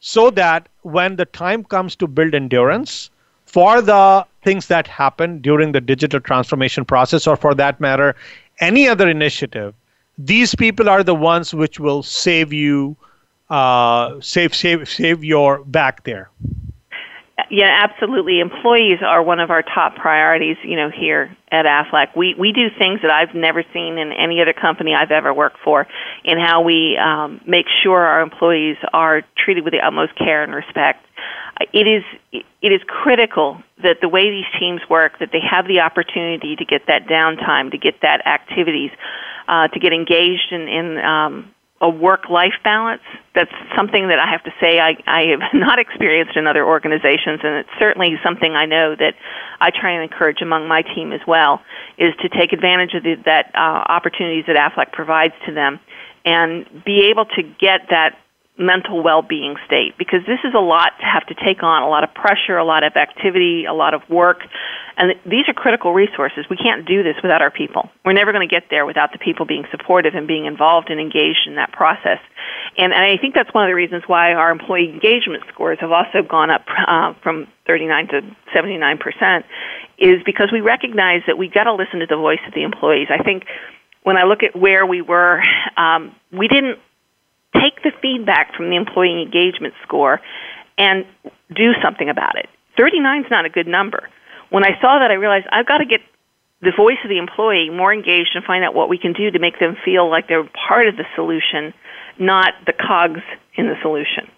so 0.00 0.30
that 0.30 0.68
when 0.82 1.14
the 1.14 1.26
time 1.26 1.62
comes 1.62 1.94
to 1.96 2.08
build 2.08 2.34
endurance 2.34 3.10
for 3.46 3.80
the 3.80 4.26
things 4.44 4.68
that 4.68 4.86
happen 4.86 5.40
during 5.40 5.72
the 5.72 5.80
digital 5.80 6.20
transformation 6.20 6.84
process, 6.84 7.26
or 7.26 7.36
for 7.36 7.54
that 7.54 7.80
matter, 7.80 8.14
any 8.60 8.88
other 8.88 9.08
initiative, 9.08 9.74
these 10.18 10.54
people 10.54 10.88
are 10.88 11.02
the 11.02 11.14
ones 11.14 11.52
which 11.52 11.80
will 11.80 12.02
save 12.02 12.52
you, 12.52 12.96
uh, 13.50 14.20
save, 14.20 14.54
save, 14.54 14.88
save 14.88 15.24
your 15.24 15.64
back 15.64 16.04
there. 16.04 16.30
Yeah, 17.50 17.88
absolutely. 17.88 18.40
Employees 18.40 19.00
are 19.04 19.22
one 19.22 19.40
of 19.40 19.50
our 19.50 19.62
top 19.62 19.96
priorities, 19.96 20.56
you 20.62 20.76
know, 20.76 20.88
here 20.88 21.36
at 21.50 21.66
Aflac. 21.66 22.16
We 22.16 22.34
we 22.38 22.52
do 22.52 22.68
things 22.78 23.02
that 23.02 23.10
I've 23.10 23.34
never 23.34 23.64
seen 23.72 23.98
in 23.98 24.12
any 24.12 24.40
other 24.40 24.52
company 24.52 24.94
I've 24.94 25.10
ever 25.10 25.34
worked 25.34 25.58
for 25.64 25.86
in 26.24 26.38
how 26.38 26.62
we 26.62 26.96
um, 26.96 27.40
make 27.46 27.66
sure 27.82 28.00
our 28.00 28.22
employees 28.22 28.76
are 28.92 29.22
treated 29.36 29.64
with 29.64 29.72
the 29.72 29.80
utmost 29.80 30.16
care 30.16 30.44
and 30.44 30.54
respect. 30.54 31.04
It 31.72 31.86
is 31.86 32.42
it 32.64 32.72
is 32.72 32.80
critical 32.88 33.62
that 33.82 33.98
the 34.00 34.08
way 34.08 34.30
these 34.30 34.48
teams 34.58 34.80
work 34.88 35.18
that 35.20 35.28
they 35.32 35.40
have 35.40 35.68
the 35.68 35.80
opportunity 35.80 36.56
to 36.56 36.64
get 36.64 36.86
that 36.86 37.06
downtime, 37.06 37.70
to 37.70 37.76
get 37.76 38.00
that 38.00 38.26
activities, 38.26 38.90
uh, 39.46 39.68
to 39.68 39.78
get 39.78 39.92
engaged 39.92 40.50
in, 40.50 40.62
in 40.62 40.96
um, 40.96 41.54
a 41.82 41.90
work 41.90 42.30
life 42.30 42.54
balance. 42.64 43.02
That's 43.34 43.52
something 43.76 44.08
that 44.08 44.18
I 44.18 44.30
have 44.30 44.42
to 44.44 44.50
say 44.62 44.80
I, 44.80 44.96
I 45.06 45.36
have 45.36 45.40
not 45.52 45.78
experienced 45.78 46.38
in 46.38 46.46
other 46.46 46.64
organizations, 46.64 47.40
and 47.44 47.56
it's 47.56 47.76
certainly 47.78 48.16
something 48.24 48.54
I 48.56 48.64
know 48.64 48.96
that 48.96 49.12
I 49.60 49.68
try 49.68 49.92
and 49.92 50.02
encourage 50.02 50.40
among 50.40 50.66
my 50.66 50.80
team 50.80 51.12
as 51.12 51.20
well, 51.26 51.60
is 51.98 52.14
to 52.22 52.30
take 52.30 52.54
advantage 52.54 52.94
of 52.94 53.02
the, 53.02 53.16
that 53.26 53.50
uh, 53.54 53.58
opportunities 53.92 54.46
that 54.46 54.56
AFLAC 54.56 54.90
provides 54.90 55.34
to 55.44 55.52
them 55.52 55.80
and 56.24 56.64
be 56.82 57.10
able 57.10 57.26
to 57.26 57.42
get 57.42 57.82
that 57.90 58.16
mental 58.56 59.02
well-being 59.02 59.56
state 59.66 59.98
because 59.98 60.20
this 60.26 60.38
is 60.44 60.54
a 60.54 60.60
lot 60.60 60.92
to 61.00 61.04
have 61.04 61.26
to 61.26 61.34
take 61.44 61.62
on 61.62 61.82
a 61.82 61.88
lot 61.88 62.04
of 62.04 62.14
pressure 62.14 62.56
a 62.56 62.64
lot 62.64 62.84
of 62.84 62.94
activity 62.94 63.64
a 63.64 63.74
lot 63.74 63.94
of 63.94 64.02
work 64.08 64.42
and 64.96 65.14
these 65.26 65.48
are 65.48 65.54
critical 65.54 65.92
resources. 65.92 66.46
We 66.48 66.56
can't 66.56 66.86
do 66.86 67.02
this 67.02 67.16
without 67.22 67.42
our 67.42 67.50
people. 67.50 67.90
We're 68.04 68.12
never 68.12 68.32
going 68.32 68.46
to 68.48 68.52
get 68.52 68.64
there 68.70 68.86
without 68.86 69.12
the 69.12 69.18
people 69.18 69.44
being 69.44 69.64
supportive 69.70 70.14
and 70.14 70.28
being 70.28 70.46
involved 70.46 70.88
and 70.88 71.00
engaged 71.00 71.46
in 71.46 71.56
that 71.56 71.72
process. 71.72 72.18
And, 72.76 72.92
and 72.92 73.02
i 73.02 73.16
think 73.16 73.34
that's 73.34 73.52
one 73.54 73.64
of 73.64 73.70
the 73.70 73.74
reasons 73.74 74.02
why 74.06 74.32
our 74.32 74.50
employee 74.50 74.90
engagement 74.90 75.44
scores 75.52 75.78
have 75.80 75.92
also 75.92 76.22
gone 76.22 76.50
up 76.50 76.64
uh, 76.86 77.14
from 77.22 77.46
39 77.66 78.08
to 78.08 78.20
79 78.52 78.98
percent 78.98 79.44
is 79.98 80.22
because 80.26 80.50
we 80.52 80.60
recognize 80.60 81.22
that 81.26 81.38
we've 81.38 81.52
got 81.52 81.64
to 81.64 81.74
listen 81.74 82.00
to 82.00 82.06
the 82.06 82.16
voice 82.16 82.40
of 82.46 82.54
the 82.54 82.62
employees. 82.62 83.08
I 83.10 83.22
think 83.22 83.44
when 84.02 84.16
I 84.16 84.24
look 84.24 84.42
at 84.42 84.56
where 84.58 84.84
we 84.84 85.02
were, 85.02 85.40
um, 85.76 86.14
we 86.32 86.48
didn't 86.48 86.78
take 87.54 87.82
the 87.82 87.92
feedback 88.02 88.54
from 88.54 88.70
the 88.70 88.76
employee 88.76 89.22
engagement 89.22 89.74
score 89.82 90.20
and 90.78 91.04
do 91.54 91.72
something 91.82 92.08
about 92.08 92.36
it. 92.36 92.48
39 92.76 93.24
is 93.24 93.30
not 93.30 93.44
a 93.44 93.50
good 93.50 93.66
number. 93.66 94.08
When 94.50 94.64
I 94.64 94.78
saw 94.80 94.98
that, 94.98 95.10
I 95.10 95.14
realized 95.14 95.46
I've 95.50 95.66
got 95.66 95.78
to 95.78 95.86
get 95.86 96.00
the 96.62 96.72
voice 96.76 96.98
of 97.04 97.10
the 97.10 97.18
employee 97.18 97.70
more 97.70 97.92
engaged 97.92 98.30
and 98.34 98.44
find 98.44 98.64
out 98.64 98.74
what 98.74 98.88
we 98.88 98.98
can 98.98 99.12
do 99.12 99.30
to 99.30 99.38
make 99.38 99.58
them 99.58 99.76
feel 99.84 100.10
like 100.10 100.28
they're 100.28 100.48
part 100.68 100.88
of 100.88 100.96
the 100.96 101.04
solution, 101.14 101.74
not 102.18 102.52
the 102.66 102.72
cogs 102.72 103.20
in 103.54 103.66
the 103.66 103.76
solution. 103.82 104.30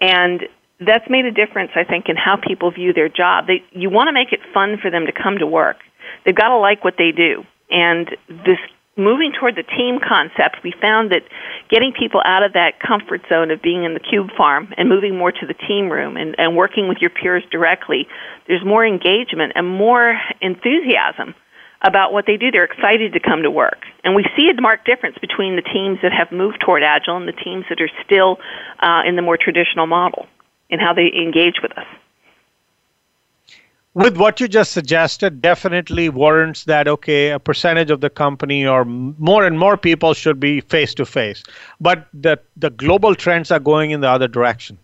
And 0.00 0.42
that's 0.80 1.08
made 1.08 1.26
a 1.26 1.30
difference, 1.30 1.70
I 1.76 1.84
think, 1.84 2.08
in 2.08 2.16
how 2.16 2.36
people 2.36 2.70
view 2.70 2.92
their 2.92 3.08
job. 3.08 3.46
They, 3.46 3.62
you 3.70 3.90
want 3.90 4.08
to 4.08 4.12
make 4.12 4.32
it 4.32 4.40
fun 4.52 4.78
for 4.80 4.90
them 4.90 5.06
to 5.06 5.12
come 5.12 5.38
to 5.38 5.46
work. 5.46 5.76
They've 6.24 6.34
got 6.34 6.48
to 6.48 6.58
like 6.58 6.84
what 6.84 6.94
they 6.98 7.12
do. 7.12 7.44
And 7.70 8.08
this 8.28 8.58
moving 8.96 9.32
toward 9.32 9.56
the 9.56 9.62
team 9.62 9.98
concept, 10.06 10.62
we 10.62 10.72
found 10.80 11.12
that 11.12 11.22
getting 11.70 11.92
people 11.92 12.20
out 12.24 12.42
of 12.42 12.52
that 12.52 12.78
comfort 12.80 13.22
zone 13.28 13.50
of 13.50 13.62
being 13.62 13.84
in 13.84 13.94
the 13.94 14.00
cube 14.00 14.28
farm 14.36 14.72
and 14.76 14.88
moving 14.88 15.16
more 15.16 15.32
to 15.32 15.46
the 15.46 15.54
team 15.54 15.90
room 15.90 16.16
and, 16.16 16.34
and 16.38 16.56
working 16.56 16.88
with 16.88 16.98
your 17.00 17.10
peers 17.10 17.42
directly, 17.50 18.06
there's 18.46 18.64
more 18.64 18.84
engagement 18.84 19.52
and 19.54 19.66
more 19.66 20.18
enthusiasm 20.40 21.34
about 21.84 22.12
what 22.12 22.26
they 22.26 22.36
do. 22.36 22.50
They're 22.50 22.64
excited 22.64 23.14
to 23.14 23.20
come 23.20 23.42
to 23.42 23.50
work. 23.50 23.82
And 24.04 24.14
we 24.14 24.24
see 24.36 24.50
a 24.50 24.60
marked 24.60 24.86
difference 24.86 25.16
between 25.18 25.56
the 25.56 25.62
teams 25.62 25.98
that 26.02 26.12
have 26.12 26.30
moved 26.30 26.60
toward 26.60 26.82
Agile 26.82 27.16
and 27.16 27.26
the 27.26 27.32
teams 27.32 27.64
that 27.70 27.80
are 27.80 27.90
still 28.04 28.38
uh, 28.78 29.02
in 29.06 29.16
the 29.16 29.22
more 29.22 29.36
traditional 29.36 29.86
model 29.86 30.26
in 30.70 30.78
how 30.78 30.92
they 30.92 31.10
engage 31.12 31.56
with 31.62 31.72
us 31.76 31.86
with 33.94 34.16
what 34.16 34.40
you 34.40 34.48
just 34.48 34.72
suggested 34.72 35.42
definitely 35.42 36.08
warrants 36.08 36.64
that 36.64 36.88
okay 36.88 37.30
a 37.30 37.38
percentage 37.38 37.90
of 37.90 38.00
the 38.00 38.10
company 38.10 38.66
or 38.66 38.84
more 38.84 39.44
and 39.46 39.58
more 39.58 39.76
people 39.76 40.14
should 40.14 40.40
be 40.40 40.60
face 40.60 40.94
to 40.94 41.04
face 41.04 41.42
but 41.80 42.08
the 42.14 42.38
the 42.56 42.70
global 42.70 43.14
trends 43.14 43.50
are 43.50 43.60
going 43.60 43.90
in 43.90 44.00
the 44.00 44.08
other 44.08 44.28
direction 44.28 44.78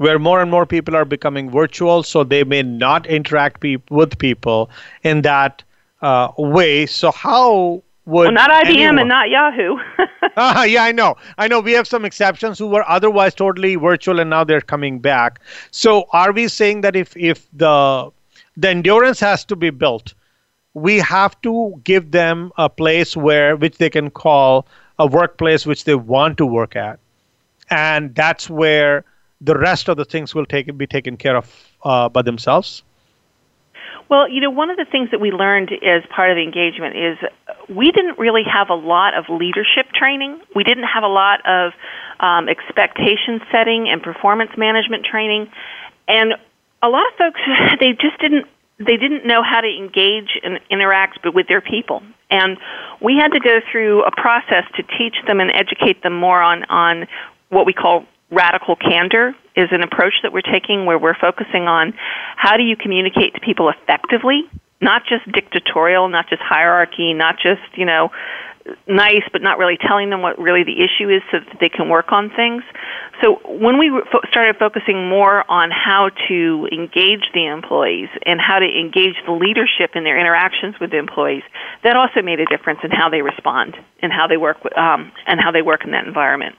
where 0.00 0.18
more 0.18 0.40
and 0.40 0.50
more 0.50 0.64
people 0.64 0.96
are 0.96 1.04
becoming 1.04 1.50
virtual 1.50 2.02
so 2.02 2.24
they 2.24 2.42
may 2.42 2.62
not 2.62 3.06
interact 3.06 3.60
pe- 3.60 3.76
with 3.90 4.18
people 4.18 4.70
in 5.02 5.20
that 5.20 5.62
uh, 6.00 6.32
way. 6.38 6.86
So 6.86 7.10
how 7.10 7.82
would 8.06 8.24
well, 8.24 8.32
not 8.32 8.50
IBM 8.50 8.68
anyone... 8.68 8.98
and 9.00 9.08
not 9.08 9.30
Yahoo. 9.30 9.76
uh, 10.36 10.64
yeah, 10.66 10.84
I 10.84 10.92
know. 10.92 11.16
I 11.38 11.48
know 11.48 11.60
we 11.60 11.72
have 11.72 11.86
some 11.86 12.04
exceptions 12.04 12.58
who 12.58 12.66
were 12.66 12.88
otherwise 12.88 13.34
totally 13.34 13.76
virtual 13.76 14.20
and 14.20 14.30
now 14.30 14.44
they're 14.44 14.60
coming 14.60 14.98
back. 14.98 15.40
So 15.70 16.06
are 16.12 16.32
we 16.32 16.48
saying 16.48 16.80
that 16.82 16.96
if 16.96 17.16
if 17.16 17.46
the 17.52 18.10
the 18.56 18.68
endurance 18.68 19.20
has 19.20 19.44
to 19.46 19.56
be 19.56 19.70
built, 19.70 20.14
we 20.74 20.98
have 20.98 21.40
to 21.42 21.80
give 21.84 22.10
them 22.10 22.52
a 22.56 22.68
place 22.68 23.16
where 23.16 23.56
which 23.56 23.78
they 23.78 23.90
can 23.90 24.10
call 24.10 24.66
a 24.98 25.06
workplace 25.06 25.66
which 25.66 25.84
they 25.84 25.94
want 25.94 26.38
to 26.38 26.46
work 26.46 26.76
at. 26.76 26.98
And 27.70 28.14
that's 28.14 28.50
where 28.50 29.04
the 29.40 29.56
rest 29.56 29.88
of 29.88 29.96
the 29.96 30.04
things 30.04 30.34
will 30.34 30.46
take 30.46 30.76
be 30.76 30.86
taken 30.86 31.16
care 31.16 31.36
of 31.36 31.72
uh, 31.84 32.08
by 32.08 32.22
themselves. 32.22 32.82
Well, 34.10 34.28
you 34.28 34.40
know, 34.40 34.50
one 34.50 34.70
of 34.70 34.76
the 34.76 34.84
things 34.90 35.12
that 35.12 35.20
we 35.20 35.30
learned 35.30 35.70
as 35.70 36.02
part 36.10 36.30
of 36.30 36.36
the 36.36 36.42
engagement 36.42 36.96
is 36.96 37.16
we 37.68 37.92
didn't 37.92 38.18
really 38.18 38.42
have 38.42 38.68
a 38.68 38.74
lot 38.74 39.14
of 39.14 39.26
leadership 39.30 39.86
training. 39.94 40.40
We 40.54 40.64
didn't 40.64 40.90
have 40.92 41.04
a 41.04 41.08
lot 41.08 41.46
of 41.46 41.72
um, 42.18 42.48
expectation 42.48 43.40
setting 43.52 43.88
and 43.88 44.02
performance 44.02 44.50
management 44.58 45.06
training, 45.06 45.48
and 46.08 46.34
a 46.82 46.88
lot 46.88 47.06
of 47.06 47.14
folks 47.18 47.40
they 47.80 47.92
just 47.92 48.18
didn't 48.20 48.46
they 48.78 48.96
didn't 48.96 49.26
know 49.26 49.42
how 49.44 49.60
to 49.60 49.68
engage 49.68 50.40
and 50.42 50.58
interact 50.70 51.20
with 51.32 51.46
their 51.46 51.60
people. 51.60 52.02
And 52.30 52.56
we 53.00 53.16
had 53.16 53.28
to 53.28 53.40
go 53.40 53.60
through 53.70 54.04
a 54.04 54.10
process 54.10 54.64
to 54.76 54.82
teach 54.82 55.14
them 55.26 55.38
and 55.38 55.50
educate 55.54 56.02
them 56.02 56.18
more 56.18 56.40
on, 56.40 56.64
on 56.64 57.06
what 57.50 57.66
we 57.66 57.74
call 57.74 58.06
radical 58.30 58.76
candor 58.76 59.34
is 59.56 59.68
an 59.72 59.82
approach 59.82 60.14
that 60.22 60.32
we're 60.32 60.40
taking 60.40 60.86
where 60.86 60.98
we're 60.98 61.18
focusing 61.18 61.66
on 61.66 61.94
how 62.36 62.56
do 62.56 62.62
you 62.62 62.76
communicate 62.76 63.34
to 63.34 63.40
people 63.40 63.68
effectively, 63.68 64.42
not 64.80 65.02
just 65.08 65.30
dictatorial, 65.32 66.08
not 66.08 66.28
just 66.28 66.40
hierarchy, 66.42 67.12
not 67.12 67.36
just, 67.42 67.60
you 67.76 67.84
know, 67.84 68.10
nice 68.86 69.22
but 69.32 69.42
not 69.42 69.58
really 69.58 69.78
telling 69.80 70.10
them 70.10 70.22
what 70.22 70.38
really 70.38 70.64
the 70.64 70.84
issue 70.84 71.08
is 71.08 71.22
so 71.32 71.38
that 71.40 71.58
they 71.60 71.68
can 71.68 71.88
work 71.88 72.12
on 72.12 72.30
things. 72.30 72.62
So 73.22 73.40
when 73.44 73.78
we 73.78 73.90
started 74.30 74.56
focusing 74.56 75.08
more 75.08 75.50
on 75.50 75.70
how 75.70 76.10
to 76.28 76.68
engage 76.70 77.24
the 77.34 77.46
employees 77.46 78.08
and 78.24 78.40
how 78.40 78.58
to 78.58 78.66
engage 78.66 79.16
the 79.26 79.32
leadership 79.32 79.92
in 79.94 80.04
their 80.04 80.18
interactions 80.18 80.76
with 80.80 80.90
the 80.90 80.98
employees, 80.98 81.42
that 81.84 81.96
also 81.96 82.22
made 82.22 82.40
a 82.40 82.46
difference 82.46 82.80
in 82.84 82.90
how 82.90 83.08
they 83.10 83.22
respond 83.22 83.76
and 84.00 84.12
how 84.12 84.26
they 84.26 84.36
work 84.36 84.58
um, 84.76 85.12
and 85.26 85.40
how 85.40 85.50
they 85.50 85.62
work 85.62 85.84
in 85.84 85.90
that 85.92 86.06
environment. 86.06 86.54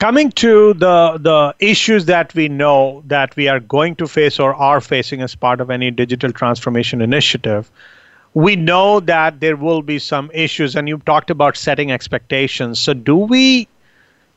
Coming 0.00 0.30
to 0.32 0.72
the 0.72 1.18
the 1.20 1.54
issues 1.58 2.06
that 2.06 2.34
we 2.34 2.48
know 2.48 3.02
that 3.06 3.36
we 3.36 3.48
are 3.48 3.60
going 3.60 3.96
to 3.96 4.08
face 4.08 4.40
or 4.40 4.54
are 4.54 4.80
facing 4.80 5.20
as 5.20 5.34
part 5.34 5.60
of 5.60 5.70
any 5.70 5.90
digital 5.90 6.32
transformation 6.32 7.02
initiative, 7.02 7.70
we 8.32 8.56
know 8.56 9.00
that 9.00 9.40
there 9.40 9.56
will 9.56 9.82
be 9.82 9.98
some 9.98 10.30
issues, 10.32 10.74
and 10.74 10.88
you've 10.88 11.04
talked 11.04 11.28
about 11.28 11.54
setting 11.54 11.92
expectations. 11.92 12.80
So, 12.80 12.94
do 12.94 13.14
we 13.14 13.68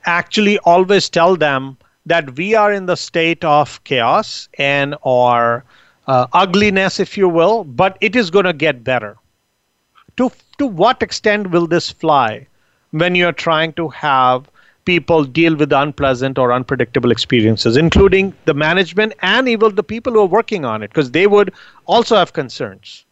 actually 0.04 0.60
always 0.60 1.10
tell 1.10 1.38
them 1.38 1.78
that 2.06 2.36
we 2.36 2.56
are 2.56 2.74
in 2.74 2.86
the 2.86 2.98
state 2.98 3.46
of 3.46 3.82
chaos 3.86 4.50
and 4.58 4.98
or 5.02 5.64
uh, 6.08 6.28
ugliness, 6.34 7.00
if 7.00 7.18
you 7.18 7.30
will, 7.30 7.64
but 7.64 7.98
it 8.02 8.18
is 8.18 8.30
going 8.30 8.52
to 8.52 8.52
get 8.52 8.84
better? 8.84 9.16
To 10.18 10.30
to 10.58 10.68
what 10.68 11.02
extent 11.02 11.52
will 11.52 11.68
this 11.68 11.90
fly 11.90 12.48
when 12.92 13.16
you 13.16 13.28
are 13.28 13.40
trying 13.48 13.72
to 13.74 13.88
have 13.88 14.50
people 14.86 15.24
deal 15.24 15.56
with 15.56 15.72
unpleasant 15.72 16.38
or 16.38 16.52
unpredictable 16.52 17.12
experiences, 17.12 17.78
including 17.78 18.34
the 18.46 18.54
management 18.54 19.14
and 19.22 19.48
even 19.48 19.76
the 19.76 19.84
people 19.84 20.14
who 20.14 20.20
are 20.20 20.26
working 20.26 20.66
on 20.66 20.84
it, 20.84 20.90
because 20.90 21.12
they 21.12 21.28
would 21.28 21.54
also 21.86 22.16
have 22.16 22.34
concerns. 22.34 23.06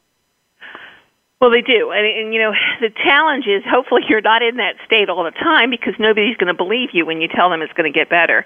Well, 1.41 1.49
they 1.49 1.61
do, 1.61 1.89
and, 1.89 2.05
and 2.05 2.33
you 2.35 2.39
know 2.39 2.53
the 2.81 2.91
challenge 3.03 3.47
is 3.47 3.63
hopefully 3.67 4.03
you're 4.07 4.21
not 4.21 4.43
in 4.43 4.57
that 4.57 4.75
state 4.85 5.09
all 5.09 5.23
the 5.23 5.31
time 5.31 5.71
because 5.71 5.95
nobody's 5.97 6.37
going 6.37 6.49
to 6.49 6.53
believe 6.53 6.89
you 6.93 7.03
when 7.03 7.19
you 7.19 7.27
tell 7.27 7.49
them 7.49 7.63
it's 7.63 7.73
going 7.73 7.91
to 7.91 7.97
get 7.97 8.09
better. 8.09 8.45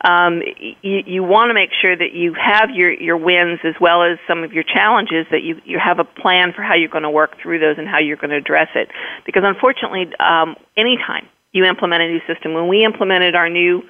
Um, 0.00 0.42
you 0.80 1.02
you 1.04 1.24
want 1.24 1.50
to 1.50 1.54
make 1.54 1.70
sure 1.82 1.96
that 1.96 2.12
you 2.12 2.34
have 2.34 2.70
your 2.70 2.92
your 2.92 3.16
wins 3.16 3.58
as 3.64 3.74
well 3.80 4.04
as 4.04 4.18
some 4.28 4.44
of 4.44 4.52
your 4.52 4.62
challenges 4.62 5.26
that 5.32 5.42
you 5.42 5.60
you 5.64 5.80
have 5.80 5.98
a 5.98 6.04
plan 6.04 6.52
for 6.52 6.62
how 6.62 6.76
you're 6.76 6.88
going 6.88 7.02
to 7.02 7.10
work 7.10 7.36
through 7.42 7.58
those 7.58 7.78
and 7.78 7.88
how 7.88 7.98
you're 7.98 8.16
going 8.16 8.30
to 8.30 8.36
address 8.36 8.68
it. 8.76 8.90
Because 9.24 9.42
unfortunately, 9.44 10.06
um, 10.20 10.54
anytime 10.76 11.26
you 11.52 11.64
implement 11.64 12.02
a 12.02 12.08
new 12.08 12.20
system. 12.26 12.54
When 12.54 12.68
we 12.68 12.84
implemented 12.84 13.34
our 13.34 13.48
new 13.48 13.82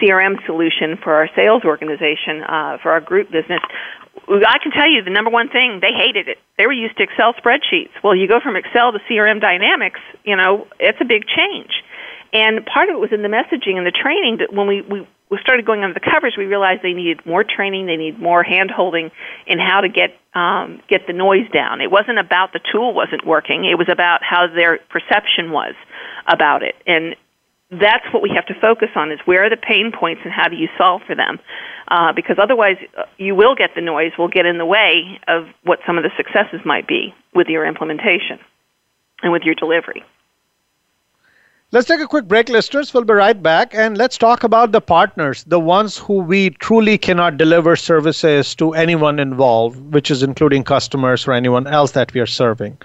CRM 0.00 0.44
solution 0.46 0.98
for 1.02 1.14
our 1.14 1.28
sales 1.36 1.62
organization, 1.64 2.42
uh, 2.42 2.78
for 2.82 2.90
our 2.90 3.00
group 3.00 3.30
business, 3.30 3.60
I 4.28 4.58
can 4.62 4.72
tell 4.72 4.88
you 4.88 5.02
the 5.04 5.10
number 5.10 5.30
one 5.30 5.48
thing 5.48 5.80
they 5.80 5.92
hated 5.92 6.28
it. 6.28 6.38
They 6.58 6.66
were 6.66 6.72
used 6.72 6.96
to 6.98 7.02
Excel 7.04 7.34
spreadsheets. 7.34 7.92
Well, 8.02 8.16
you 8.16 8.28
go 8.28 8.40
from 8.40 8.56
Excel 8.56 8.92
to 8.92 8.98
CRM 9.10 9.40
Dynamics, 9.40 10.00
you 10.24 10.36
know, 10.36 10.66
it's 10.80 10.98
a 11.00 11.04
big 11.04 11.24
change. 11.26 11.70
And 12.34 12.66
part 12.66 12.88
of 12.88 12.96
it 12.96 12.98
was 12.98 13.12
in 13.12 13.22
the 13.22 13.30
messaging 13.30 13.78
and 13.78 13.86
the 13.86 13.94
training 13.94 14.38
that 14.38 14.52
when 14.52 14.66
we, 14.66 14.82
we, 14.82 15.06
we 15.30 15.38
started 15.40 15.64
going 15.64 15.84
under 15.84 15.94
the 15.94 16.04
covers, 16.04 16.34
we 16.36 16.46
realized 16.46 16.82
they 16.82 16.92
needed 16.92 17.24
more 17.24 17.44
training, 17.44 17.86
they 17.86 17.96
needed 17.96 18.20
more 18.20 18.42
hand 18.42 18.72
holding 18.74 19.12
in 19.46 19.60
how 19.60 19.80
to 19.80 19.88
get 19.88 20.18
um, 20.34 20.82
get 20.88 21.06
the 21.06 21.12
noise 21.12 21.48
down. 21.52 21.80
It 21.80 21.92
wasn't 21.92 22.18
about 22.18 22.52
the 22.52 22.58
tool 22.72 22.92
wasn't 22.92 23.24
working; 23.24 23.64
it 23.64 23.78
was 23.78 23.88
about 23.88 24.24
how 24.24 24.48
their 24.48 24.80
perception 24.90 25.52
was 25.52 25.74
about 26.26 26.64
it. 26.64 26.74
And 26.88 27.14
that's 27.70 28.04
what 28.12 28.20
we 28.20 28.30
have 28.34 28.46
to 28.46 28.54
focus 28.60 28.90
on 28.96 29.12
is 29.12 29.20
where 29.24 29.44
are 29.44 29.50
the 29.50 29.56
pain 29.56 29.92
points 29.92 30.22
and 30.24 30.32
how 30.32 30.48
do 30.48 30.56
you 30.56 30.68
solve 30.76 31.02
for 31.06 31.14
them 31.14 31.38
uh, 31.88 32.12
because 32.12 32.36
otherwise 32.40 32.76
uh, 32.98 33.04
you 33.16 33.34
will 33.34 33.54
get 33.54 33.70
the 33.74 33.80
noise 33.80 34.12
will 34.18 34.28
get 34.28 34.46
in 34.46 34.58
the 34.58 34.66
way 34.66 35.18
of 35.26 35.46
what 35.64 35.78
some 35.86 35.96
of 35.96 36.04
the 36.04 36.10
successes 36.16 36.60
might 36.64 36.86
be 36.86 37.14
with 37.34 37.48
your 37.48 37.66
implementation 37.66 38.38
and 39.22 39.32
with 39.32 39.42
your 39.42 39.54
delivery 39.54 40.04
let's 41.74 41.88
take 41.88 42.00
a 42.00 42.06
quick 42.06 42.26
break 42.28 42.48
listeners 42.48 42.94
we'll 42.94 43.04
be 43.04 43.12
right 43.12 43.42
back 43.42 43.74
and 43.74 43.98
let's 43.98 44.16
talk 44.16 44.44
about 44.44 44.72
the 44.72 44.80
partners 44.80 45.44
the 45.44 45.58
ones 45.58 45.98
who 45.98 46.20
we 46.20 46.50
truly 46.66 46.96
cannot 46.96 47.36
deliver 47.36 47.74
services 47.76 48.54
to 48.54 48.72
anyone 48.74 49.18
involved 49.18 49.80
which 49.92 50.10
is 50.10 50.22
including 50.22 50.62
customers 50.62 51.26
or 51.26 51.32
anyone 51.32 51.66
else 51.66 51.90
that 51.90 52.14
we 52.14 52.20
are 52.20 52.26
serving 52.26 52.78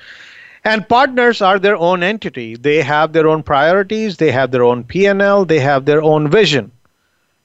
and 0.65 0.87
partners 0.89 1.41
are 1.41 1.57
their 1.59 1.77
own 1.77 2.03
entity. 2.03 2.55
They 2.55 2.81
have 2.81 3.13
their 3.13 3.27
own 3.27 3.43
priorities, 3.43 4.17
they 4.17 4.31
have 4.31 4.51
their 4.51 4.63
own 4.63 4.83
P&L, 4.83 5.45
they 5.45 5.59
have 5.59 5.85
their 5.85 6.01
own 6.01 6.29
vision. 6.29 6.71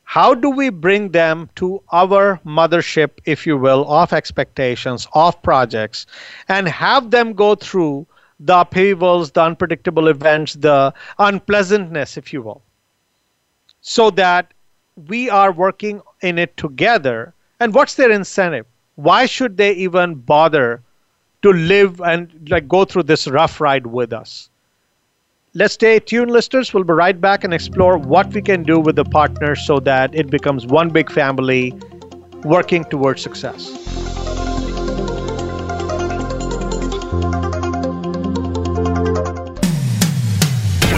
How 0.03 0.35
do 0.35 0.51
we 0.51 0.69
bring 0.69 1.11
them 1.11 1.49
to 1.57 1.83
our 1.93 2.41
mothership, 2.45 3.11
if 3.25 3.47
you 3.47 3.57
will, 3.57 3.91
of 3.91 4.13
expectations, 4.13 5.07
of 5.15 5.41
projects, 5.43 6.07
and 6.49 6.69
have 6.69 7.11
them 7.11 7.33
go 7.35 7.55
through 7.55 8.07
the 8.41 8.61
upheavals, 8.61 9.31
the 9.31 9.43
unpredictable 9.43 10.09
events, 10.09 10.55
the 10.55 10.93
unpleasantness, 11.19 12.17
if 12.17 12.33
you 12.33 12.43
will, 12.43 12.63
so 13.81 14.11
that 14.11 14.53
we 15.09 15.31
are 15.31 15.53
working 15.53 16.01
in 16.23 16.39
it 16.39 16.57
together? 16.57 17.35
And 17.61 17.75
what's 17.75 17.95
their 17.95 18.11
incentive? 18.11 18.67
Why 18.97 19.27
should 19.27 19.57
they 19.57 19.73
even 19.73 20.15
bother 20.15 20.83
to 21.45 21.53
live 21.53 22.01
and 22.01 22.49
like 22.49 22.67
go 22.67 22.87
through 22.87 23.03
this 23.03 23.29
rough 23.29 23.61
ride 23.61 23.87
with 23.87 24.15
us. 24.15 24.49
Let's 25.53 25.75
stay 25.75 26.01
tuned, 26.01 26.31
listeners. 26.31 26.73
We'll 26.73 26.85
be 26.85 26.95
right 26.95 27.21
back 27.21 27.45
and 27.45 27.53
explore 27.53 27.99
what 27.99 28.33
we 28.33 28.41
can 28.41 28.63
do 28.63 28.81
with 28.81 28.97
the 28.97 29.05
partners 29.05 29.65
so 29.67 29.79
that 29.81 30.15
it 30.15 30.31
becomes 30.31 30.67
one 30.67 30.89
big 30.89 31.13
family 31.13 31.75
working 32.45 32.83
towards 32.85 33.23
success. 33.23 33.69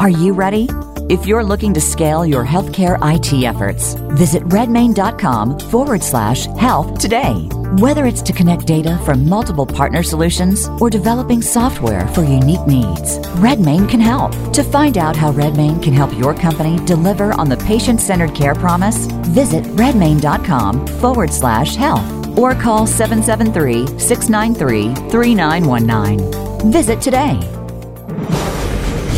Are 0.00 0.08
you 0.08 0.32
ready? 0.32 0.68
If 1.08 1.26
you're 1.26 1.42
looking 1.42 1.74
to 1.74 1.80
scale 1.80 2.24
your 2.24 2.46
healthcare 2.46 2.98
IT 3.02 3.44
efforts, 3.44 3.94
visit 3.94 4.44
redmane.com 4.44 5.58
forward 5.58 6.04
slash 6.04 6.46
health 6.46 7.00
today. 7.00 7.48
Whether 7.80 8.06
it's 8.06 8.22
to 8.22 8.32
connect 8.32 8.66
data 8.66 8.96
from 9.04 9.28
multiple 9.28 9.66
partner 9.66 10.04
solutions 10.04 10.68
or 10.80 10.88
developing 10.88 11.42
software 11.42 12.06
for 12.08 12.22
unique 12.22 12.64
needs, 12.64 13.18
Redmane 13.40 13.88
can 13.88 13.98
help. 13.98 14.30
To 14.52 14.62
find 14.62 14.98
out 14.98 15.16
how 15.16 15.32
Redmane 15.32 15.82
can 15.82 15.94
help 15.94 16.16
your 16.16 16.32
company 16.32 16.78
deliver 16.84 17.32
on 17.32 17.48
the 17.48 17.56
patient 17.56 18.00
centered 18.00 18.36
care 18.36 18.54
promise, 18.54 19.06
visit 19.06 19.64
redmane.com 19.64 20.86
forward 21.00 21.32
slash 21.32 21.74
health 21.74 22.38
or 22.38 22.54
call 22.54 22.86
773 22.86 23.98
693 23.98 24.94
3919. 25.10 26.70
Visit 26.70 27.00
today. 27.00 27.57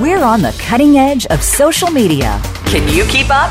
We're 0.00 0.22
on 0.22 0.42
the 0.42 0.56
cutting 0.58 0.96
edge 0.96 1.26
of 1.26 1.42
social 1.42 1.90
media. 1.90 2.40
Can 2.66 2.88
you 2.88 3.04
keep 3.04 3.28
up? 3.30 3.50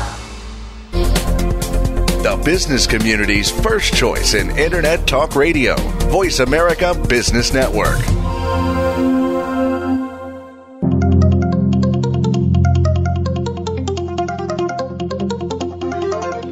The 0.90 2.40
business 2.44 2.86
community's 2.86 3.50
first 3.50 3.94
choice 3.94 4.34
in 4.34 4.50
Internet 4.58 5.06
Talk 5.06 5.36
Radio, 5.36 5.76
Voice 6.10 6.40
America 6.40 6.94
Business 7.08 7.52
Network. 7.52 7.98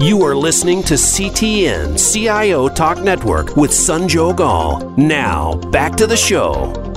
You 0.00 0.22
are 0.22 0.36
listening 0.36 0.82
to 0.84 0.94
CTN 0.94 1.98
CIO 1.98 2.68
Talk 2.68 2.98
Network 3.02 3.56
with 3.56 3.72
Sanjog 3.72 4.40
Aul. 4.40 4.94
Now, 4.96 5.56
back 5.70 5.96
to 5.96 6.06
the 6.06 6.16
show. 6.16 6.88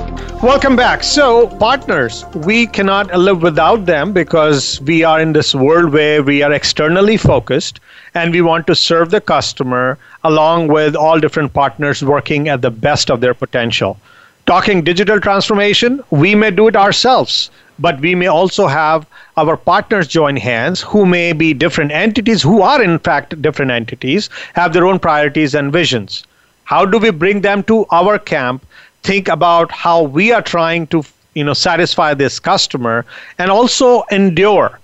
Welcome 0.43 0.75
back. 0.75 1.03
So, 1.03 1.45
partners, 1.45 2.25
we 2.33 2.65
cannot 2.65 3.13
live 3.15 3.43
without 3.43 3.85
them 3.85 4.11
because 4.11 4.81
we 4.81 5.03
are 5.03 5.21
in 5.21 5.33
this 5.33 5.53
world 5.53 5.93
where 5.93 6.23
we 6.23 6.41
are 6.41 6.51
externally 6.51 7.15
focused 7.15 7.79
and 8.15 8.33
we 8.33 8.41
want 8.41 8.65
to 8.65 8.73
serve 8.73 9.11
the 9.11 9.21
customer 9.21 9.99
along 10.23 10.69
with 10.69 10.95
all 10.95 11.19
different 11.19 11.53
partners 11.53 12.03
working 12.03 12.49
at 12.49 12.63
the 12.63 12.71
best 12.71 13.11
of 13.11 13.21
their 13.21 13.35
potential. 13.35 13.99
Talking 14.47 14.83
digital 14.83 15.19
transformation, 15.19 16.03
we 16.09 16.33
may 16.33 16.49
do 16.49 16.67
it 16.67 16.75
ourselves, 16.75 17.51
but 17.77 17.99
we 17.99 18.15
may 18.15 18.25
also 18.25 18.65
have 18.65 19.05
our 19.37 19.55
partners 19.55 20.07
join 20.07 20.37
hands 20.37 20.81
who 20.81 21.05
may 21.05 21.33
be 21.33 21.53
different 21.53 21.91
entities, 21.91 22.41
who 22.41 22.63
are 22.63 22.81
in 22.81 22.97
fact 22.97 23.39
different 23.43 23.69
entities, 23.69 24.31
have 24.53 24.73
their 24.73 24.87
own 24.87 24.97
priorities 24.97 25.53
and 25.53 25.71
visions. 25.71 26.23
How 26.63 26.83
do 26.85 26.97
we 26.97 27.11
bring 27.11 27.41
them 27.41 27.61
to 27.63 27.85
our 27.91 28.17
camp 28.17 28.65
think 29.03 29.27
about 29.27 29.71
how 29.71 30.03
we 30.03 30.31
are 30.31 30.41
trying 30.41 30.87
to 30.87 31.03
you 31.33 31.43
know 31.43 31.53
satisfy 31.53 32.13
this 32.13 32.39
customer 32.39 33.05
and 33.37 33.51
also 33.51 34.03
endure 34.11 34.79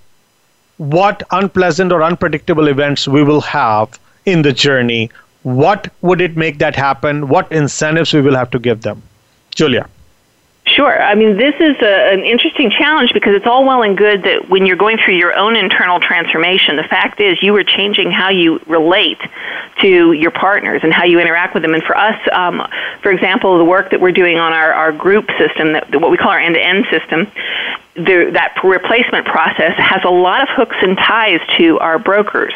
what 0.78 1.24
unpleasant 1.32 1.92
or 1.92 2.04
unpredictable 2.04 2.68
events 2.68 3.08
we 3.08 3.24
will 3.24 3.42
have 3.42 4.00
in 4.26 4.44
the 4.44 4.54
journey. 4.54 5.10
What 5.44 5.92
would 6.02 6.22
it 6.22 6.38
make 6.38 6.60
that 6.60 6.76
happen? 6.76 7.30
What 7.30 7.52
incentives 7.52 8.14
we 8.14 8.22
will 8.22 8.36
have 8.36 8.52
to 8.52 8.60
give 8.60 8.82
them? 8.82 9.02
Julia 9.56 9.88
Sure. 10.78 11.02
I 11.02 11.16
mean, 11.16 11.38
this 11.38 11.56
is 11.56 11.76
a, 11.82 12.14
an 12.14 12.24
interesting 12.24 12.70
challenge 12.70 13.12
because 13.12 13.36
it's 13.36 13.48
all 13.48 13.66
well 13.66 13.82
and 13.82 13.98
good 13.98 14.22
that 14.22 14.48
when 14.48 14.68
you're 14.68 14.78
going 14.78 15.00
through 15.04 15.16
your 15.16 15.36
own 15.36 15.56
internal 15.56 16.00
transformation, 16.00 16.76
the 16.76 16.84
fact 16.84 17.20
is 17.20 17.42
you 17.42 17.56
are 17.56 17.64
changing 17.64 18.12
how 18.12 18.30
you 18.30 18.60
relate 18.68 19.18
to 19.82 20.12
your 20.12 20.30
partners 20.30 20.82
and 20.84 20.94
how 20.94 21.04
you 21.04 21.20
interact 21.20 21.56
with 21.56 21.64
them. 21.64 21.74
And 21.74 21.82
for 21.82 21.98
us, 21.98 22.16
um, 22.32 22.62
for 23.02 23.10
example, 23.10 23.58
the 23.58 23.66
work 23.66 23.90
that 23.90 24.00
we're 24.00 24.12
doing 24.12 24.38
on 24.38 24.54
our, 24.54 24.72
our 24.72 24.92
group 24.92 25.26
system, 25.40 25.74
that, 25.74 26.00
what 26.00 26.12
we 26.12 26.18
call 26.18 26.30
our 26.30 26.40
end-to-end 26.40 26.86
system, 26.92 27.26
the, 27.96 28.30
that 28.34 28.56
replacement 28.64 29.26
process 29.26 29.74
has 29.78 30.04
a 30.04 30.12
lot 30.12 30.44
of 30.44 30.50
hooks 30.52 30.76
and 30.82 30.96
ties 30.96 31.40
to 31.58 31.80
our 31.80 31.98
brokers 31.98 32.54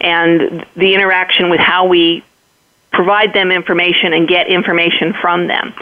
and 0.00 0.66
the 0.74 0.92
interaction 0.92 1.50
with 1.50 1.60
how 1.60 1.86
we 1.86 2.24
provide 2.92 3.32
them 3.32 3.52
information 3.52 4.12
and 4.12 4.26
get 4.26 4.48
information 4.48 5.12
from 5.20 5.46
them. 5.46 5.72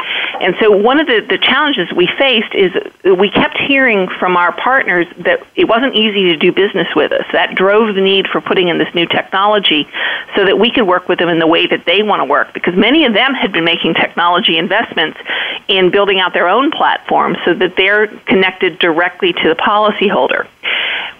And 0.41 0.55
so 0.61 0.71
one 0.77 1.01
of 1.01 1.07
the, 1.07 1.21
the 1.21 1.39
challenges 1.39 1.91
we 1.93 2.07
faced 2.19 2.55
is 2.55 2.71
we 3.05 3.31
kept 3.31 3.57
hearing 3.59 4.09
from 4.09 4.37
our 4.37 4.53
partners 4.53 5.07
that 5.19 5.45
it 5.57 5.67
wasn't 5.69 5.95
easy 5.95 6.25
to 6.25 6.37
do 6.37 6.53
business 6.53 6.87
with 6.95 7.13
us. 7.13 7.25
That 7.33 7.55
drove 7.55 7.95
the 7.95 8.03
need 8.03 8.29
for 8.29 8.41
putting 8.41 8.69
in 8.69 8.79
this 8.79 8.95
new 8.95 9.07
technology 9.07 9.89
so 10.37 10.45
that 10.45 10.59
we 10.59 10.71
could 10.71 10.87
work 10.87 11.09
with 11.09 11.19
them 11.19 11.29
in 11.29 11.39
the 11.39 11.47
way 11.47 11.67
that 11.67 11.87
they 11.87 12.03
want 12.03 12.21
to 12.21 12.25
work 12.25 12.53
because 12.53 12.77
many 12.77 13.05
of 13.07 13.15
them 13.15 13.33
had 13.35 13.53
been 13.53 13.65
making 13.65 13.95
technology 13.95 14.59
investments 14.59 15.19
in 15.67 15.91
building 15.91 16.21
out 16.21 16.35
their 16.35 16.49
own 16.49 16.71
platforms 16.71 17.39
so 17.45 17.55
that 17.55 17.75
they're 17.77 18.07
connected 18.27 18.79
directly 18.79 19.33
to 19.33 19.49
the 19.49 19.57
policyholder 19.57 20.47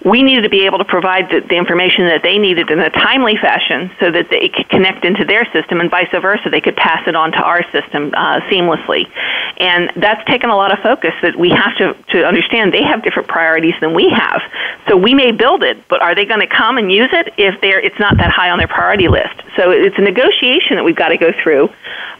we 0.05 0.23
needed 0.23 0.43
to 0.43 0.49
be 0.49 0.65
able 0.65 0.77
to 0.77 0.85
provide 0.85 1.29
the, 1.29 1.41
the, 1.41 1.55
information 1.55 2.05
that 2.05 2.23
they 2.23 2.37
needed 2.37 2.71
in 2.71 2.79
a 2.79 2.89
timely 2.89 3.35
fashion 3.35 3.91
so 3.99 4.09
that 4.11 4.29
they 4.29 4.47
could 4.47 4.69
connect 4.69 5.03
into 5.03 5.25
their 5.25 5.45
system 5.51 5.81
and 5.81 5.91
vice 5.91 6.09
versa. 6.11 6.49
They 6.49 6.61
could 6.61 6.77
pass 6.77 7.05
it 7.07 7.15
on 7.15 7.31
to 7.33 7.37
our 7.37 7.63
system 7.71 8.13
uh, 8.15 8.39
seamlessly. 8.49 9.11
And 9.57 9.91
that's 9.97 10.25
taken 10.25 10.49
a 10.49 10.55
lot 10.55 10.71
of 10.71 10.79
focus 10.79 11.13
that 11.21 11.35
we 11.35 11.49
have 11.49 11.75
to, 11.77 11.93
to 12.11 12.25
understand 12.25 12.73
they 12.73 12.83
have 12.83 13.03
different 13.03 13.27
priorities 13.27 13.75
than 13.81 13.93
we 13.93 14.09
have. 14.09 14.41
So 14.87 14.95
we 14.95 15.13
may 15.13 15.31
build 15.31 15.63
it, 15.63 15.85
but 15.89 16.01
are 16.01 16.15
they 16.15 16.25
going 16.25 16.39
to 16.39 16.47
come 16.47 16.77
and 16.77 16.91
use 16.91 17.09
it 17.11 17.33
if 17.37 17.59
they're, 17.61 17.79
it's 17.79 17.99
not 17.99 18.17
that 18.17 18.31
high 18.31 18.49
on 18.49 18.57
their 18.57 18.69
priority 18.69 19.09
list? 19.09 19.35
So 19.57 19.71
it's 19.71 19.97
a 19.97 20.01
negotiation 20.01 20.77
that 20.77 20.83
we've 20.83 20.95
got 20.95 21.09
to 21.09 21.17
go 21.17 21.31
through 21.43 21.69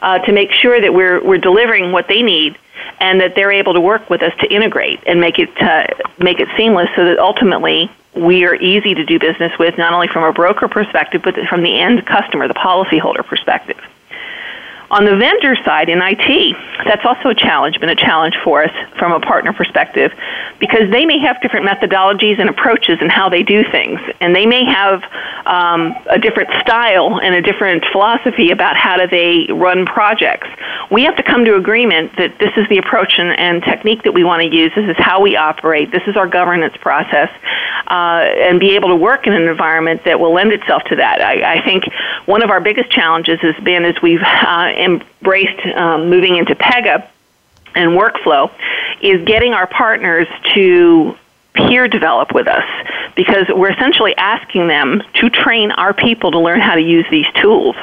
uh, 0.02 0.18
to 0.18 0.32
make 0.32 0.52
sure 0.52 0.80
that 0.80 0.92
we're, 0.92 1.24
we're 1.24 1.38
delivering 1.38 1.92
what 1.92 2.08
they 2.08 2.20
need 2.20 2.58
and 3.00 3.20
that 3.20 3.34
they're 3.34 3.52
able 3.52 3.74
to 3.74 3.80
work 3.80 4.08
with 4.10 4.22
us 4.22 4.32
to 4.40 4.52
integrate 4.52 5.00
and 5.06 5.20
make 5.20 5.38
it 5.38 5.50
uh, 5.60 5.86
make 6.18 6.38
it 6.38 6.48
seamless 6.56 6.88
so 6.94 7.04
that 7.04 7.18
ultimately 7.18 7.90
we 8.14 8.44
are 8.44 8.54
easy 8.56 8.94
to 8.94 9.04
do 9.04 9.18
business 9.18 9.52
with 9.58 9.78
not 9.78 9.92
only 9.92 10.08
from 10.08 10.24
a 10.24 10.32
broker 10.32 10.68
perspective 10.68 11.22
but 11.22 11.34
from 11.48 11.62
the 11.62 11.80
end 11.80 12.06
customer 12.06 12.46
the 12.46 12.54
policyholder 12.54 13.24
perspective 13.24 13.78
on 14.90 15.04
the 15.04 15.16
vendor 15.16 15.54
side 15.64 15.88
in 15.88 16.00
IT, 16.02 16.56
that's 16.84 17.04
also 17.04 17.28
a 17.28 17.34
challenge, 17.34 17.78
been 17.78 17.88
a 17.90 17.94
challenge 17.94 18.34
for 18.42 18.64
us 18.64 18.72
from 18.98 19.12
a 19.12 19.20
partner 19.20 19.52
perspective, 19.52 20.12
because 20.58 20.90
they 20.90 21.06
may 21.06 21.18
have 21.18 21.40
different 21.40 21.66
methodologies 21.66 22.40
and 22.40 22.50
approaches 22.50 22.98
and 23.00 23.10
how 23.10 23.28
they 23.28 23.42
do 23.42 23.62
things, 23.70 24.00
and 24.20 24.34
they 24.34 24.46
may 24.46 24.64
have 24.64 25.02
um, 25.46 25.94
a 26.10 26.18
different 26.18 26.50
style 26.60 27.20
and 27.20 27.34
a 27.34 27.42
different 27.42 27.84
philosophy 27.92 28.50
about 28.50 28.76
how 28.76 28.96
do 28.96 29.06
they 29.06 29.46
run 29.52 29.86
projects. 29.86 30.48
We 30.90 31.04
have 31.04 31.16
to 31.16 31.22
come 31.22 31.44
to 31.44 31.54
agreement 31.54 32.16
that 32.16 32.38
this 32.40 32.50
is 32.56 32.68
the 32.68 32.78
approach 32.78 33.14
and, 33.18 33.38
and 33.38 33.62
technique 33.62 34.02
that 34.02 34.12
we 34.12 34.24
want 34.24 34.42
to 34.42 34.48
use. 34.48 34.72
This 34.74 34.88
is 34.88 34.96
how 34.98 35.20
we 35.20 35.36
operate. 35.36 35.92
This 35.92 36.02
is 36.08 36.16
our 36.16 36.26
governance 36.26 36.76
process, 36.80 37.30
uh, 37.86 38.24
and 38.38 38.58
be 38.58 38.74
able 38.74 38.88
to 38.88 38.96
work 38.96 39.26
in 39.28 39.32
an 39.34 39.46
environment 39.46 40.04
that 40.04 40.18
will 40.18 40.32
lend 40.34 40.52
itself 40.52 40.82
to 40.84 40.96
that. 40.96 41.20
I, 41.20 41.58
I 41.58 41.64
think 41.64 41.84
one 42.26 42.42
of 42.42 42.50
our 42.50 42.60
biggest 42.60 42.90
challenges 42.90 43.38
has 43.40 43.54
been 43.62 43.84
as 43.84 43.94
we've 44.02 44.22
uh, 44.22 44.72
embraced 44.80 45.66
um, 45.76 46.10
moving 46.10 46.36
into 46.36 46.54
Pega 46.54 47.06
and 47.74 47.92
workflow 47.92 48.50
is 49.00 49.24
getting 49.26 49.52
our 49.52 49.66
partners 49.66 50.26
to 50.54 51.16
peer 51.54 51.88
develop 51.88 52.32
with 52.32 52.46
us 52.46 52.64
because 53.16 53.46
we're 53.48 53.72
essentially 53.72 54.16
asking 54.16 54.68
them 54.68 55.02
to 55.14 55.28
train 55.30 55.72
our 55.72 55.92
people 55.92 56.30
to 56.30 56.38
learn 56.38 56.60
how 56.60 56.74
to 56.74 56.80
use 56.80 57.04
these 57.10 57.26
tools 57.40 57.76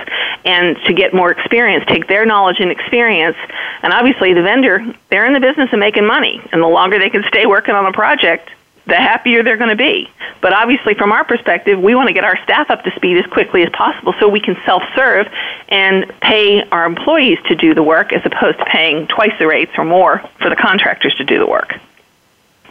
and 0.45 0.77
to 0.85 0.93
get 0.93 1.13
more 1.13 1.31
experience, 1.31 1.83
take 1.87 2.07
their 2.07 2.25
knowledge 2.25 2.59
and 2.59 2.71
experience. 2.71 3.35
And 3.83 3.93
obviously, 3.93 4.33
the 4.33 4.41
vendor, 4.41 4.83
they're 5.09 5.25
in 5.25 5.33
the 5.33 5.39
business 5.39 5.71
of 5.73 5.79
making 5.79 6.05
money. 6.05 6.41
And 6.51 6.61
the 6.61 6.67
longer 6.67 6.97
they 6.97 7.09
can 7.09 7.23
stay 7.27 7.45
working 7.45 7.75
on 7.75 7.85
a 7.85 7.91
project, 7.91 8.49
the 8.87 8.95
happier 8.95 9.43
they're 9.43 9.57
going 9.57 9.69
to 9.69 9.75
be. 9.75 10.09
But 10.41 10.53
obviously, 10.53 10.93
from 10.93 11.11
our 11.11 11.23
perspective, 11.23 11.79
we 11.79 11.95
want 11.95 12.07
to 12.07 12.13
get 12.13 12.23
our 12.23 12.37
staff 12.43 12.69
up 12.69 12.83
to 12.83 12.91
speed 12.91 13.17
as 13.17 13.25
quickly 13.31 13.63
as 13.63 13.69
possible 13.69 14.13
so 14.19 14.27
we 14.27 14.39
can 14.39 14.57
self 14.65 14.83
serve 14.95 15.27
and 15.69 16.11
pay 16.21 16.63
our 16.69 16.85
employees 16.85 17.37
to 17.47 17.55
do 17.55 17.73
the 17.73 17.83
work 17.83 18.13
as 18.13 18.21
opposed 18.25 18.57
to 18.59 18.65
paying 18.65 19.07
twice 19.07 19.33
the 19.39 19.47
rates 19.47 19.71
or 19.77 19.83
more 19.83 20.23
for 20.41 20.49
the 20.49 20.55
contractors 20.55 21.13
to 21.15 21.23
do 21.23 21.37
the 21.37 21.47
work. 21.47 21.73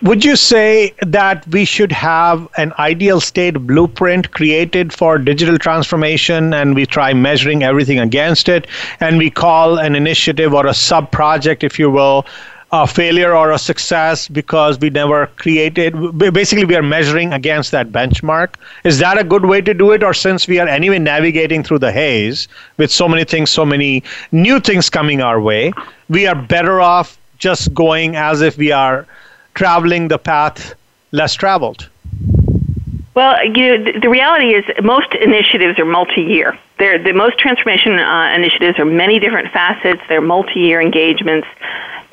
Would 0.02 0.26
you 0.26 0.36
say 0.36 0.92
that 1.00 1.46
we 1.48 1.64
should 1.64 1.90
have 1.90 2.48
an 2.58 2.74
ideal 2.78 3.18
state 3.18 3.54
blueprint 3.54 4.30
created 4.30 4.92
for 4.92 5.16
digital 5.16 5.58
transformation 5.58 6.52
and 6.52 6.74
we 6.74 6.84
try 6.84 7.14
measuring 7.14 7.62
everything 7.62 7.98
against 7.98 8.50
it 8.50 8.66
and 9.00 9.16
we 9.16 9.30
call 9.30 9.78
an 9.78 9.96
initiative 9.96 10.52
or 10.52 10.66
a 10.66 10.74
sub 10.74 11.10
project, 11.10 11.64
if 11.64 11.78
you 11.78 11.90
will, 11.90 12.26
a 12.72 12.86
failure 12.86 13.34
or 13.34 13.52
a 13.52 13.58
success 13.58 14.26
because 14.26 14.78
we 14.80 14.90
never 14.90 15.28
created 15.36 15.94
basically 16.18 16.64
we 16.64 16.74
are 16.74 16.82
measuring 16.82 17.32
against 17.32 17.70
that 17.70 17.92
benchmark 17.92 18.54
is 18.82 18.98
that 18.98 19.16
a 19.16 19.22
good 19.22 19.44
way 19.44 19.60
to 19.60 19.72
do 19.72 19.92
it 19.92 20.02
or 20.02 20.12
since 20.12 20.48
we 20.48 20.58
are 20.58 20.66
anyway 20.66 20.98
navigating 20.98 21.62
through 21.62 21.78
the 21.78 21.92
haze 21.92 22.48
with 22.76 22.90
so 22.90 23.08
many 23.08 23.22
things 23.22 23.50
so 23.50 23.64
many 23.64 24.02
new 24.32 24.58
things 24.58 24.90
coming 24.90 25.20
our 25.20 25.40
way 25.40 25.72
we 26.08 26.26
are 26.26 26.34
better 26.34 26.80
off 26.80 27.16
just 27.38 27.72
going 27.72 28.16
as 28.16 28.40
if 28.40 28.58
we 28.58 28.72
are 28.72 29.06
traveling 29.54 30.08
the 30.08 30.18
path 30.18 30.74
less 31.12 31.34
traveled 31.34 31.88
well, 33.14 33.42
you 33.46 33.78
know, 33.78 33.98
the 33.98 34.10
reality 34.10 34.52
is 34.54 34.62
most 34.84 35.14
initiatives 35.14 35.78
are 35.78 35.86
multi-year. 35.86 36.58
They're, 36.78 37.02
the 37.02 37.14
most 37.14 37.38
transformation 37.38 37.98
uh, 37.98 38.34
initiatives 38.34 38.78
are 38.78 38.84
many 38.84 39.18
different 39.18 39.50
facets. 39.52 40.02
They're 40.06 40.20
multi-year 40.20 40.82
engagements, 40.82 41.48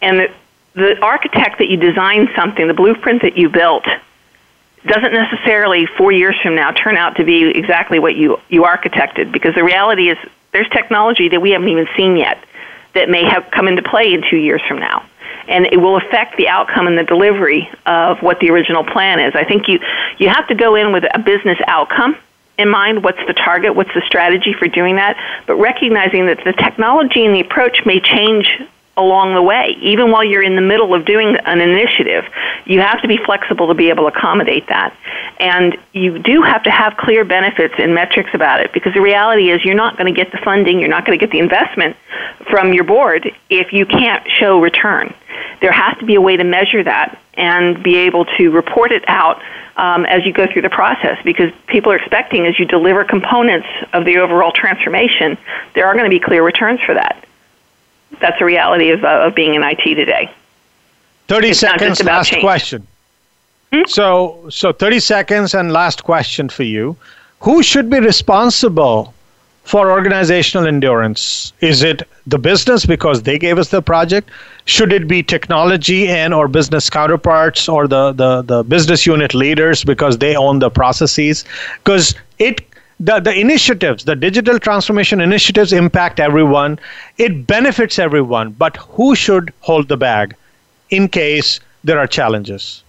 and 0.02 0.30
the, 0.74 1.00
architect 1.02 1.60
that 1.60 1.70
you 1.70 1.78
design 1.78 2.30
something, 2.36 2.68
the 2.68 2.74
blueprint 2.74 3.22
that 3.22 3.38
you 3.38 3.50
built, 3.50 3.86
doesn't 4.86 5.14
necessarily 5.14 5.86
four 5.86 6.12
years 6.12 6.36
from 6.42 6.56
now 6.56 6.72
turn 6.72 6.98
out 6.98 7.16
to 7.16 7.24
be 7.24 7.46
exactly 7.46 8.00
what 8.00 8.16
you, 8.16 8.40
you 8.50 8.64
architected 8.64 9.32
because 9.32 9.56
the 9.56 9.64
reality 9.64 10.10
is 10.10 10.18
there's 10.52 10.68
technology 10.70 11.30
that 11.30 11.42
we 11.42 11.52
haven't 11.52 11.70
even 11.70 11.88
seen 11.96 12.18
yet 12.18 12.44
that 12.94 13.10
may 13.10 13.24
have 13.24 13.50
come 13.52 13.68
into 13.68 13.82
play 13.82 14.14
in 14.14 14.24
two 14.30 14.38
years 14.38 14.62
from 14.68 14.80
now. 14.80 15.06
And 15.48 15.66
it 15.66 15.78
will 15.78 15.98
affect 15.98 16.38
the 16.38 16.48
outcome 16.48 16.88
and 16.88 16.98
the 16.98 17.04
delivery 17.04 17.70
of 17.86 18.22
what 18.22 18.40
the 18.40 18.50
original 18.50 18.84
plan 18.84 19.20
is. 19.20 19.36
I 19.36 19.44
think 19.44 19.68
you, 19.68 19.80
you 20.18 20.30
have 20.30 20.48
to 20.48 20.56
go 20.56 20.76
in 20.76 20.92
with 20.92 21.04
a 21.14 21.20
business 21.20 21.58
outcome 21.68 22.18
in 22.58 22.70
mind 22.70 23.04
what's 23.04 23.26
the 23.26 23.34
target, 23.34 23.76
what's 23.76 23.94
the 23.94 24.04
strategy 24.06 24.54
for 24.54 24.68
doing 24.68 24.98
that, 24.98 25.18
but 25.48 25.56
recognizing 25.56 26.28
that 26.28 26.44
the 26.44 26.54
technology 26.54 27.26
and 27.26 27.34
the 27.34 27.40
approach 27.40 27.86
may 27.86 28.00
change 28.00 28.62
along 28.96 29.34
the 29.34 29.42
way. 29.42 29.76
Even 29.82 30.12
while 30.12 30.24
you're 30.24 30.44
in 30.44 30.56
the 30.56 30.62
middle 30.62 30.94
of 30.94 31.06
doing 31.06 31.36
an 31.46 31.62
initiative, 31.62 32.26
you 32.66 32.80
have 32.80 33.02
to 33.02 33.08
be 33.08 33.18
flexible 33.18 33.68
to 33.68 33.74
be 33.74 33.90
able 33.90 34.10
to 34.10 34.16
accommodate 34.16 34.68
that. 34.68 34.96
And 35.40 35.78
you 35.94 36.20
do 36.20 36.44
have 36.44 36.64
to 36.64 36.72
have 36.72 36.96
clear 36.98 37.26
benefits 37.26 37.74
and 37.78 37.96
metrics 37.96 38.30
about 38.34 38.62
it 38.62 38.72
because 38.72 38.94
the 38.94 39.02
reality 39.02 39.50
is 39.50 39.66
you're 39.66 39.76
not 39.76 39.98
going 39.98 40.14
to 40.14 40.18
get 40.18 40.32
the 40.32 40.38
funding, 40.38 40.80
you're 40.80 40.90
not 40.90 41.06
going 41.06 41.18
to 41.18 41.26
get 41.26 41.32
the 41.32 41.40
investment 41.40 41.96
from 42.50 42.74
your 42.74 42.84
board 42.84 43.32
if 43.50 43.74
you 43.74 43.86
can't 43.86 44.24
show 44.30 44.60
return. 44.60 45.14
There 45.60 45.72
has 45.72 45.98
to 45.98 46.06
be 46.06 46.16
a 46.16 46.22
way 46.22 46.38
to 46.38 46.44
measure 46.44 46.84
that 46.84 47.20
and 47.34 47.82
be 47.82 47.96
able 47.98 48.26
to 48.26 48.52
report 48.52 48.92
it 48.92 49.04
out 49.08 49.42
um, 49.76 50.06
as 50.06 50.24
you 50.24 50.34
go 50.34 50.46
through 50.46 50.62
the 50.62 50.70
process 50.70 51.18
because 51.24 51.52
people 51.66 51.92
are 51.92 51.96
expecting 51.96 52.46
as 52.46 52.60
you 52.60 52.66
deliver 52.66 53.04
components 53.04 53.68
of 53.92 54.06
the 54.06 54.18
overall 54.18 54.52
transformation, 54.52 55.36
there 55.74 55.88
are 55.88 55.94
going 55.94 56.06
to 56.06 56.12
be 56.12 56.20
clear 56.20 56.44
returns 56.44 56.80
for 56.82 56.94
that 56.94 57.26
that's 58.24 58.40
a 58.40 58.46
reality 58.46 58.90
of, 58.90 59.04
uh, 59.04 59.28
of 59.28 59.36
being 59.36 59.54
in 59.54 59.62
IT 59.64 59.84
today. 59.96 60.32
30 61.28 61.50
it's 61.50 61.60
seconds, 61.60 62.04
last 62.04 62.30
change. 62.30 62.42
question. 62.42 62.88
Hmm? 63.74 63.82
So, 63.88 64.48
so 64.50 64.72
30 64.72 65.00
seconds 65.02 65.54
and 65.54 65.72
last 65.72 66.04
question 66.06 66.48
for 66.48 66.64
you. 66.64 66.96
Who 67.42 67.62
should 67.62 67.90
be 67.90 68.00
responsible 68.00 69.14
for 69.66 69.92
organizational 69.92 70.68
endurance? 70.68 71.52
Is 71.60 71.84
it 71.84 72.04
the 72.26 72.40
business 72.40 72.86
because 72.86 73.24
they 73.24 73.38
gave 73.38 73.58
us 73.58 73.70
the 73.70 73.82
project? 73.82 74.30
Should 74.64 74.94
it 74.94 75.06
be 75.06 75.22
technology 75.22 76.08
and 76.08 76.34
or 76.34 76.48
business 76.48 76.90
counterparts 76.90 77.68
or 77.68 77.90
the, 77.90 78.14
the, 78.14 78.42
the 78.42 78.64
business 78.64 79.06
unit 79.06 79.34
leaders 79.34 79.84
because 79.84 80.18
they 80.20 80.36
own 80.38 80.60
the 80.60 80.70
processes? 80.70 81.44
Because 81.84 82.16
it 82.40 82.62
the, 83.00 83.20
the 83.20 83.38
initiatives, 83.38 84.06
the 84.06 84.16
digital 84.16 84.60
transformation 84.60 85.22
initiatives 85.22 85.74
impact 85.74 86.20
everyone. 86.20 86.80
It 87.18 87.48
benefits 87.48 88.00
everyone, 88.00 88.52
but 88.52 88.78
who 88.78 89.16
should 89.16 89.54
hold 89.62 89.88
the 89.88 89.98
bag 89.98 90.36
in 90.90 91.08
case 91.08 91.60
there 91.84 92.00
are 92.00 92.08
challenges? 92.08 92.84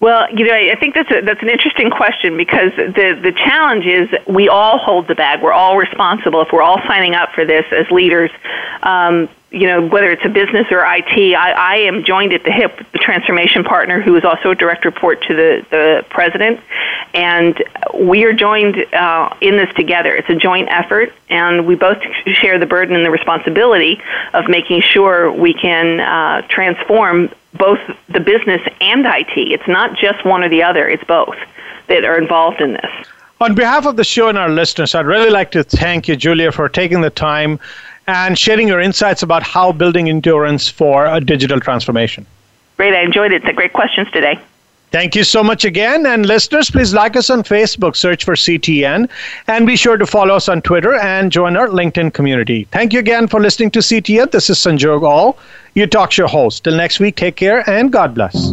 Well, 0.00 0.28
you 0.34 0.44
know, 0.44 0.52
I 0.54 0.74
think 0.80 0.94
that's 0.94 1.10
a, 1.12 1.20
that's 1.20 1.42
an 1.42 1.48
interesting 1.48 1.88
question 1.88 2.36
because 2.36 2.72
the 2.74 3.16
the 3.22 3.30
challenge 3.30 3.86
is 3.86 4.08
we 4.26 4.48
all 4.48 4.78
hold 4.78 5.06
the 5.06 5.14
bag. 5.14 5.40
We're 5.40 5.52
all 5.52 5.76
responsible 5.76 6.42
if 6.42 6.48
we're 6.52 6.62
all 6.62 6.80
signing 6.88 7.14
up 7.14 7.30
for 7.32 7.44
this 7.44 7.64
as 7.70 7.88
leaders. 7.92 8.32
Um, 8.82 9.28
you 9.52 9.66
know, 9.66 9.86
whether 9.86 10.10
it's 10.10 10.24
a 10.24 10.28
business 10.30 10.66
or 10.70 10.82
IT, 10.84 11.34
I, 11.34 11.52
I 11.52 11.76
am 11.76 12.04
joined 12.04 12.32
at 12.32 12.42
the 12.42 12.50
hip 12.50 12.78
with 12.78 12.90
the 12.92 12.98
transformation 12.98 13.64
partner 13.64 14.00
who 14.00 14.16
is 14.16 14.24
also 14.24 14.50
a 14.50 14.54
direct 14.54 14.84
report 14.84 15.22
to 15.28 15.34
the, 15.34 15.66
the 15.70 16.04
president. 16.08 16.60
And 17.14 17.62
we 17.94 18.24
are 18.24 18.32
joined 18.32 18.76
uh, 18.94 19.34
in 19.42 19.58
this 19.58 19.72
together. 19.74 20.14
It's 20.14 20.30
a 20.30 20.34
joint 20.34 20.68
effort, 20.70 21.12
and 21.28 21.66
we 21.66 21.74
both 21.74 22.02
share 22.24 22.58
the 22.58 22.66
burden 22.66 22.96
and 22.96 23.04
the 23.04 23.10
responsibility 23.10 24.00
of 24.32 24.48
making 24.48 24.80
sure 24.80 25.30
we 25.30 25.52
can 25.52 26.00
uh, 26.00 26.46
transform 26.48 27.30
both 27.52 27.80
the 28.08 28.20
business 28.20 28.62
and 28.80 29.04
IT. 29.04 29.36
It's 29.36 29.68
not 29.68 29.98
just 29.98 30.24
one 30.24 30.42
or 30.42 30.48
the 30.48 30.62
other, 30.62 30.88
it's 30.88 31.04
both 31.04 31.36
that 31.88 32.04
are 32.04 32.18
involved 32.18 32.62
in 32.62 32.72
this. 32.72 33.06
On 33.40 33.54
behalf 33.54 33.86
of 33.86 33.96
the 33.96 34.04
show 34.04 34.28
and 34.28 34.38
our 34.38 34.50
listeners, 34.50 34.94
I'd 34.94 35.06
really 35.06 35.30
like 35.30 35.50
to 35.52 35.64
thank 35.64 36.06
you, 36.06 36.14
Julia, 36.14 36.52
for 36.52 36.68
taking 36.68 37.00
the 37.00 37.10
time 37.10 37.58
and 38.06 38.38
sharing 38.38 38.68
your 38.68 38.80
insights 38.80 39.22
about 39.22 39.42
how 39.42 39.72
building 39.72 40.08
endurance 40.08 40.68
for 40.68 41.06
a 41.06 41.20
digital 41.20 41.60
transformation. 41.60 42.26
Great, 42.76 42.94
I 42.94 43.02
enjoyed 43.02 43.32
it. 43.32 43.44
The 43.44 43.52
great 43.52 43.72
questions 43.72 44.08
today. 44.12 44.38
Thank 44.92 45.16
you 45.16 45.24
so 45.24 45.42
much 45.42 45.64
again. 45.64 46.04
And 46.04 46.26
listeners, 46.26 46.70
please 46.70 46.92
like 46.92 47.16
us 47.16 47.30
on 47.30 47.42
Facebook, 47.42 47.96
search 47.96 48.24
for 48.24 48.34
CTN, 48.34 49.08
and 49.48 49.66
be 49.66 49.74
sure 49.74 49.96
to 49.96 50.06
follow 50.06 50.36
us 50.36 50.50
on 50.50 50.60
Twitter 50.60 50.94
and 50.96 51.32
join 51.32 51.56
our 51.56 51.68
LinkedIn 51.68 52.12
community. 52.12 52.64
Thank 52.72 52.92
you 52.92 52.98
again 52.98 53.26
for 53.26 53.40
listening 53.40 53.70
to 53.70 53.78
CTN. 53.78 54.30
This 54.30 54.50
is 54.50 54.58
Sanjog 54.58 55.02
Aul, 55.02 55.38
your 55.74 55.86
talk 55.86 56.12
show 56.12 56.26
host. 56.26 56.64
Till 56.64 56.76
next 56.76 57.00
week, 57.00 57.16
take 57.16 57.36
care 57.36 57.68
and 57.68 57.90
God 57.90 58.14
bless. 58.14 58.52